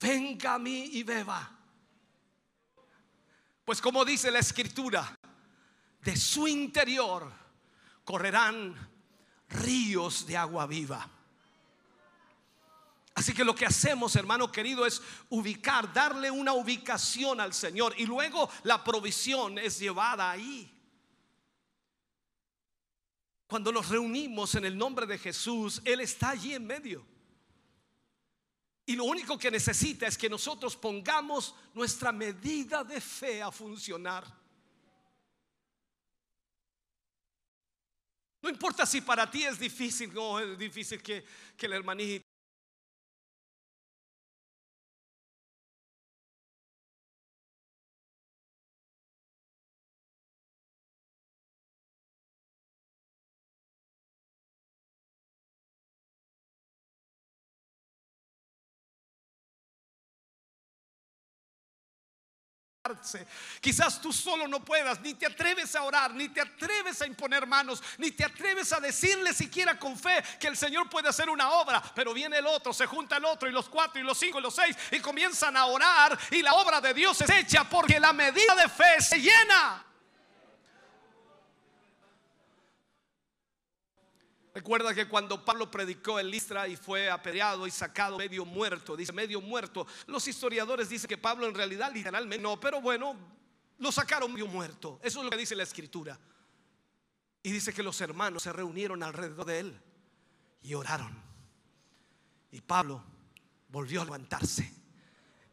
venga 0.00 0.54
a 0.54 0.58
mí 0.58 0.92
y 0.94 1.02
beba. 1.02 1.58
Pues 3.66 3.82
como 3.82 4.02
dice 4.02 4.30
la 4.30 4.38
escritura, 4.38 5.14
de 6.00 6.16
su 6.16 6.48
interior 6.48 7.30
correrán 8.02 8.95
ríos 9.48 10.26
de 10.26 10.36
agua 10.36 10.66
viva. 10.66 11.10
Así 13.14 13.32
que 13.32 13.44
lo 13.44 13.54
que 13.54 13.64
hacemos, 13.64 14.14
hermano 14.14 14.52
querido, 14.52 14.84
es 14.84 15.00
ubicar, 15.30 15.90
darle 15.92 16.30
una 16.30 16.52
ubicación 16.52 17.40
al 17.40 17.54
Señor 17.54 17.94
y 17.96 18.04
luego 18.04 18.50
la 18.64 18.84
provisión 18.84 19.58
es 19.58 19.78
llevada 19.78 20.30
ahí. 20.30 20.70
Cuando 23.46 23.72
nos 23.72 23.88
reunimos 23.88 24.54
en 24.56 24.66
el 24.66 24.76
nombre 24.76 25.06
de 25.06 25.18
Jesús, 25.18 25.80
Él 25.84 26.00
está 26.00 26.30
allí 26.30 26.52
en 26.52 26.66
medio. 26.66 27.06
Y 28.84 28.94
lo 28.96 29.04
único 29.04 29.38
que 29.38 29.50
necesita 29.50 30.06
es 30.06 30.18
que 30.18 30.28
nosotros 30.28 30.76
pongamos 30.76 31.54
nuestra 31.72 32.12
medida 32.12 32.84
de 32.84 33.00
fe 33.00 33.42
a 33.42 33.50
funcionar. 33.50 34.24
No 38.46 38.52
importa 38.52 38.86
si 38.86 39.00
para 39.00 39.28
ti 39.28 39.42
es 39.42 39.58
difícil, 39.58 40.14
no 40.14 40.38
es 40.38 40.56
difícil 40.56 41.02
que, 41.02 41.24
que 41.56 41.66
el 41.66 41.82
Quizás 63.60 64.00
tú 64.00 64.12
solo 64.12 64.46
no 64.48 64.64
puedas, 64.64 65.00
ni 65.00 65.14
te 65.14 65.26
atreves 65.26 65.74
a 65.76 65.82
orar, 65.82 66.14
ni 66.14 66.28
te 66.28 66.40
atreves 66.40 67.00
a 67.02 67.06
imponer 67.06 67.46
manos, 67.46 67.82
ni 67.98 68.10
te 68.10 68.24
atreves 68.24 68.72
a 68.72 68.80
decirle 68.80 69.32
siquiera 69.32 69.78
con 69.78 69.98
fe 69.98 70.22
que 70.40 70.48
el 70.48 70.56
Señor 70.56 70.90
puede 70.90 71.08
hacer 71.08 71.30
una 71.30 71.50
obra. 71.50 71.82
Pero 71.94 72.12
viene 72.12 72.38
el 72.38 72.46
otro, 72.46 72.72
se 72.72 72.86
junta 72.86 73.16
el 73.16 73.24
otro, 73.24 73.48
y 73.48 73.52
los 73.52 73.68
cuatro, 73.68 74.00
y 74.00 74.04
los 74.04 74.18
cinco, 74.18 74.38
y 74.38 74.42
los 74.42 74.54
seis, 74.54 74.76
y 74.90 75.00
comienzan 75.00 75.56
a 75.56 75.66
orar, 75.66 76.18
y 76.30 76.42
la 76.42 76.54
obra 76.54 76.80
de 76.80 76.94
Dios 76.94 77.20
es 77.20 77.30
hecha 77.30 77.64
porque 77.64 78.00
la 78.00 78.12
medida 78.12 78.54
de 78.54 78.68
fe 78.68 79.00
se 79.00 79.20
llena. 79.20 79.85
Recuerda 84.56 84.94
que 84.94 85.06
cuando 85.06 85.44
Pablo 85.44 85.70
predicó 85.70 86.18
en 86.18 86.30
Listra 86.30 86.66
y 86.66 86.76
fue 86.76 87.10
apedreado 87.10 87.66
y 87.66 87.70
sacado 87.70 88.16
medio 88.16 88.46
muerto, 88.46 88.96
dice 88.96 89.12
medio 89.12 89.42
muerto, 89.42 89.86
los 90.06 90.26
historiadores 90.26 90.88
dicen 90.88 91.08
que 91.08 91.18
Pablo 91.18 91.46
en 91.46 91.54
realidad 91.54 91.92
literalmente 91.92 92.42
no, 92.42 92.58
pero 92.58 92.80
bueno, 92.80 93.14
lo 93.76 93.92
sacaron 93.92 94.32
medio 94.32 94.46
muerto. 94.46 94.98
Eso 95.02 95.18
es 95.18 95.24
lo 95.26 95.30
que 95.30 95.36
dice 95.36 95.54
la 95.54 95.62
escritura. 95.62 96.18
Y 97.42 97.52
dice 97.52 97.74
que 97.74 97.82
los 97.82 98.00
hermanos 98.00 98.44
se 98.44 98.52
reunieron 98.54 99.02
alrededor 99.02 99.44
de 99.44 99.58
él 99.58 99.80
y 100.62 100.72
oraron. 100.72 101.22
Y 102.50 102.62
Pablo 102.62 103.04
volvió 103.68 104.00
a 104.00 104.04
levantarse. 104.06 104.72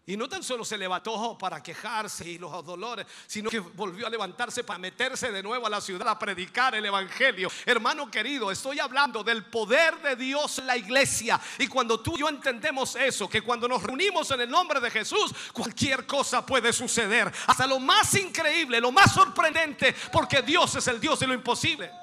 Y 0.06 0.18
no 0.18 0.28
tan 0.28 0.44
solo 0.44 0.66
se 0.66 0.78
levantó 0.78 1.38
para 1.38 1.64
quejarse 1.64 2.28
y 2.28 2.38
los 2.38 2.66
dolores, 2.66 3.08
sino 3.26 3.50
que 3.50 3.60
volvió 3.60 4.06
a 4.06 4.10
levantarse 4.10 4.62
para 4.66 4.78
meterse 4.78 5.32
de 5.32 5.42
nuevo 5.42 5.66
a 5.66 5.70
la 5.70 5.80
ciudad 5.80 6.06
a 6.10 6.20
predicar 6.20 6.76
el 6.76 6.86
Evangelio. 6.86 7.50
Hermano 7.66 8.12
querido, 8.12 8.52
estoy 8.52 8.80
hablando 8.80 9.24
del 9.24 9.46
poder 9.46 10.02
de 10.02 10.18
Dios 10.18 10.60
en 10.60 10.68
la 10.68 10.76
iglesia. 10.76 11.40
Y 11.58 11.68
cuando 11.68 12.02
tú 12.02 12.18
y 12.18 12.20
yo 12.20 12.28
entendemos 12.28 12.98
eso, 12.98 13.30
que 13.30 13.42
cuando 13.42 13.66
nos 13.66 13.82
reunimos 13.82 14.30
en 14.32 14.42
el 14.42 14.50
nombre 14.50 14.82
de 14.82 14.92
Jesús, 14.92 15.34
cualquier 15.54 16.06
cosa 16.06 16.46
puede 16.46 16.74
suceder. 16.74 17.32
Hasta 17.48 17.66
lo 17.66 17.80
más 17.80 18.14
increíble, 18.16 18.82
lo 18.82 18.92
más 18.92 19.14
sorprendente, 19.14 19.96
porque 20.12 20.42
Dios 20.42 20.76
es 20.76 20.86
el 20.88 21.00
Dios 21.00 21.18
de 21.22 21.28
lo 21.28 21.34
imposible. 21.34 22.03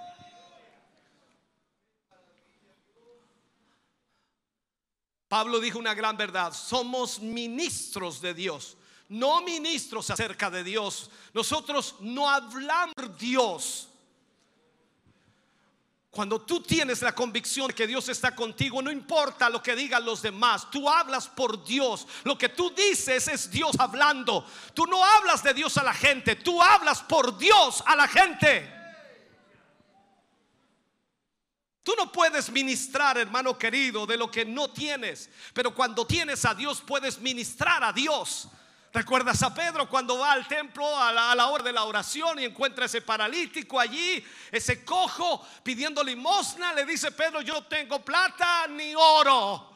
Pablo 5.31 5.61
dijo 5.61 5.79
una 5.79 5.95
gran 5.95 6.17
verdad, 6.17 6.53
somos 6.53 7.21
ministros 7.21 8.21
de 8.21 8.35
Dios, 8.35 8.77
no 9.09 9.41
ministros 9.43 10.11
acerca 10.11 10.51
de 10.51 10.65
Dios. 10.65 11.09
Nosotros 11.33 11.95
no 12.01 12.29
hablamos 12.29 12.97
Dios. 13.17 13.87
Cuando 16.11 16.41
tú 16.41 16.61
tienes 16.61 17.01
la 17.03 17.15
convicción 17.15 17.69
de 17.69 17.75
que 17.75 17.87
Dios 17.87 18.09
está 18.09 18.35
contigo, 18.35 18.83
no 18.83 18.91
importa 18.91 19.49
lo 19.49 19.63
que 19.63 19.77
digan 19.77 20.05
los 20.05 20.21
demás, 20.21 20.69
tú 20.69 20.91
hablas 20.91 21.29
por 21.29 21.65
Dios. 21.65 22.09
Lo 22.25 22.37
que 22.37 22.49
tú 22.49 22.75
dices 22.75 23.29
es 23.29 23.53
Dios 23.53 23.77
hablando. 23.79 24.45
Tú 24.75 24.85
no 24.87 25.05
hablas 25.05 25.45
de 25.45 25.55
Dios 25.55 25.79
a 25.79 25.85
la 25.85 25.95
gente, 25.95 26.35
tú 26.35 26.61
hablas 26.61 27.03
por 27.03 27.39
Dios 27.39 27.85
a 27.87 27.95
la 27.95 28.09
gente. 28.09 28.80
Tú 31.91 31.97
no 31.97 32.13
puedes 32.13 32.49
ministrar, 32.53 33.19
hermano 33.19 33.59
querido, 33.59 34.07
de 34.07 34.17
lo 34.17 34.31
que 34.31 34.45
no 34.45 34.71
tienes. 34.71 35.29
Pero 35.53 35.75
cuando 35.75 36.07
tienes 36.07 36.45
a 36.45 36.55
Dios, 36.55 36.81
puedes 36.87 37.19
ministrar 37.19 37.83
a 37.83 37.93
Dios. 37.93 38.47
¿Recuerdas 38.93 39.43
a 39.43 39.53
Pedro 39.53 39.89
cuando 39.89 40.17
va 40.17 40.31
al 40.31 40.47
templo 40.47 40.87
a 40.97 41.35
la, 41.35 41.47
hora 41.49 41.65
de 41.65 41.73
la 41.73 41.83
oración 41.83 42.39
y 42.39 42.45
encuentra 42.45 42.85
ese 42.85 43.03
paralítico 43.03 43.81
allí, 43.81 44.25
ese 44.53 44.85
cojo 44.85 45.45
pidiendo 45.65 46.05
limosna? 46.05 46.73
Le 46.75 46.85
dice 46.85 47.11
Pedro, 47.11 47.41
yo 47.41 47.55
no 47.55 47.65
tengo 47.65 48.05
plata 48.05 48.69
ni 48.69 48.95
oro, 48.95 49.75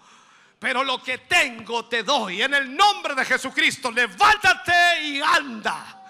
pero 0.61 0.85
lo 0.85 1.03
que 1.03 1.19
tengo 1.19 1.87
te 1.87 2.05
doy. 2.05 2.43
En 2.43 2.55
el 2.55 2.77
nombre 2.77 3.17
de 3.17 3.25
Jesucristo, 3.25 3.91
levántate 3.91 5.03
y 5.03 5.21
anda. 5.21 6.01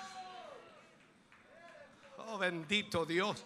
Oh 2.18 2.36
bendito 2.36 3.06
Dios. 3.06 3.42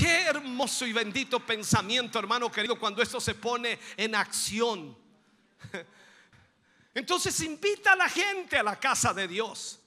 Qué 0.00 0.22
hermoso 0.22 0.86
y 0.86 0.94
bendito 0.94 1.40
pensamiento, 1.40 2.18
hermano 2.18 2.50
querido, 2.50 2.78
cuando 2.78 3.02
esto 3.02 3.20
se 3.20 3.34
pone 3.34 3.78
en 3.98 4.14
acción. 4.14 4.96
Entonces 6.94 7.38
invita 7.42 7.92
a 7.92 7.96
la 7.96 8.08
gente 8.08 8.56
a 8.56 8.62
la 8.62 8.80
casa 8.80 9.12
de 9.12 9.28
Dios. 9.28 9.78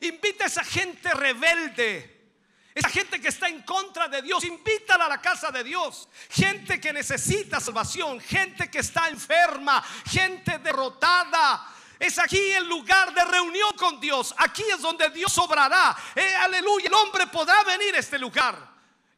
Invita 0.00 0.44
a 0.44 0.46
esa 0.46 0.62
gente 0.62 1.12
rebelde. 1.12 2.30
Esa 2.72 2.88
gente 2.88 3.20
que 3.20 3.26
está 3.26 3.48
en 3.48 3.62
contra 3.62 4.06
de 4.06 4.22
Dios, 4.22 4.44
invítala 4.44 5.06
a 5.06 5.08
la 5.08 5.20
casa 5.20 5.50
de 5.50 5.64
Dios. 5.64 6.08
Gente 6.30 6.80
que 6.80 6.92
necesita 6.92 7.58
salvación, 7.58 8.20
gente 8.20 8.70
que 8.70 8.78
está 8.78 9.08
enferma, 9.08 9.82
gente 10.08 10.60
derrotada, 10.60 11.74
Es 11.98 12.16
aquí 12.20 12.52
el 12.52 12.68
lugar 12.68 13.12
de 13.12 13.24
reunión 13.24 13.72
con 13.76 13.98
Dios. 13.98 14.32
Aquí 14.38 14.62
es 14.72 14.80
donde 14.80 15.10
Dios 15.10 15.36
obrará. 15.36 15.96
Eh, 16.14 16.32
aleluya. 16.36 16.86
El 16.86 16.94
hombre 16.94 17.26
podrá 17.26 17.64
venir 17.64 17.96
a 17.96 17.98
este 17.98 18.20
lugar. 18.20 18.67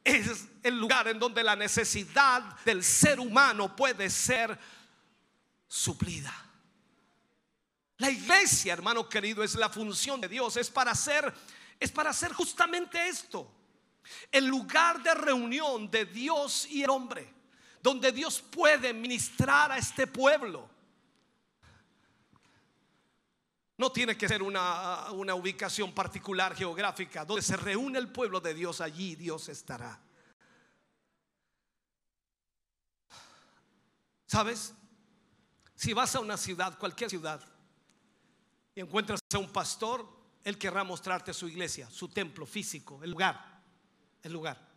Es 0.02 0.46
el 0.62 0.78
lugar 0.78 1.08
en 1.08 1.18
donde 1.18 1.42
la 1.42 1.56
necesidad 1.56 2.42
del 2.64 2.82
ser 2.82 3.20
humano 3.20 3.74
puede 3.76 4.08
ser 4.08 4.58
suplida. 5.66 6.34
La 7.98 8.10
iglesia, 8.10 8.72
hermano 8.72 9.08
querido, 9.08 9.42
es 9.44 9.54
la 9.54 9.68
función 9.68 10.20
de 10.20 10.28
Dios. 10.28 10.56
Es 10.56 10.70
para 10.70 10.92
hacer, 10.92 11.32
es 11.78 11.92
para 11.92 12.10
hacer 12.10 12.32
justamente 12.32 13.08
esto. 13.08 13.50
El 14.32 14.46
lugar 14.46 15.02
de 15.02 15.14
reunión 15.14 15.90
de 15.90 16.06
Dios 16.06 16.66
y 16.66 16.82
el 16.82 16.90
hombre. 16.90 17.32
Donde 17.82 18.12
Dios 18.12 18.40
puede 18.40 18.92
ministrar 18.92 19.72
a 19.72 19.78
este 19.78 20.06
pueblo 20.06 20.68
no 23.80 23.90
tiene 23.90 24.14
que 24.14 24.28
ser 24.28 24.42
una, 24.42 25.10
una 25.12 25.34
ubicación 25.34 25.94
particular 25.94 26.54
geográfica. 26.54 27.24
Donde 27.24 27.40
se 27.40 27.56
reúne 27.56 27.98
el 27.98 28.12
pueblo 28.12 28.38
de 28.38 28.52
Dios, 28.52 28.82
allí 28.82 29.16
Dios 29.16 29.48
estará. 29.48 29.98
¿Sabes? 34.26 34.74
Si 35.74 35.94
vas 35.94 36.14
a 36.14 36.20
una 36.20 36.36
ciudad, 36.36 36.78
cualquier 36.78 37.08
ciudad, 37.08 37.42
y 38.74 38.80
encuentras 38.80 39.18
a 39.32 39.38
un 39.38 39.50
pastor, 39.50 40.06
él 40.44 40.58
querrá 40.58 40.84
mostrarte 40.84 41.32
su 41.32 41.48
iglesia, 41.48 41.88
su 41.90 42.08
templo 42.08 42.44
físico, 42.44 43.02
el 43.02 43.10
lugar, 43.10 43.62
el 44.22 44.30
lugar. 44.30 44.69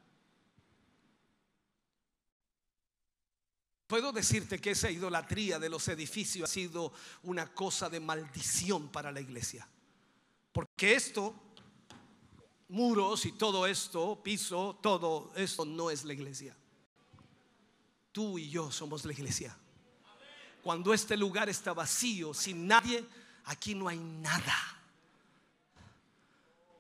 Puedo 3.94 4.12
decirte 4.12 4.58
que 4.58 4.72
esa 4.72 4.89
idolatría 4.89 5.60
de 5.60 5.70
los 5.70 5.88
edificios 5.88 6.50
ha 6.50 6.52
sido 6.52 6.91
una 7.22 7.54
cosa 7.54 7.91
de 7.91 8.00
maldición 8.00 8.88
para 8.88 9.12
la 9.12 9.22
iglesia. 9.22 9.68
Porque 10.52 10.96
esto, 10.96 11.36
muros 12.70 13.24
y 13.28 13.34
todo 13.34 13.68
esto, 13.68 14.20
piso, 14.24 14.80
todo 14.82 15.32
esto 15.36 15.64
no 15.64 15.91
es 15.91 16.06
la 16.06 16.14
iglesia. 16.14 16.58
Tú 18.12 18.39
y 18.39 18.50
yo 18.50 18.72
somos 18.72 19.06
la 19.06 19.14
iglesia. 19.14 19.56
Cuando 20.64 20.91
este 20.91 21.16
lugar 21.16 21.48
está 21.48 21.72
vacío, 21.74 22.34
sin 22.34 22.66
nadie, 22.66 23.06
aquí 23.46 23.76
no 23.76 23.88
hay 23.88 24.00
nada. 24.00 24.58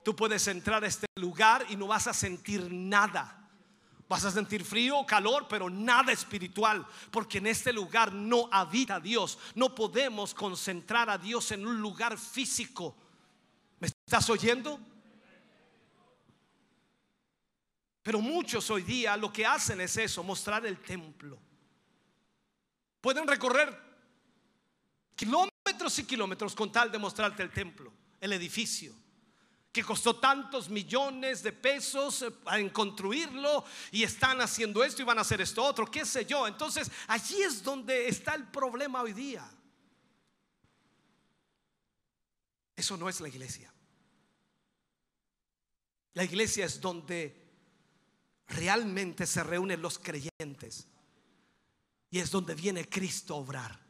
Tú 0.03 0.15
puedes 0.15 0.47
entrar 0.47 0.83
a 0.83 0.87
este 0.87 1.05
lugar 1.17 1.63
y 1.69 1.75
no 1.75 1.85
vas 1.85 2.07
a 2.07 2.13
sentir 2.15 2.73
nada. 2.73 3.42
Vas 4.07 4.25
a 4.25 4.31
sentir 4.31 4.63
frío 4.63 4.99
o 4.99 5.05
calor, 5.05 5.47
pero 5.47 5.69
nada 5.69 6.11
espiritual, 6.11 6.85
porque 7.09 7.37
en 7.37 7.47
este 7.47 7.71
lugar 7.71 8.13
no 8.13 8.49
habita 8.51 8.99
Dios. 8.99 9.39
No 9.55 9.73
podemos 9.73 10.33
concentrar 10.33 11.09
a 11.09 11.17
Dios 11.17 11.51
en 11.51 11.65
un 11.65 11.81
lugar 11.81 12.17
físico. 12.17 12.95
¿Me 13.79 13.87
estás 13.87 14.29
oyendo? 14.29 14.79
Pero 18.01 18.19
muchos 18.19 18.69
hoy 18.69 18.83
día 18.83 19.15
lo 19.15 19.31
que 19.31 19.45
hacen 19.45 19.79
es 19.79 19.95
eso, 19.95 20.23
mostrar 20.23 20.65
el 20.65 20.79
templo. 20.79 21.39
Pueden 22.99 23.27
recorrer 23.27 23.77
kilómetros 25.15 25.99
y 25.99 26.05
kilómetros 26.05 26.53
con 26.53 26.71
tal 26.71 26.91
de 26.91 26.97
mostrarte 26.97 27.41
el 27.43 27.51
templo, 27.51 27.93
el 28.19 28.33
edificio 28.33 29.02
que 29.73 29.83
costó 29.83 30.17
tantos 30.17 30.69
millones 30.69 31.41
de 31.41 31.51
pesos 31.51 32.21
eh, 32.21 32.31
en 32.51 32.69
construirlo 32.69 33.65
y 33.91 34.03
están 34.03 34.39
haciendo 34.39 34.83
esto 34.83 35.01
y 35.01 35.05
van 35.05 35.17
a 35.17 35.21
hacer 35.21 35.41
esto 35.41 35.63
otro, 35.63 35.89
qué 35.89 36.05
sé 36.05 36.25
yo. 36.25 36.47
Entonces, 36.47 36.91
allí 37.07 37.41
es 37.41 37.63
donde 37.63 38.07
está 38.07 38.35
el 38.35 38.47
problema 38.47 39.01
hoy 39.01 39.13
día. 39.13 39.49
Eso 42.75 42.95
no 42.97 43.09
es 43.09 43.19
la 43.19 43.27
iglesia. 43.27 43.73
La 46.13 46.23
iglesia 46.23 46.65
es 46.65 46.79
donde 46.79 47.35
realmente 48.49 49.25
se 49.25 49.43
reúnen 49.43 49.81
los 49.81 49.97
creyentes 49.97 50.87
y 52.11 52.19
es 52.19 52.29
donde 52.29 52.53
viene 52.53 52.87
Cristo 52.87 53.33
a 53.33 53.37
obrar. 53.37 53.82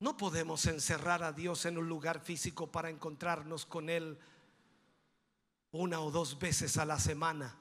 No 0.00 0.16
podemos 0.16 0.66
encerrar 0.66 1.22
a 1.22 1.32
Dios 1.32 1.64
en 1.66 1.78
un 1.78 1.88
lugar 1.88 2.20
físico 2.20 2.70
para 2.70 2.90
encontrarnos 2.90 3.64
con 3.64 3.88
Él 3.88 4.18
una 5.70 6.00
o 6.00 6.10
dos 6.10 6.38
veces 6.38 6.76
a 6.76 6.84
la 6.84 6.98
semana. 6.98 7.58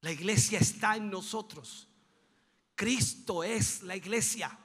La 0.00 0.12
iglesia 0.12 0.58
está 0.58 0.96
en 0.96 1.10
nosotros. 1.10 1.88
Cristo 2.74 3.42
es 3.42 3.82
la 3.82 3.96
iglesia. 3.96 4.56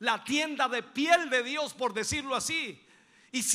La 0.00 0.22
tienda 0.22 0.68
de 0.68 0.82
piel 0.82 1.28
de 1.30 1.42
Dios, 1.42 1.74
por 1.74 1.92
decirlo 1.92 2.34
así. 2.34 2.84
Y 3.32 3.42
si 3.42 3.54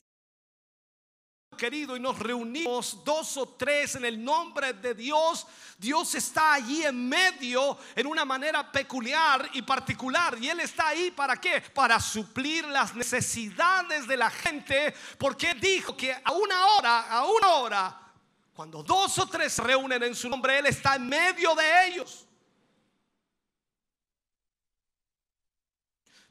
querido 1.58 1.96
y 1.96 2.00
nos 2.00 2.20
reunimos 2.20 3.04
dos 3.06 3.38
o 3.38 3.48
tres 3.48 3.96
en 3.96 4.06
el 4.06 4.24
nombre 4.24 4.74
de 4.74 4.94
Dios, 4.94 5.46
Dios 5.78 6.14
está 6.16 6.54
allí 6.54 6.84
en 6.84 7.08
medio 7.08 7.78
en 7.96 8.08
una 8.08 8.26
manera 8.26 8.72
peculiar 8.72 9.50
y 9.54 9.62
particular. 9.62 10.38
Y 10.42 10.50
Él 10.50 10.60
está 10.60 10.90
ahí 10.90 11.12
para 11.12 11.38
qué? 11.38 11.62
Para 11.62 12.00
suplir 12.00 12.66
las 12.66 12.96
necesidades 12.96 14.08
de 14.08 14.18
la 14.18 14.30
gente. 14.30 14.94
Porque 15.18 15.54
dijo 15.54 15.96
que 15.96 16.12
a 16.12 16.32
una 16.32 16.66
hora, 16.68 17.02
a 17.10 17.26
una 17.26 17.48
hora, 17.54 18.12
cuando 18.54 18.84
dos 18.84 19.18
o 19.20 19.28
tres 19.28 19.54
se 19.54 19.62
reúnen 19.62 20.04
en 20.04 20.16
su 20.16 20.30
nombre, 20.30 20.60
Él 20.60 20.66
está 20.66 20.96
en 20.96 21.08
medio 21.08 21.56
de 21.56 21.88
ellos. 21.88 22.28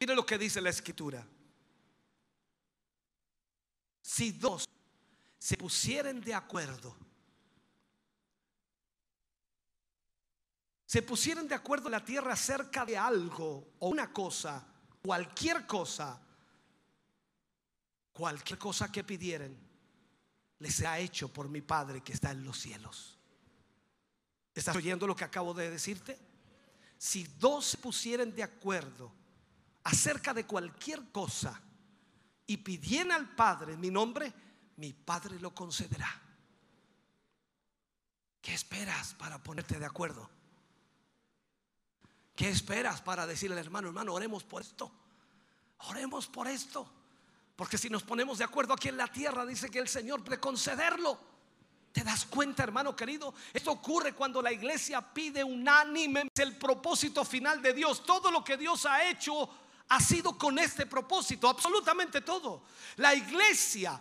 Mire 0.03 0.17
lo 0.17 0.27
que 0.27 0.37
dice 0.37 0.61
la 0.61 0.71
escritura. 0.71 1.25
Si 4.01 4.33
dos 4.33 4.69
se 5.39 5.57
pusieren 5.57 6.21
de 6.21 6.35
acuerdo, 6.35 6.97
se 10.85 11.03
pusieran 11.03 11.47
de 11.47 11.55
acuerdo 11.55 11.87
en 11.87 11.93
la 11.93 12.05
tierra 12.05 12.33
acerca 12.33 12.85
de 12.85 12.99
algo 12.99 13.75
o 13.79 13.91
una 13.91 14.13
cosa, 14.13 14.67
cualquier 15.01 15.69
cosa, 15.69 16.21
cualquier 18.13 18.59
cosa 18.59 18.91
que 18.91 19.05
pidieren, 19.05 19.57
les 20.59 20.81
ha 20.81 20.99
hecho 20.99 21.33
por 21.33 21.49
mi 21.49 21.61
Padre 21.61 22.01
que 22.01 22.13
está 22.13 22.33
en 22.33 22.43
los 22.43 22.59
cielos. 22.59 23.21
¿Estás 24.53 24.75
oyendo 24.75 25.07
lo 25.07 25.15
que 25.15 25.23
acabo 25.23 25.55
de 25.55 25.71
decirte? 25.71 26.19
Si 26.99 27.23
dos 27.39 27.67
se 27.67 27.79
pusieren 27.79 28.35
de 28.35 28.43
acuerdo 28.43 29.22
acerca 29.85 30.33
de 30.35 30.47
cualquier 30.47 31.11
cosa 31.11 31.61
y 32.47 32.57
pidiera 32.59 33.15
al 33.15 33.35
Padre 33.35 33.77
mi 33.77 33.91
nombre, 33.91 34.33
mi 34.77 34.93
Padre 34.93 35.39
lo 35.41 35.55
concederá. 35.55 36.21
¿Qué 38.41 38.55
esperas 38.55 39.15
para 39.15 39.43
ponerte 39.43 39.79
de 39.79 39.87
acuerdo? 39.87 40.29
¿Qué 42.35 42.49
esperas 42.49 43.01
para 43.01 43.27
decirle 43.27 43.59
al 43.59 43.65
hermano, 43.65 43.89
hermano, 43.89 44.15
oremos 44.15 44.43
por 44.43 44.63
esto? 44.63 44.91
Oremos 45.89 46.27
por 46.27 46.49
esto. 46.49 46.91
Porque 47.55 47.79
si 47.79 47.89
nos 47.89 48.03
ponemos 48.03 48.39
de 48.39 48.45
acuerdo 48.45 48.75
aquí 48.75 48.89
en 48.89 48.97
la 48.97 49.07
tierra, 49.07 49.47
dice 49.47 49.71
que 49.71 49.79
el 49.79 49.89
Señor 49.89 50.25
puede 50.25 50.41
concederlo. 50.41 51.19
¿Te 51.93 52.03
das 52.03 52.25
cuenta, 52.25 52.63
hermano 52.63 52.97
querido? 52.97 53.35
Esto 53.53 53.73
ocurre 53.73 54.15
cuando 54.15 54.41
la 54.41 54.51
iglesia 54.51 55.03
pide 55.03 55.45
unánime 55.45 56.29
el 56.35 56.57
propósito 56.57 57.25
final 57.25 57.61
de 57.61 57.75
Dios. 57.75 58.03
Todo 58.03 58.31
lo 58.31 58.43
que 58.43 58.57
Dios 58.57 58.87
ha 58.87 59.09
hecho 59.09 59.49
ha 59.93 60.01
sido 60.01 60.39
con 60.39 60.59
este 60.59 60.87
propósito, 60.87 61.47
absolutamente 61.47 62.23
todo. 62.23 62.65
La 62.97 63.15
iglesia, 63.15 64.01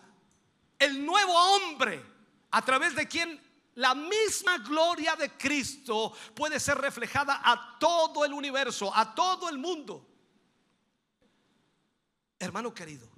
el 0.79 1.05
nuevo 1.05 1.33
hombre, 1.33 2.01
a 2.49 2.63
través 2.63 2.95
de 2.95 3.09
quien 3.09 3.37
la 3.75 3.93
misma 3.93 4.59
gloria 4.59 5.17
de 5.17 5.31
Cristo 5.31 6.13
puede 6.33 6.61
ser 6.61 6.77
reflejada 6.77 7.41
a 7.43 7.77
todo 7.77 8.23
el 8.23 8.31
universo, 8.31 8.95
a 8.95 9.13
todo 9.13 9.49
el 9.49 9.57
mundo. 9.57 10.07
Hermano 12.39 12.73
querido, 12.73 13.09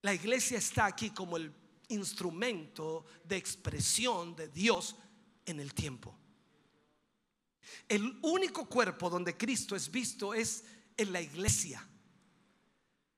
la 0.00 0.14
iglesia 0.14 0.56
está 0.56 0.86
aquí 0.86 1.10
como 1.10 1.36
el 1.36 1.52
instrumento 1.88 3.04
de 3.22 3.36
expresión 3.36 4.34
de 4.34 4.48
Dios 4.48 4.96
en 5.44 5.60
el 5.60 5.74
tiempo. 5.74 6.18
El 7.86 8.18
único 8.22 8.66
cuerpo 8.66 9.10
donde 9.10 9.36
Cristo 9.36 9.76
es 9.76 9.90
visto 9.90 10.32
es 10.32 10.64
en 10.96 11.12
la 11.12 11.20
iglesia. 11.20 11.86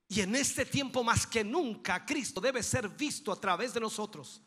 Y 0.08 0.20
en 0.20 0.34
este 0.36 0.64
tiempo 0.64 1.02
más 1.02 1.26
que 1.26 1.42
nunca 1.42 2.04
Cristo 2.04 2.40
debe 2.40 2.62
ser 2.62 2.88
visto 2.88 3.32
a 3.32 3.40
través 3.40 3.74
de 3.74 3.80
nosotros. 3.80 4.40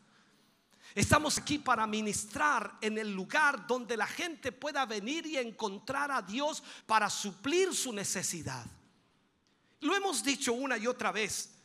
Estamos 0.94 1.36
aquí 1.36 1.58
para 1.58 1.86
ministrar 1.86 2.78
en 2.80 2.96
el 2.98 3.12
lugar 3.12 3.66
donde 3.66 3.96
la 3.96 4.06
gente 4.06 4.52
pueda 4.52 4.86
venir 4.86 5.26
y 5.26 5.36
encontrar 5.36 6.10
a 6.10 6.22
Dios 6.22 6.62
para 6.86 7.10
suplir 7.10 7.74
su 7.74 7.92
necesidad. 7.92 8.64
Lo 9.80 9.94
hemos 9.94 10.24
dicho 10.24 10.52
una 10.52 10.78
y 10.78 10.86
otra 10.86 11.12
vez. 11.12 11.57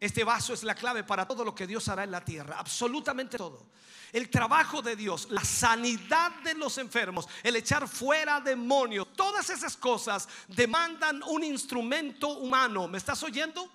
Este 0.00 0.24
vaso 0.24 0.52
es 0.52 0.62
la 0.62 0.74
clave 0.74 1.04
para 1.04 1.26
todo 1.26 1.44
lo 1.44 1.54
que 1.54 1.66
Dios 1.66 1.88
hará 1.88 2.04
en 2.04 2.10
la 2.10 2.24
tierra, 2.24 2.56
absolutamente 2.58 3.38
todo. 3.38 3.66
El 4.12 4.30
trabajo 4.30 4.80
de 4.80 4.94
Dios, 4.94 5.28
la 5.30 5.44
sanidad 5.44 6.30
de 6.42 6.54
los 6.54 6.78
enfermos, 6.78 7.26
el 7.42 7.56
echar 7.56 7.88
fuera 7.88 8.40
demonios, 8.40 9.12
todas 9.14 9.50
esas 9.50 9.76
cosas 9.76 10.28
demandan 10.46 11.22
un 11.24 11.42
instrumento 11.42 12.28
humano. 12.28 12.86
¿Me 12.86 12.98
estás 12.98 13.22
oyendo? 13.24 13.68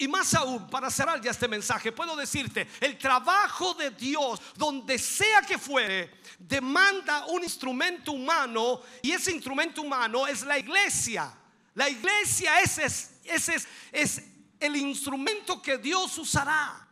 Y 0.00 0.06
más 0.06 0.32
aún, 0.34 0.70
para 0.70 0.90
cerrar 0.90 1.20
ya 1.20 1.32
este 1.32 1.48
mensaje, 1.48 1.90
puedo 1.90 2.14
decirte, 2.14 2.68
el 2.80 2.96
trabajo 2.96 3.74
de 3.74 3.90
Dios, 3.90 4.40
donde 4.56 4.96
sea 4.96 5.42
que 5.42 5.58
fuere, 5.58 6.20
demanda 6.38 7.26
un 7.26 7.42
instrumento 7.42 8.12
humano 8.12 8.80
y 9.02 9.10
ese 9.10 9.32
instrumento 9.32 9.82
humano 9.82 10.26
es 10.28 10.42
la 10.42 10.56
iglesia. 10.56 11.32
La 11.74 11.88
iglesia 11.88 12.60
es, 12.60 12.78
ese 12.78 13.54
es, 13.54 13.68
es 13.92 14.22
el 14.60 14.76
instrumento 14.76 15.60
que 15.62 15.78
Dios 15.78 16.16
usará. 16.18 16.88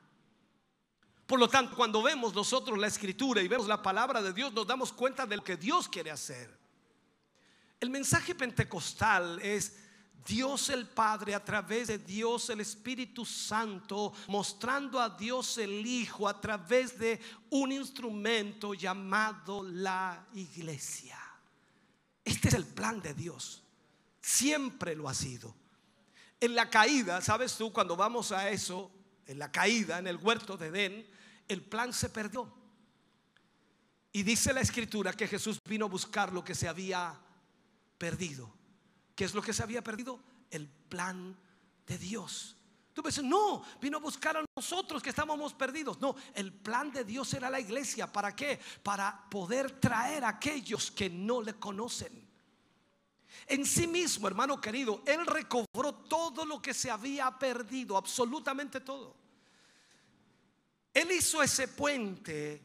Por 1.26 1.40
lo 1.40 1.48
tanto, 1.48 1.74
cuando 1.74 2.02
vemos 2.02 2.34
nosotros 2.34 2.78
la 2.78 2.86
escritura 2.86 3.42
y 3.42 3.48
vemos 3.48 3.66
la 3.66 3.82
palabra 3.82 4.22
de 4.22 4.32
Dios, 4.32 4.52
nos 4.52 4.66
damos 4.66 4.92
cuenta 4.92 5.26
de 5.26 5.36
lo 5.36 5.44
que 5.44 5.56
Dios 5.56 5.88
quiere 5.88 6.10
hacer. 6.10 6.56
El 7.80 7.90
mensaje 7.90 8.34
pentecostal 8.34 9.40
es 9.42 9.76
Dios 10.26 10.70
el 10.70 10.86
Padre 10.86 11.34
a 11.34 11.44
través 11.44 11.88
de 11.88 11.98
Dios 11.98 12.50
el 12.50 12.60
Espíritu 12.60 13.24
Santo, 13.24 14.12
mostrando 14.28 15.00
a 15.00 15.10
Dios 15.10 15.58
el 15.58 15.86
Hijo 15.86 16.28
a 16.28 16.40
través 16.40 16.98
de 16.98 17.20
un 17.50 17.72
instrumento 17.72 18.74
llamado 18.74 19.62
la 19.62 20.26
iglesia. 20.34 21.18
Este 22.24 22.48
es 22.48 22.54
el 22.54 22.66
plan 22.66 23.00
de 23.00 23.14
Dios. 23.14 23.62
Siempre 24.20 24.96
lo 24.96 25.08
ha 25.08 25.14
sido. 25.14 25.54
En 26.40 26.54
la 26.54 26.68
caída, 26.68 27.20
¿sabes 27.20 27.56
tú? 27.56 27.72
Cuando 27.72 27.96
vamos 27.96 28.32
a 28.32 28.50
eso, 28.50 28.90
en 29.26 29.38
la 29.38 29.50
caída, 29.50 29.98
en 29.98 30.06
el 30.06 30.16
huerto 30.16 30.56
de 30.56 30.66
Edén, 30.66 31.06
el 31.48 31.62
plan 31.62 31.92
se 31.92 32.08
perdió. 32.08 32.52
Y 34.12 34.22
dice 34.22 34.52
la 34.52 34.60
escritura 34.60 35.12
que 35.12 35.28
Jesús 35.28 35.60
vino 35.64 35.86
a 35.86 35.88
buscar 35.88 36.32
lo 36.32 36.44
que 36.44 36.54
se 36.54 36.68
había 36.68 37.18
perdido. 37.98 38.52
¿Qué 39.14 39.24
es 39.24 39.34
lo 39.34 39.42
que 39.42 39.52
se 39.52 39.62
había 39.62 39.82
perdido? 39.82 40.20
El 40.50 40.68
plan 40.68 41.36
de 41.86 41.98
Dios. 41.98 42.56
Tú 42.92 43.02
dices, 43.02 43.24
no, 43.24 43.62
vino 43.78 43.98
a 43.98 44.00
buscar 44.00 44.38
a 44.38 44.44
nosotros 44.56 45.02
que 45.02 45.10
estábamos 45.10 45.52
perdidos. 45.52 46.00
No, 46.00 46.16
el 46.34 46.50
plan 46.52 46.90
de 46.90 47.04
Dios 47.04 47.32
era 47.34 47.50
la 47.50 47.60
iglesia. 47.60 48.10
¿Para 48.10 48.34
qué? 48.34 48.58
Para 48.82 49.28
poder 49.28 49.80
traer 49.80 50.24
a 50.24 50.30
aquellos 50.30 50.90
que 50.90 51.10
no 51.10 51.42
le 51.42 51.54
conocen. 51.54 52.25
En 53.46 53.64
sí 53.66 53.86
mismo, 53.86 54.26
hermano 54.26 54.60
querido, 54.60 55.02
Él 55.06 55.26
recobró 55.26 55.94
todo 55.94 56.44
lo 56.44 56.60
que 56.60 56.74
se 56.74 56.90
había 56.90 57.30
perdido, 57.38 57.96
absolutamente 57.96 58.80
todo. 58.80 59.14
Él 60.94 61.10
hizo 61.12 61.42
ese 61.42 61.68
puente 61.68 62.62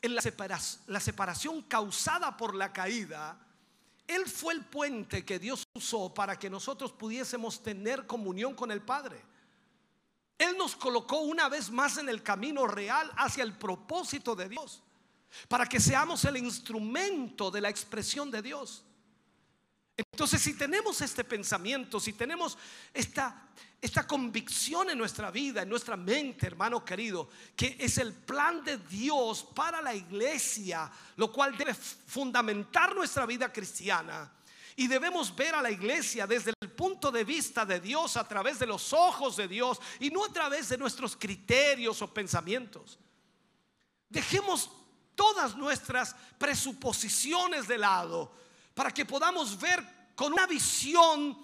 en 0.00 0.14
la 0.14 0.22
separación, 0.22 0.82
la 0.86 1.00
separación 1.00 1.62
causada 1.62 2.36
por 2.36 2.54
la 2.54 2.72
caída 2.72 3.44
él 4.06 4.26
fue 4.26 4.54
el 4.54 4.64
puente 4.64 5.24
que 5.24 5.38
Dios 5.38 5.66
usó 5.74 6.12
para 6.12 6.38
que 6.38 6.50
nosotros 6.50 6.92
pudiésemos 6.92 7.62
tener 7.62 8.06
comunión 8.06 8.54
con 8.54 8.70
el 8.70 8.82
Padre. 8.82 9.20
Él 10.36 10.56
nos 10.58 10.76
colocó 10.76 11.20
una 11.20 11.48
vez 11.48 11.70
más 11.70 11.96
en 11.96 12.08
el 12.08 12.22
camino 12.22 12.66
real 12.66 13.10
hacia 13.16 13.44
el 13.44 13.56
propósito 13.56 14.34
de 14.34 14.48
Dios, 14.48 14.82
para 15.48 15.66
que 15.66 15.80
seamos 15.80 16.24
el 16.24 16.36
instrumento 16.36 17.50
de 17.50 17.62
la 17.62 17.70
expresión 17.70 18.30
de 18.30 18.42
Dios. 18.42 18.84
Entonces, 19.96 20.42
si 20.42 20.54
tenemos 20.54 21.00
este 21.00 21.22
pensamiento, 21.22 22.00
si 22.00 22.14
tenemos 22.14 22.58
esta, 22.92 23.48
esta 23.80 24.06
convicción 24.06 24.90
en 24.90 24.98
nuestra 24.98 25.30
vida, 25.30 25.62
en 25.62 25.68
nuestra 25.68 25.96
mente, 25.96 26.46
hermano 26.46 26.84
querido, 26.84 27.28
que 27.54 27.76
es 27.78 27.98
el 27.98 28.12
plan 28.12 28.64
de 28.64 28.78
Dios 28.78 29.44
para 29.54 29.80
la 29.80 29.94
iglesia, 29.94 30.90
lo 31.16 31.32
cual 31.32 31.56
debe 31.56 31.74
fundamentar 31.74 32.94
nuestra 32.94 33.24
vida 33.24 33.52
cristiana. 33.52 34.32
Y 34.76 34.88
debemos 34.88 35.34
ver 35.34 35.54
a 35.54 35.62
la 35.62 35.70
iglesia 35.70 36.26
desde 36.26 36.52
el 36.60 36.70
punto 36.72 37.12
de 37.12 37.22
vista 37.22 37.64
de 37.64 37.78
Dios, 37.78 38.16
a 38.16 38.26
través 38.26 38.58
de 38.58 38.66
los 38.66 38.92
ojos 38.92 39.36
de 39.36 39.46
Dios 39.46 39.78
y 40.00 40.10
no 40.10 40.24
a 40.24 40.32
través 40.32 40.68
de 40.70 40.78
nuestros 40.78 41.16
criterios 41.16 42.02
o 42.02 42.12
pensamientos. 42.12 42.98
Dejemos 44.08 44.68
todas 45.14 45.54
nuestras 45.54 46.16
presuposiciones 46.36 47.68
de 47.68 47.78
lado 47.78 48.43
para 48.74 48.90
que 48.90 49.06
podamos 49.06 49.58
ver 49.58 50.12
con 50.14 50.32
una 50.32 50.46
visión 50.46 51.38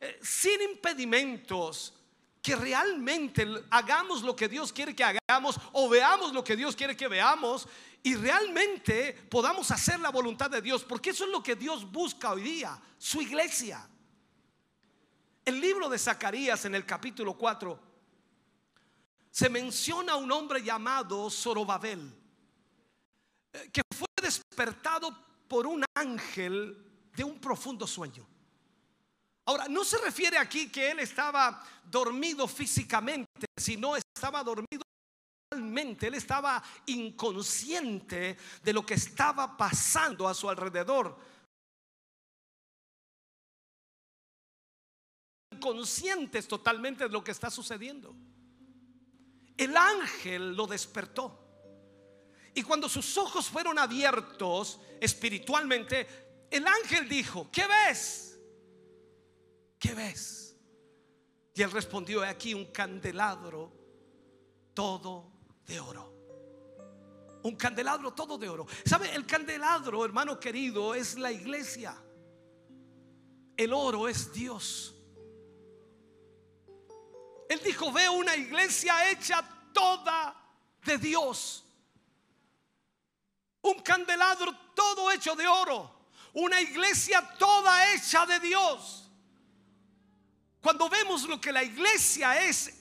eh, 0.00 0.18
sin 0.22 0.62
impedimentos, 0.62 1.92
que 2.40 2.54
realmente 2.54 3.44
hagamos 3.70 4.22
lo 4.22 4.36
que 4.36 4.48
Dios 4.48 4.72
quiere 4.72 4.94
que 4.94 5.02
hagamos 5.02 5.58
o 5.72 5.88
veamos 5.88 6.32
lo 6.32 6.44
que 6.44 6.54
Dios 6.56 6.76
quiere 6.76 6.96
que 6.96 7.08
veamos 7.08 7.66
y 8.04 8.14
realmente 8.14 9.12
podamos 9.28 9.68
hacer 9.72 9.98
la 9.98 10.10
voluntad 10.10 10.48
de 10.48 10.62
Dios, 10.62 10.84
porque 10.84 11.10
eso 11.10 11.24
es 11.24 11.30
lo 11.30 11.42
que 11.42 11.56
Dios 11.56 11.90
busca 11.90 12.30
hoy 12.30 12.42
día, 12.42 12.80
su 12.98 13.20
iglesia. 13.20 13.88
El 15.44 15.60
libro 15.60 15.88
de 15.88 15.98
Zacarías 15.98 16.64
en 16.66 16.76
el 16.76 16.86
capítulo 16.86 17.34
4 17.34 17.80
se 19.28 19.48
menciona 19.48 20.14
un 20.14 20.30
hombre 20.30 20.62
llamado 20.62 21.28
Zorobabel, 21.30 22.14
eh, 23.52 23.70
que 23.72 23.82
fue 23.92 24.06
despertado 24.22 25.26
por 25.48 25.66
un 25.66 25.84
ángel 25.94 26.76
de 27.14 27.24
un 27.24 27.38
profundo 27.40 27.86
sueño. 27.86 28.26
Ahora, 29.46 29.68
no 29.68 29.84
se 29.84 29.98
refiere 29.98 30.38
aquí 30.38 30.68
que 30.70 30.90
él 30.90 30.98
estaba 30.98 31.62
dormido 31.84 32.48
físicamente, 32.48 33.46
sino 33.56 33.94
estaba 33.94 34.42
dormido 34.42 34.82
mentalmente, 35.52 36.08
él 36.08 36.14
estaba 36.14 36.62
inconsciente 36.86 38.36
de 38.62 38.72
lo 38.72 38.84
que 38.84 38.94
estaba 38.94 39.56
pasando 39.56 40.26
a 40.26 40.34
su 40.34 40.50
alrededor. 40.50 41.16
Inconscientes 45.52 46.48
totalmente 46.48 47.04
de 47.04 47.10
lo 47.10 47.22
que 47.22 47.30
está 47.30 47.48
sucediendo. 47.48 48.14
El 49.56 49.76
ángel 49.76 50.56
lo 50.56 50.66
despertó. 50.66 51.45
Y 52.56 52.62
cuando 52.62 52.88
sus 52.88 53.18
ojos 53.18 53.50
fueron 53.50 53.78
abiertos 53.78 54.80
espiritualmente, 54.98 56.46
el 56.50 56.66
ángel 56.66 57.06
dijo, 57.06 57.50
¿qué 57.52 57.66
ves? 57.66 58.40
¿Qué 59.78 59.94
ves? 59.94 60.56
Y 61.52 61.60
él 61.60 61.70
respondió, 61.70 62.22
aquí 62.22 62.54
un 62.54 62.72
candelabro 62.72 63.70
todo 64.72 65.34
de 65.66 65.78
oro. 65.78 66.14
Un 67.42 67.56
candelabro 67.56 68.14
todo 68.14 68.38
de 68.38 68.48
oro. 68.48 68.66
¿Sabe? 68.86 69.14
El 69.14 69.26
candelabro, 69.26 70.02
hermano 70.02 70.40
querido, 70.40 70.94
es 70.94 71.18
la 71.18 71.30
iglesia. 71.30 71.94
El 73.54 73.74
oro 73.74 74.08
es 74.08 74.32
Dios. 74.32 74.94
Él 77.50 77.60
dijo, 77.62 77.92
veo 77.92 78.12
una 78.12 78.34
iglesia 78.34 79.10
hecha 79.10 79.46
toda 79.74 80.34
de 80.86 80.96
Dios 80.96 81.64
un 83.70 83.80
candelabro 83.80 84.54
todo 84.74 85.10
hecho 85.10 85.34
de 85.34 85.46
oro, 85.46 86.08
una 86.34 86.60
iglesia 86.60 87.20
toda 87.38 87.92
hecha 87.94 88.26
de 88.26 88.40
Dios. 88.40 89.10
Cuando 90.60 90.88
vemos 90.88 91.24
lo 91.28 91.40
que 91.40 91.52
la 91.52 91.62
iglesia 91.62 92.44
es 92.44 92.72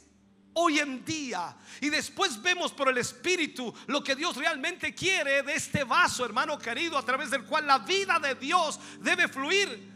hoy 0.53 0.79
en 0.79 1.03
día 1.03 1.55
y 1.81 1.89
después 1.89 2.41
vemos 2.41 2.71
por 2.71 2.89
el 2.89 2.97
Espíritu 2.97 3.73
lo 3.87 4.03
que 4.03 4.15
Dios 4.15 4.37
realmente 4.37 4.93
quiere 4.95 5.43
de 5.43 5.53
este 5.53 5.83
vaso, 5.83 6.25
hermano 6.25 6.57
querido, 6.57 6.97
a 6.97 7.05
través 7.05 7.29
del 7.29 7.45
cual 7.45 7.67
la 7.67 7.79
vida 7.79 8.19
de 8.19 8.35
Dios 8.35 8.79
debe 8.99 9.27
fluir, 9.27 9.93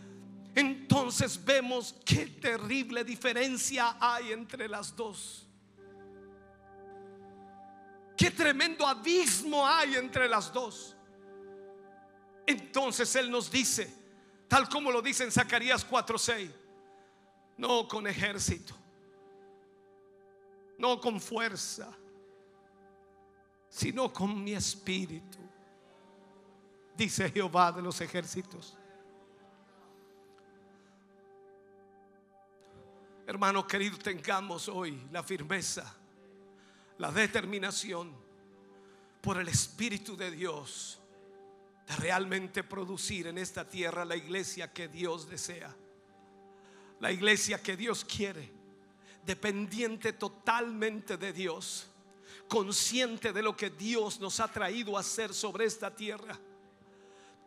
entonces 0.56 1.44
vemos 1.44 1.96
qué 2.06 2.26
terrible 2.26 3.04
diferencia 3.04 3.98
hay 4.00 4.34
entre 4.34 4.68
las 4.68 4.96
dos. 4.96 5.49
Qué 8.20 8.32
tremendo 8.32 8.86
abismo 8.86 9.66
hay 9.66 9.96
entre 9.96 10.28
las 10.28 10.52
dos. 10.52 10.94
Entonces 12.46 13.16
Él 13.16 13.32
nos 13.32 13.50
dice, 13.50 13.96
tal 14.46 14.68
como 14.68 14.92
lo 14.92 15.02
dice 15.02 15.24
en 15.24 15.32
Zacarías 15.32 15.90
4:6, 15.90 16.52
no 17.56 17.88
con 17.88 18.06
ejército, 18.08 18.74
no 20.78 21.00
con 21.00 21.22
fuerza, 21.22 21.98
sino 23.70 24.12
con 24.12 24.44
mi 24.44 24.52
espíritu, 24.52 25.38
dice 26.98 27.32
Jehová 27.32 27.72
de 27.72 27.82
los 27.82 28.02
ejércitos. 28.02 28.78
Hermano 33.26 33.66
querido, 33.66 33.98
tengamos 33.98 34.68
hoy 34.68 35.08
la 35.10 35.24
firmeza 35.24 35.99
la 37.00 37.12
determinación 37.12 38.14
por 39.22 39.38
el 39.38 39.48
Espíritu 39.48 40.16
de 40.16 40.32
Dios 40.32 41.00
de 41.88 41.96
realmente 41.96 42.64
producir 42.64 43.28
en 43.28 43.38
esta 43.38 43.68
tierra 43.68 44.06
la 44.06 44.16
iglesia 44.16 44.72
que 44.72 44.88
Dios 44.88 45.28
desea, 45.28 45.76
la 47.00 47.12
iglesia 47.12 47.62
que 47.64 47.76
Dios 47.76 48.06
quiere, 48.06 48.52
dependiente 49.26 50.14
totalmente 50.14 51.18
de 51.18 51.34
Dios, 51.34 51.88
consciente 52.48 53.32
de 53.32 53.44
lo 53.44 53.56
que 53.56 53.70
Dios 53.70 54.20
nos 54.20 54.40
ha 54.42 54.52
traído 54.52 54.98
a 54.98 55.00
hacer 55.00 55.34
sobre 55.34 55.66
esta 55.66 55.96
tierra. 55.96 56.38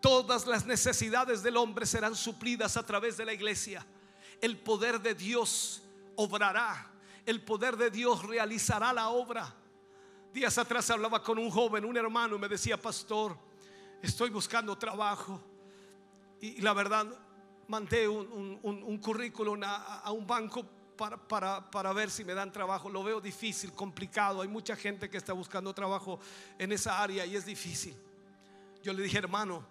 Todas 0.00 0.46
las 0.46 0.64
necesidades 0.66 1.42
del 1.42 1.58
hombre 1.58 1.84
serán 1.86 2.16
suplidas 2.16 2.76
a 2.76 2.86
través 2.86 3.18
de 3.18 3.26
la 3.26 3.34
iglesia. 3.34 3.86
El 4.40 4.58
poder 4.58 5.00
de 5.00 5.14
Dios 5.14 5.82
obrará. 6.16 6.91
El 7.24 7.42
poder 7.42 7.76
de 7.76 7.90
Dios 7.90 8.24
realizará 8.24 8.92
la 8.92 9.10
obra. 9.10 9.54
Días 10.32 10.56
atrás 10.58 10.90
hablaba 10.90 11.22
con 11.22 11.38
un 11.38 11.50
joven, 11.50 11.84
un 11.84 11.96
hermano, 11.96 12.36
y 12.36 12.38
me 12.38 12.48
decía, 12.48 12.80
pastor, 12.80 13.36
estoy 14.00 14.30
buscando 14.30 14.76
trabajo. 14.76 15.40
Y, 16.40 16.60
la 16.60 16.72
verdad, 16.72 17.06
mandé 17.68 18.08
un, 18.08 18.98
currículum 18.98 19.60
a, 19.64 20.10
un 20.10 20.26
banco 20.26 20.64
para, 20.96 21.70
para, 21.70 21.92
ver 21.92 22.10
si 22.10 22.24
me 22.24 22.34
dan 22.34 22.50
trabajo. 22.50 22.90
Lo 22.90 23.02
veo 23.02 23.20
difícil, 23.20 23.72
complicado. 23.72 24.42
Hay 24.42 24.48
mucha 24.48 24.74
gente 24.74 25.08
que 25.08 25.18
está 25.18 25.32
buscando 25.32 25.72
trabajo 25.72 26.18
en 26.58 26.72
esa 26.72 27.00
área 27.00 27.24
y 27.24 27.36
es 27.36 27.46
difícil. 27.46 27.94
Yo 28.82 28.92
le 28.92 29.02
dije, 29.02 29.18
hermano, 29.18 29.64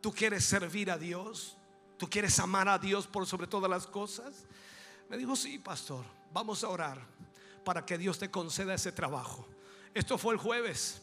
¿tú 0.00 0.12
quieres 0.12 0.44
servir 0.44 0.90
a 0.90 0.98
Dios? 0.98 1.56
¿Tú 1.98 2.08
quieres 2.08 2.38
amar 2.38 2.68
a 2.68 2.78
Dios 2.78 3.06
por 3.06 3.26
sobre 3.26 3.46
todas 3.46 3.70
las 3.70 3.86
cosas? 3.86 4.46
Me 5.08 5.16
dijo, 5.16 5.34
sí, 5.36 5.58
pastor, 5.58 6.04
vamos 6.34 6.64
a 6.64 6.68
orar 6.68 6.98
para 7.64 7.86
que 7.86 7.96
Dios 7.96 8.18
te 8.18 8.28
conceda 8.28 8.74
ese 8.74 8.90
trabajo. 8.90 9.48
Esto 9.94 10.18
fue 10.18 10.34
el 10.34 10.40
jueves. 10.40 11.00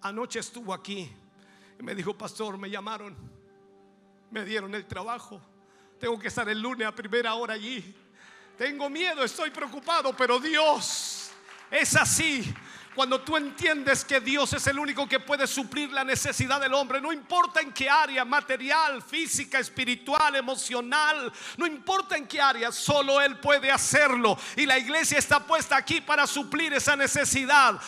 Anoche 0.00 0.38
estuvo 0.38 0.72
aquí 0.72 1.12
y 1.78 1.82
me 1.82 1.94
dijo, 1.94 2.16
pastor, 2.16 2.56
me 2.56 2.70
llamaron, 2.70 3.14
me 4.30 4.42
dieron 4.42 4.74
el 4.74 4.86
trabajo. 4.86 5.38
Tengo 5.98 6.18
que 6.18 6.28
estar 6.28 6.48
el 6.48 6.58
lunes 6.58 6.88
a 6.88 6.94
primera 6.94 7.34
hora 7.34 7.52
allí. 7.54 7.94
Tengo 8.56 8.88
miedo, 8.88 9.22
estoy 9.22 9.50
preocupado, 9.50 10.16
pero 10.16 10.40
Dios 10.40 11.30
es 11.70 11.94
así. 11.96 12.52
Cuando 13.00 13.22
tú 13.22 13.34
entiendes 13.34 14.04
que 14.04 14.20
Dios 14.20 14.52
es 14.52 14.66
el 14.66 14.78
único 14.78 15.08
que 15.08 15.20
puede 15.20 15.46
suplir 15.46 15.90
la 15.90 16.04
necesidad 16.04 16.60
del 16.60 16.74
hombre, 16.74 17.00
no 17.00 17.14
importa 17.14 17.62
en 17.62 17.72
qué 17.72 17.88
área, 17.88 18.26
material, 18.26 19.00
física, 19.00 19.58
espiritual, 19.58 20.36
emocional, 20.36 21.32
no 21.56 21.66
importa 21.66 22.18
en 22.18 22.26
qué 22.26 22.42
área, 22.42 22.70
solo 22.70 23.18
Él 23.22 23.38
puede 23.38 23.70
hacerlo. 23.72 24.36
Y 24.54 24.66
la 24.66 24.78
iglesia 24.78 25.16
está 25.16 25.40
puesta 25.40 25.78
aquí 25.78 26.02
para 26.02 26.26
suplir 26.26 26.74
esa 26.74 26.94
necesidad. 26.94 27.80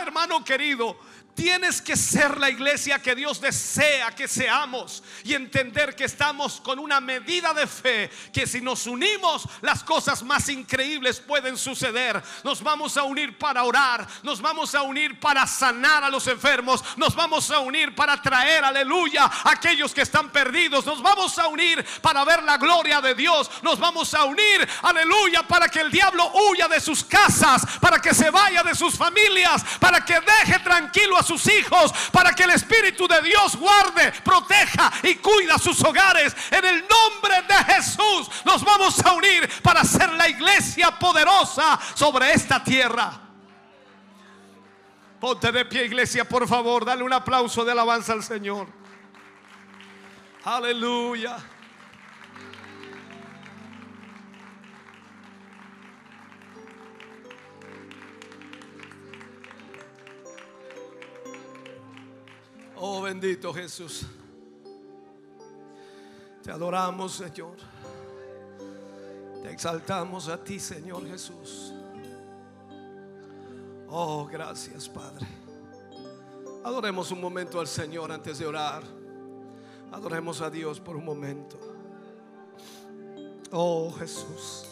Hermano 0.00 0.42
querido, 0.42 0.98
Tienes 1.36 1.82
que 1.82 1.96
ser 1.96 2.38
la 2.38 2.48
iglesia 2.48 2.98
que 2.98 3.14
Dios 3.14 3.42
desea 3.42 4.10
que 4.12 4.26
seamos 4.26 5.02
y 5.22 5.34
entender 5.34 5.94
que 5.94 6.04
estamos 6.04 6.62
con 6.62 6.78
una 6.78 6.98
medida 6.98 7.52
de 7.52 7.66
fe, 7.66 8.10
que 8.32 8.46
si 8.46 8.62
nos 8.62 8.86
unimos 8.86 9.46
las 9.60 9.84
cosas 9.84 10.22
más 10.22 10.48
increíbles 10.48 11.20
pueden 11.20 11.58
suceder. 11.58 12.22
Nos 12.42 12.62
vamos 12.62 12.96
a 12.96 13.02
unir 13.02 13.36
para 13.36 13.64
orar, 13.64 14.06
nos 14.22 14.40
vamos 14.40 14.74
a 14.74 14.80
unir 14.80 15.20
para 15.20 15.46
sanar 15.46 16.02
a 16.02 16.08
los 16.08 16.26
enfermos, 16.26 16.82
nos 16.96 17.14
vamos 17.14 17.50
a 17.50 17.58
unir 17.58 17.94
para 17.94 18.20
traer, 18.22 18.64
aleluya, 18.64 19.24
a 19.24 19.50
aquellos 19.50 19.92
que 19.92 20.02
están 20.02 20.30
perdidos, 20.30 20.86
nos 20.86 21.02
vamos 21.02 21.38
a 21.38 21.48
unir 21.48 21.84
para 22.00 22.24
ver 22.24 22.42
la 22.44 22.56
gloria 22.56 23.02
de 23.02 23.14
Dios, 23.14 23.50
nos 23.60 23.78
vamos 23.78 24.14
a 24.14 24.24
unir, 24.24 24.66
aleluya, 24.80 25.42
para 25.46 25.68
que 25.68 25.80
el 25.80 25.90
diablo 25.90 26.32
huya 26.32 26.66
de 26.66 26.80
sus 26.80 27.04
casas, 27.04 27.60
para 27.78 28.00
que 28.00 28.14
se 28.14 28.30
vaya 28.30 28.62
de 28.62 28.74
sus 28.74 28.94
familias, 28.94 29.62
para 29.78 30.02
que 30.02 30.18
deje 30.18 30.60
tranquilo 30.60 31.18
a 31.18 31.25
sus 31.26 31.46
hijos, 31.46 31.92
para 32.12 32.32
que 32.32 32.44
el 32.44 32.50
Espíritu 32.50 33.06
de 33.06 33.20
Dios 33.20 33.56
guarde, 33.56 34.12
proteja 34.24 34.92
y 35.02 35.16
cuida 35.16 35.58
sus 35.58 35.82
hogares. 35.82 36.34
En 36.50 36.64
el 36.64 36.84
nombre 36.88 37.42
de 37.42 37.74
Jesús 37.74 38.30
nos 38.44 38.64
vamos 38.64 39.04
a 39.04 39.12
unir 39.12 39.48
para 39.62 39.84
ser 39.84 40.12
la 40.12 40.28
iglesia 40.28 40.90
poderosa 40.98 41.78
sobre 41.94 42.32
esta 42.32 42.62
tierra. 42.62 43.20
Ponte 45.20 45.50
de 45.50 45.64
pie, 45.64 45.86
iglesia, 45.86 46.24
por 46.24 46.46
favor. 46.46 46.84
Dale 46.84 47.02
un 47.02 47.12
aplauso 47.12 47.64
de 47.64 47.72
alabanza 47.72 48.12
al 48.12 48.22
Señor. 48.22 48.68
Aleluya. 50.44 51.38
Oh 62.78 63.02
bendito 63.02 63.52
Jesús. 63.54 64.06
Te 66.42 66.52
adoramos, 66.52 67.12
Señor. 67.12 67.56
Te 69.42 69.50
exaltamos 69.50 70.28
a 70.28 70.42
ti, 70.42 70.60
Señor 70.60 71.06
Jesús. 71.06 71.72
Oh, 73.88 74.26
gracias, 74.26 74.88
Padre. 74.88 75.26
Adoremos 76.64 77.10
un 77.12 77.20
momento 77.20 77.60
al 77.60 77.66
Señor 77.66 78.12
antes 78.12 78.38
de 78.38 78.46
orar. 78.46 78.82
Adoremos 79.92 80.40
a 80.40 80.50
Dios 80.50 80.78
por 80.80 80.96
un 80.96 81.04
momento. 81.04 81.58
Oh, 83.52 83.92
Jesús. 83.98 84.66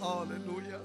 Aleluya. 0.00 0.80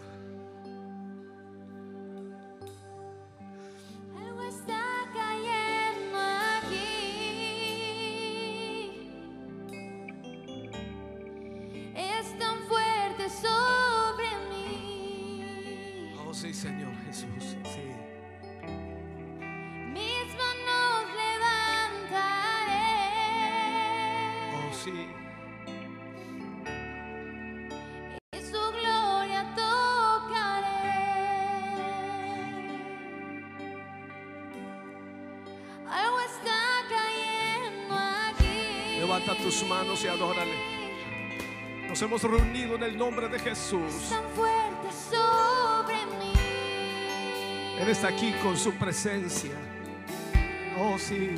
Manos 39.65 40.03
y 40.03 40.07
adórale. 40.07 40.55
Nos 41.87 42.01
hemos 42.01 42.23
reunido 42.23 42.75
en 42.75 42.83
el 42.83 42.97
nombre 42.97 43.27
de 43.27 43.39
Jesús. 43.39 44.13
Él 47.79 47.87
está 47.89 48.09
aquí 48.09 48.33
con 48.43 48.57
su 48.57 48.73
presencia. 48.73 49.55
Oh, 50.79 50.97
sí. 50.97 51.31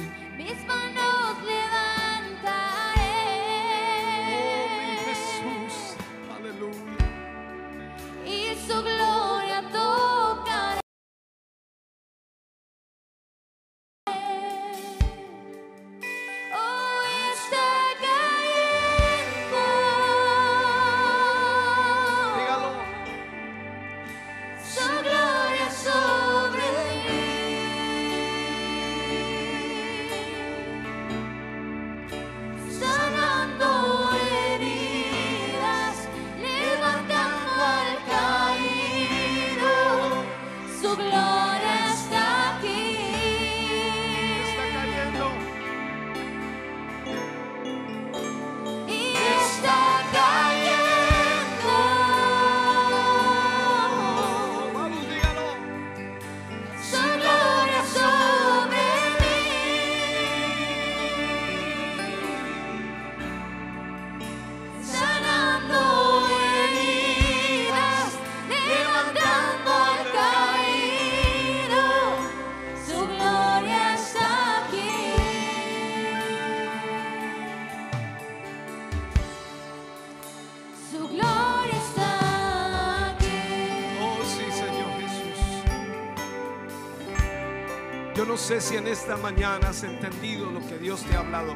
Si 88.59 88.75
en 88.75 88.87
esta 88.87 89.15
mañana 89.15 89.69
has 89.69 89.83
entendido 89.83 90.51
lo 90.51 90.59
que 90.67 90.77
Dios 90.77 91.03
te 91.03 91.15
ha 91.15 91.19
hablado. 91.19 91.55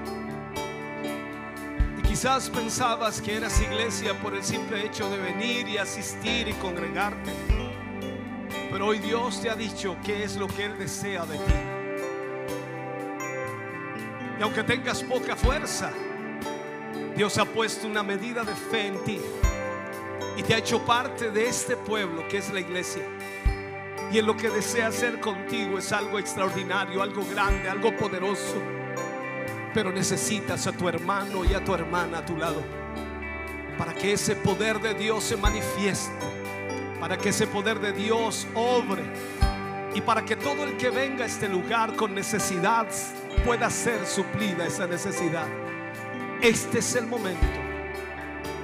Y 1.97 2.01
quizás 2.03 2.49
pensabas 2.49 3.19
que 3.19 3.35
eras 3.35 3.59
iglesia 3.61 4.13
por 4.21 4.33
el 4.33 4.43
simple 4.43 4.85
hecho 4.85 5.09
de 5.09 5.17
venir 5.17 5.67
y 5.67 5.77
asistir 5.77 6.47
y 6.47 6.53
congregarte. 6.53 7.31
Pero 8.71 8.87
hoy 8.87 8.99
Dios 8.99 9.41
te 9.41 9.49
ha 9.49 9.55
dicho 9.55 9.97
qué 10.05 10.23
es 10.23 10.37
lo 10.37 10.47
que 10.47 10.65
Él 10.65 10.77
desea 10.77 11.25
de 11.25 11.37
ti. 11.37 11.53
Y 14.39 14.43
aunque 14.43 14.63
tengas 14.63 15.03
poca 15.03 15.35
fuerza, 15.35 15.91
Dios 17.17 17.37
ha 17.37 17.45
puesto 17.45 17.87
una 17.87 18.03
medida 18.03 18.43
de 18.45 18.55
fe 18.55 18.87
en 18.87 19.03
ti 19.03 19.19
y 20.37 20.43
te 20.43 20.53
ha 20.53 20.59
hecho 20.59 20.85
parte 20.85 21.29
de 21.31 21.47
este 21.47 21.75
pueblo 21.75 22.25
que 22.29 22.37
es 22.37 22.53
la 22.53 22.61
iglesia. 22.61 23.03
Y 24.15 24.21
lo 24.21 24.37
que 24.37 24.49
desea 24.49 24.87
hacer 24.87 25.19
contigo 25.19 25.77
es 25.77 25.91
algo 25.91 26.19
extraordinario, 26.19 27.03
algo 27.03 27.25
grande, 27.25 27.69
algo 27.69 27.93
poderoso. 27.97 28.55
Pero 29.73 29.91
necesitas 29.91 30.67
a 30.67 30.71
tu 30.71 30.87
hermano 30.87 31.43
y 31.43 31.53
a 31.53 31.61
tu 31.61 31.73
hermana 31.73 32.19
a 32.19 32.25
tu 32.25 32.37
lado 32.37 32.63
para 33.77 33.93
que 33.93 34.13
ese 34.13 34.37
poder 34.37 34.79
de 34.79 34.93
Dios 34.93 35.21
se 35.21 35.35
manifieste, 35.35 36.25
para 36.97 37.17
que 37.17 37.27
ese 37.27 37.45
poder 37.45 37.81
de 37.81 37.91
Dios 37.91 38.47
obre 38.53 39.03
y 39.93 39.99
para 39.99 40.23
que 40.23 40.37
todo 40.37 40.63
el 40.63 40.77
que 40.77 40.91
venga 40.91 41.25
a 41.25 41.27
este 41.27 41.49
lugar 41.49 41.93
con 41.97 42.15
necesidad 42.15 42.87
pueda 43.43 43.69
ser 43.69 44.05
suplida 44.05 44.65
esa 44.65 44.87
necesidad. 44.87 45.47
Este 46.41 46.79
es 46.79 46.95
el 46.95 47.05
momento 47.05 47.59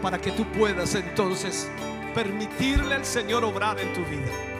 para 0.01 0.17
que 0.17 0.31
tú 0.31 0.45
puedas 0.53 0.95
entonces 0.95 1.69
permitirle 2.15 2.95
al 2.95 3.03
Señor 3.03 3.43
obrar 3.43 3.77
en 3.81 3.91
tu 3.91 4.05
vida. 4.05 4.50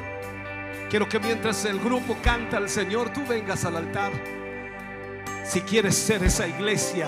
Quiero 0.91 1.07
que 1.07 1.21
mientras 1.21 1.63
el 1.63 1.79
grupo 1.79 2.17
canta 2.21 2.57
al 2.57 2.67
Señor, 2.67 3.13
tú 3.13 3.25
vengas 3.25 3.63
al 3.63 3.77
altar. 3.77 4.11
Si 5.45 5.61
quieres 5.61 5.95
ser 5.95 6.21
esa 6.21 6.45
iglesia 6.45 7.07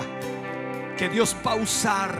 que 0.96 1.10
Dios 1.10 1.36
va 1.46 1.52
a 1.52 1.56
usar 1.56 2.18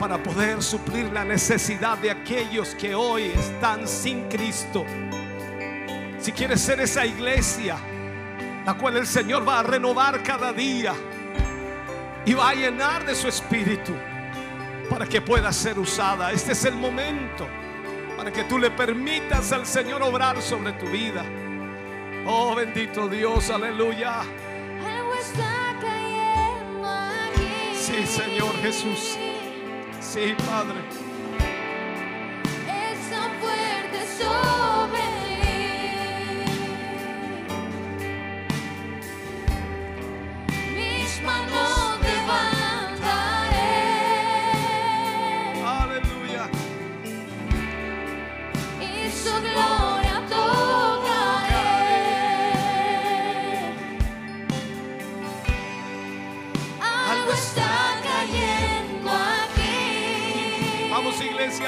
para 0.00 0.20
poder 0.20 0.60
suplir 0.60 1.04
la 1.12 1.24
necesidad 1.24 1.98
de 1.98 2.10
aquellos 2.10 2.74
que 2.74 2.96
hoy 2.96 3.26
están 3.26 3.86
sin 3.86 4.28
Cristo. 4.28 4.84
Si 6.18 6.32
quieres 6.32 6.60
ser 6.60 6.80
esa 6.80 7.06
iglesia, 7.06 7.76
la 8.66 8.74
cual 8.74 8.96
el 8.96 9.06
Señor 9.06 9.48
va 9.48 9.60
a 9.60 9.62
renovar 9.62 10.20
cada 10.24 10.52
día 10.52 10.94
y 12.26 12.34
va 12.34 12.48
a 12.48 12.54
llenar 12.54 13.06
de 13.06 13.14
su 13.14 13.28
espíritu 13.28 13.92
para 14.90 15.06
que 15.06 15.20
pueda 15.20 15.52
ser 15.52 15.78
usada. 15.78 16.32
Este 16.32 16.50
es 16.50 16.64
el 16.64 16.74
momento 16.74 17.61
para 18.22 18.32
que 18.32 18.44
tú 18.44 18.56
le 18.56 18.70
permitas 18.70 19.50
al 19.50 19.66
Señor 19.66 20.00
obrar 20.00 20.40
sobre 20.40 20.74
tu 20.74 20.86
vida. 20.86 21.24
Oh 22.24 22.54
bendito 22.54 23.08
Dios, 23.08 23.50
aleluya. 23.50 24.20
Algo 24.20 25.14
está 25.14 25.76
cayendo 25.80 26.88
aquí. 26.88 27.74
Sí, 27.74 28.06
Señor 28.06 28.54
Jesús. 28.62 29.18
Sí, 29.98 30.36
Padre. 30.46 30.78
Es 32.68 33.10
tan 33.10 33.32
fuerte 33.40 34.06
sobre 34.16 34.71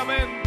iglesia, 0.05 0.44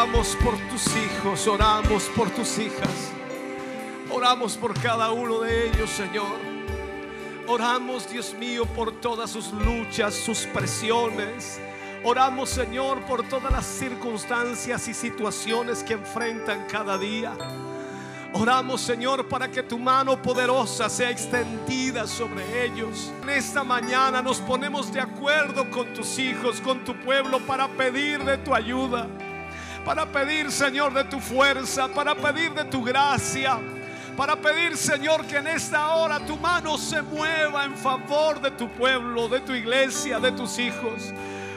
oramos 0.00 0.34
por 0.42 0.56
tus 0.70 0.86
hijos, 0.96 1.46
oramos 1.46 2.04
por 2.16 2.30
tus 2.30 2.58
hijas. 2.58 3.12
Oramos 4.10 4.56
por 4.56 4.72
cada 4.80 5.10
uno 5.10 5.40
de 5.40 5.68
ellos, 5.68 5.90
Señor. 5.90 6.38
Oramos, 7.46 8.08
Dios 8.08 8.32
mío, 8.32 8.64
por 8.64 8.98
todas 9.02 9.30
sus 9.30 9.52
luchas, 9.52 10.14
sus 10.14 10.46
presiones. 10.46 11.60
Oramos, 12.02 12.48
Señor, 12.48 13.02
por 13.02 13.28
todas 13.28 13.52
las 13.52 13.66
circunstancias 13.66 14.88
y 14.88 14.94
situaciones 14.94 15.82
que 15.82 15.92
enfrentan 15.92 16.66
cada 16.66 16.96
día. 16.96 17.36
Oramos, 18.32 18.80
Señor, 18.80 19.28
para 19.28 19.50
que 19.50 19.62
tu 19.62 19.78
mano 19.78 20.22
poderosa 20.22 20.88
sea 20.88 21.10
extendida 21.10 22.06
sobre 22.06 22.64
ellos. 22.64 23.12
En 23.22 23.28
esta 23.28 23.62
mañana 23.62 24.22
nos 24.22 24.38
ponemos 24.38 24.90
de 24.94 25.00
acuerdo 25.00 25.70
con 25.70 25.92
tus 25.92 26.18
hijos, 26.18 26.58
con 26.62 26.84
tu 26.84 26.98
pueblo, 27.00 27.38
para 27.40 27.68
pedir 27.68 28.24
de 28.24 28.38
tu 28.38 28.54
ayuda. 28.54 29.06
Para 29.90 30.06
pedir, 30.06 30.52
Señor, 30.52 30.94
de 30.94 31.02
tu 31.02 31.18
fuerza, 31.18 31.88
para 31.88 32.14
pedir 32.14 32.54
de 32.54 32.64
tu 32.66 32.84
gracia, 32.84 33.58
para 34.16 34.36
pedir, 34.36 34.76
Señor, 34.76 35.26
que 35.26 35.38
en 35.38 35.48
esta 35.48 35.96
hora 35.96 36.20
tu 36.20 36.36
mano 36.36 36.78
se 36.78 37.02
mueva 37.02 37.64
en 37.64 37.76
favor 37.76 38.40
de 38.40 38.52
tu 38.52 38.68
pueblo, 38.68 39.28
de 39.28 39.40
tu 39.40 39.52
iglesia, 39.52 40.20
de 40.20 40.30
tus 40.30 40.60
hijos. 40.60 41.12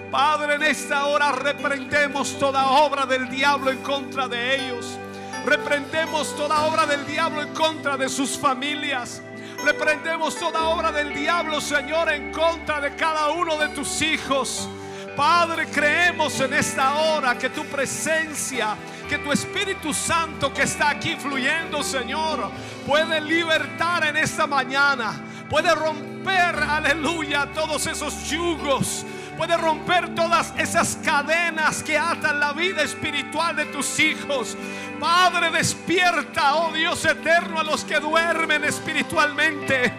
Padre, 0.09 0.55
en 0.55 0.63
esta 0.63 1.05
hora 1.05 1.31
reprendemos 1.31 2.39
toda 2.39 2.65
obra 2.71 3.05
del 3.05 3.29
diablo 3.29 3.69
en 3.69 3.83
contra 3.83 4.27
de 4.27 4.55
ellos. 4.55 4.97
Reprendemos 5.45 6.35
toda 6.35 6.61
obra 6.61 6.87
del 6.87 7.05
diablo 7.05 7.39
en 7.43 7.53
contra 7.53 7.97
de 7.97 8.09
sus 8.09 8.35
familias. 8.35 9.21
Reprendemos 9.63 10.37
toda 10.37 10.69
obra 10.69 10.91
del 10.91 11.13
diablo, 11.13 11.61
Señor, 11.61 12.11
en 12.11 12.31
contra 12.31 12.81
de 12.81 12.95
cada 12.95 13.29
uno 13.29 13.57
de 13.57 13.67
tus 13.69 14.01
hijos. 14.01 14.67
Padre, 15.15 15.67
creemos 15.67 16.39
en 16.39 16.53
esta 16.53 16.95
hora 16.95 17.37
que 17.37 17.49
tu 17.49 17.63
presencia, 17.65 18.75
que 19.07 19.19
tu 19.19 19.31
Espíritu 19.31 19.93
Santo 19.93 20.53
que 20.53 20.63
está 20.63 20.89
aquí 20.89 21.15
fluyendo, 21.15 21.83
Señor, 21.83 22.49
puede 22.85 23.21
libertar 23.21 24.05
en 24.05 24.17
esta 24.17 24.47
mañana. 24.47 25.21
Puede 25.49 25.73
romper, 25.75 26.55
aleluya, 26.55 27.47
todos 27.53 27.85
esos 27.85 28.29
yugos. 28.29 29.05
Puede 29.37 29.57
romper 29.57 30.13
todas 30.15 30.53
esas 30.57 30.95
cadenas 31.03 31.83
que 31.83 31.97
atan 31.97 32.39
la 32.39 32.53
vida 32.53 32.81
espiritual 32.81 33.55
de 33.55 33.65
tus 33.65 33.99
hijos. 33.99 34.55
Padre, 34.99 35.51
despierta, 35.51 36.55
oh 36.55 36.71
Dios 36.71 37.03
eterno, 37.05 37.59
a 37.59 37.63
los 37.63 37.83
que 37.83 37.99
duermen 37.99 38.63
espiritualmente. 38.63 39.93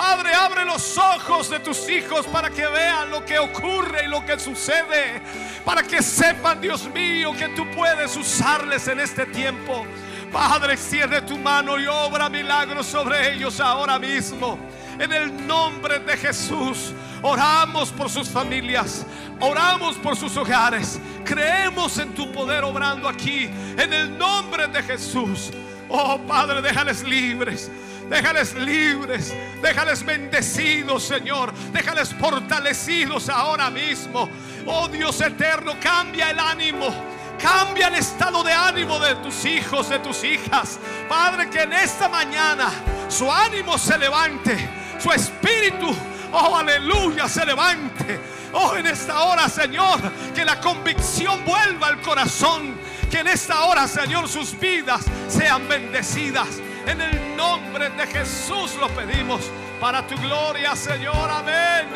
Padre, 0.00 0.32
abre 0.32 0.64
los 0.64 0.96
ojos 0.96 1.50
de 1.50 1.60
tus 1.60 1.86
hijos 1.90 2.26
para 2.26 2.48
que 2.48 2.66
vean 2.66 3.10
lo 3.10 3.22
que 3.22 3.38
ocurre 3.38 4.06
y 4.06 4.08
lo 4.08 4.24
que 4.24 4.40
sucede. 4.40 5.20
Para 5.62 5.82
que 5.82 6.02
sepan, 6.02 6.58
Dios 6.58 6.88
mío, 6.88 7.34
que 7.36 7.48
tú 7.48 7.70
puedes 7.76 8.16
usarles 8.16 8.88
en 8.88 8.98
este 8.98 9.26
tiempo. 9.26 9.84
Padre, 10.32 10.72
extiende 10.72 11.20
tu 11.20 11.36
mano 11.36 11.78
y 11.78 11.86
obra 11.86 12.30
milagros 12.30 12.86
sobre 12.86 13.34
ellos 13.34 13.60
ahora 13.60 13.98
mismo. 13.98 14.58
En 14.98 15.12
el 15.12 15.46
nombre 15.46 15.98
de 15.98 16.16
Jesús, 16.16 16.94
oramos 17.20 17.90
por 17.90 18.08
sus 18.08 18.26
familias, 18.30 19.04
oramos 19.38 19.98
por 19.98 20.16
sus 20.16 20.34
hogares. 20.34 20.98
Creemos 21.26 21.98
en 21.98 22.14
tu 22.14 22.32
poder 22.32 22.64
obrando 22.64 23.06
aquí. 23.06 23.50
En 23.76 23.92
el 23.92 24.16
nombre 24.16 24.66
de 24.66 24.82
Jesús. 24.82 25.50
Oh 25.90 26.18
Padre, 26.26 26.62
déjales 26.62 27.02
libres. 27.02 27.70
Déjales 28.10 28.54
libres, 28.56 29.32
déjales 29.62 30.04
bendecidos, 30.04 31.04
Señor. 31.04 31.54
Déjales 31.72 32.12
fortalecidos 32.12 33.28
ahora 33.28 33.70
mismo. 33.70 34.28
Oh 34.66 34.88
Dios 34.88 35.20
eterno, 35.20 35.76
cambia 35.80 36.30
el 36.30 36.40
ánimo. 36.40 36.92
Cambia 37.40 37.86
el 37.86 37.94
estado 37.94 38.42
de 38.42 38.52
ánimo 38.52 38.98
de 38.98 39.14
tus 39.16 39.44
hijos, 39.44 39.88
de 39.88 40.00
tus 40.00 40.24
hijas. 40.24 40.80
Padre, 41.08 41.48
que 41.48 41.62
en 41.62 41.72
esta 41.72 42.08
mañana 42.08 42.68
su 43.08 43.30
ánimo 43.30 43.78
se 43.78 43.96
levante, 43.96 44.68
su 44.98 45.12
espíritu, 45.12 45.94
oh 46.32 46.56
aleluya, 46.56 47.28
se 47.28 47.46
levante. 47.46 48.20
Oh, 48.52 48.74
en 48.74 48.88
esta 48.88 49.20
hora, 49.20 49.48
Señor, 49.48 50.00
que 50.34 50.44
la 50.44 50.60
convicción 50.60 51.44
vuelva 51.44 51.86
al 51.86 52.00
corazón. 52.00 52.74
Que 53.08 53.20
en 53.20 53.28
esta 53.28 53.60
hora, 53.62 53.86
Señor, 53.86 54.28
sus 54.28 54.58
vidas 54.58 55.02
sean 55.28 55.68
bendecidas. 55.68 56.48
En 56.90 57.00
el 57.00 57.36
nombre 57.36 57.88
de 57.90 58.04
Jesús 58.04 58.76
lo 58.80 58.88
pedimos 58.88 59.48
para 59.80 60.04
tu 60.04 60.16
gloria, 60.16 60.74
Señor. 60.74 61.30
Amén. 61.30 61.86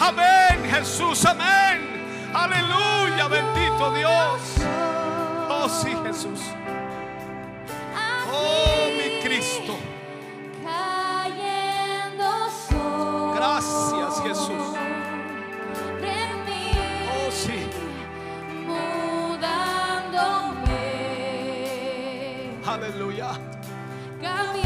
Amén, 0.00 0.68
Jesús. 0.68 1.24
Amén. 1.24 2.32
Aleluya, 2.34 3.28
bendito 3.28 3.94
Dios. 3.94 4.40
Oh, 5.48 5.68
sí, 5.68 5.96
Jesús. 6.04 6.40
Oh, 8.32 8.88
mi 8.96 9.22
Cristo. 9.22 9.78
Gracias, 13.36 14.22
Jesús. 14.24 14.74
Oh, 17.14 17.30
sí. 17.30 17.68
mudándome, 18.66 19.86
Aleluya. 24.26 24.65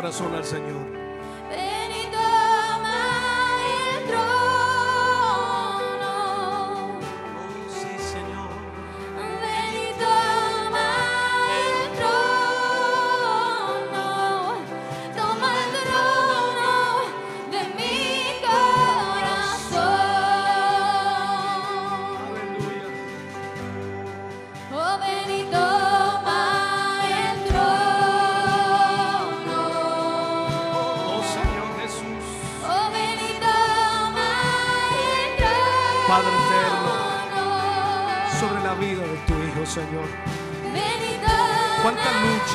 corazón 0.00 0.34
al 0.34 0.44
Señor. 0.46 0.69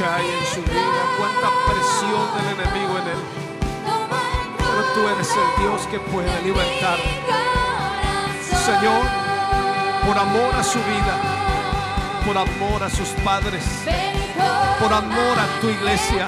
Hay 0.05 0.25
en 0.25 0.45
su 0.53 0.61
vida, 0.61 1.01
cuánta 1.17 1.49
presión 1.67 2.25
del 2.35 2.47
enemigo 2.59 2.97
en 2.99 3.07
él. 3.07 3.21
Pero 4.57 4.83
tú 4.93 5.07
eres 5.09 5.29
el 5.29 5.63
Dios 5.63 5.87
que 5.87 5.99
puede 5.99 6.41
libertar. 6.41 6.97
Señor, 8.65 9.05
por 10.05 10.17
amor 10.17 10.55
a 10.55 10.63
su 10.63 10.79
vida, 10.79 11.15
por 12.25 12.37
amor 12.37 12.83
a 12.83 12.89
sus 12.89 13.09
padres, 13.23 13.63
por 14.79 14.91
amor 14.93 15.37
a 15.39 15.61
tu 15.61 15.69
iglesia. 15.69 16.27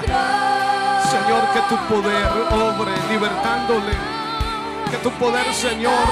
Señor, 1.10 1.42
que 1.52 1.60
tu 1.68 1.76
poder 1.92 2.28
obre 2.52 2.92
libertándole. 3.10 3.92
Que 4.90 4.96
tu 4.98 5.10
poder, 5.12 5.52
Señor, 5.52 6.06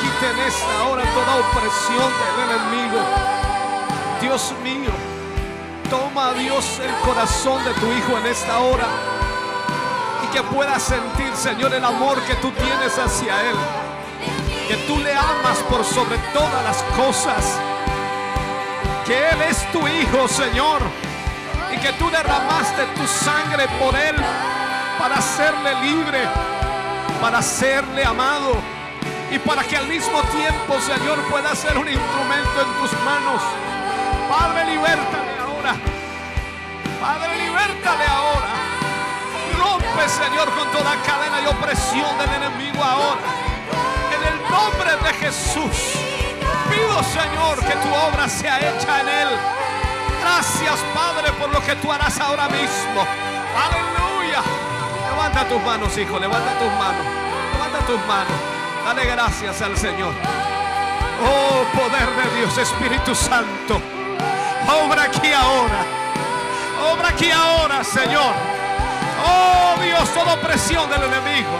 quite 0.00 0.30
en 0.30 0.38
esta 0.46 0.84
hora 0.88 1.02
toda 1.02 1.36
opresión 1.44 2.10
del 2.20 2.50
enemigo. 2.50 3.00
Dios 4.20 4.54
mío, 4.62 4.90
toma, 6.24 6.38
Dios, 6.38 6.80
el 6.82 6.94
corazón 7.06 7.64
de 7.64 7.72
tu 7.74 7.86
Hijo 7.92 8.18
en 8.18 8.26
esta 8.26 8.58
hora. 8.60 8.86
Y 10.24 10.26
que 10.34 10.42
pueda 10.42 10.78
sentir, 10.78 11.34
Señor, 11.34 11.72
el 11.74 11.84
amor 11.84 12.20
que 12.22 12.34
tú 12.36 12.50
tienes 12.52 12.98
hacia 12.98 13.50
Él. 13.50 13.56
Que 14.68 14.76
tú 14.86 14.98
le 14.98 15.12
amas 15.12 15.58
por 15.68 15.84
sobre 15.84 16.18
todas 16.32 16.64
las 16.64 16.82
cosas. 16.96 17.58
Que 19.06 19.30
Él 19.30 19.42
es 19.42 19.70
tu 19.72 19.86
Hijo, 19.86 20.28
Señor. 20.28 20.80
Y 21.74 21.78
que 21.78 21.92
tú 21.94 22.08
derramaste 22.10 22.84
tu 22.96 23.06
sangre 23.06 23.66
por 23.80 23.94
Él 23.94 24.16
para 24.98 25.16
hacerle 25.16 25.74
libre, 25.82 26.20
para 27.20 27.38
hacerle 27.38 28.04
amado. 28.04 28.54
Y 29.30 29.38
para 29.38 29.64
que 29.64 29.76
al 29.76 29.88
mismo 29.88 30.20
tiempo, 30.22 30.80
Señor, 30.80 31.18
pueda 31.30 31.54
ser 31.54 31.76
un 31.76 31.88
instrumento 31.88 32.60
en 32.60 32.80
tus 32.80 32.92
manos. 33.00 33.42
Padre, 34.28 34.64
libértale 34.66 35.38
ahora. 35.40 35.93
Padre, 37.04 37.36
libértale 37.36 38.06
ahora. 38.06 38.48
Rompe, 39.58 40.08
Señor, 40.08 40.48
con 40.54 40.66
toda 40.72 40.96
cadena 41.02 41.38
y 41.42 41.46
opresión 41.46 42.16
del 42.16 42.30
enemigo 42.32 42.82
ahora. 42.82 43.28
En 44.16 44.22
el 44.32 44.50
nombre 44.50 44.96
de 45.04 45.12
Jesús. 45.18 46.00
Pido, 46.70 47.02
Señor, 47.02 47.58
que 47.58 47.76
tu 47.76 47.94
obra 47.94 48.26
sea 48.26 48.56
hecha 48.58 49.02
en 49.02 49.08
él. 49.10 49.28
Gracias, 50.22 50.80
Padre, 50.94 51.30
por 51.32 51.52
lo 51.52 51.60
que 51.60 51.76
tú 51.76 51.92
harás 51.92 52.18
ahora 52.20 52.48
mismo. 52.48 53.04
Aleluya. 53.66 54.40
Levanta 55.10 55.46
tus 55.46 55.62
manos, 55.62 55.98
hijo. 55.98 56.18
Levanta 56.18 56.58
tus 56.58 56.72
manos. 56.72 57.06
Levanta 57.52 57.78
tus 57.86 58.00
manos. 58.06 58.32
Dale 58.82 59.04
gracias 59.04 59.60
al 59.60 59.76
Señor. 59.76 60.14
Oh, 61.22 61.64
poder 61.78 62.08
de 62.16 62.38
Dios, 62.38 62.56
Espíritu 62.56 63.14
Santo. 63.14 63.78
Obra 64.66 65.02
aquí 65.02 65.34
ahora. 65.34 65.83
Obra 66.92 67.08
aquí 67.08 67.30
ahora, 67.30 67.82
Señor. 67.84 68.34
Oh 69.26 69.80
Dios, 69.82 70.12
toda 70.12 70.34
opresión 70.34 70.88
del 70.90 71.02
enemigo. 71.02 71.50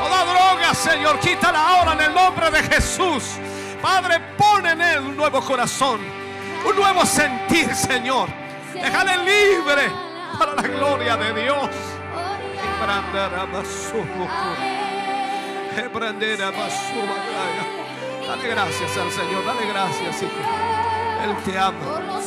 Toda 0.00 0.24
droga, 0.24 0.74
Señor, 0.74 1.18
quítala 1.20 1.60
ahora 1.68 1.92
en 1.92 2.00
el 2.00 2.14
nombre 2.14 2.50
de 2.50 2.62
Jesús. 2.62 3.24
Padre, 3.80 4.20
pon 4.38 4.66
en 4.66 4.80
él 4.80 5.00
un 5.00 5.16
nuevo 5.16 5.40
corazón. 5.40 6.00
Un 6.66 6.76
nuevo 6.76 7.04
sentir, 7.04 7.74
Señor. 7.74 8.28
Déjale 8.72 9.18
libre 9.18 9.90
para 10.38 10.54
la 10.54 10.62
gloria 10.62 11.16
de 11.16 11.42
Dios. 11.42 11.68
Dale 18.26 18.48
gracias 18.48 18.96
al 18.96 19.10
Señor, 19.10 19.44
dale 19.44 19.66
gracias, 19.66 20.22
hijo. 20.22 20.32
Él 21.24 21.36
te 21.44 21.58
ama. 21.58 22.20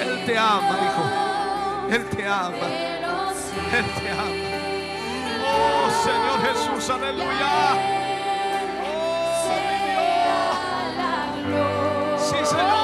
Él 0.00 0.24
te 0.26 0.38
ama, 0.38 0.78
hijo. 0.84 1.23
Él 1.90 2.04
te 2.10 2.26
ama. 2.26 2.66
Él 3.72 3.84
te 4.00 4.10
ama. 4.10 4.54
Oh 5.46 5.90
Señor 6.04 6.40
Jesús, 6.46 6.90
aleluya. 6.90 7.52
Oh, 8.82 9.48
mi 9.66 9.76
Dios. 11.52 12.22
Sí, 12.22 12.36
Señor. 12.44 12.83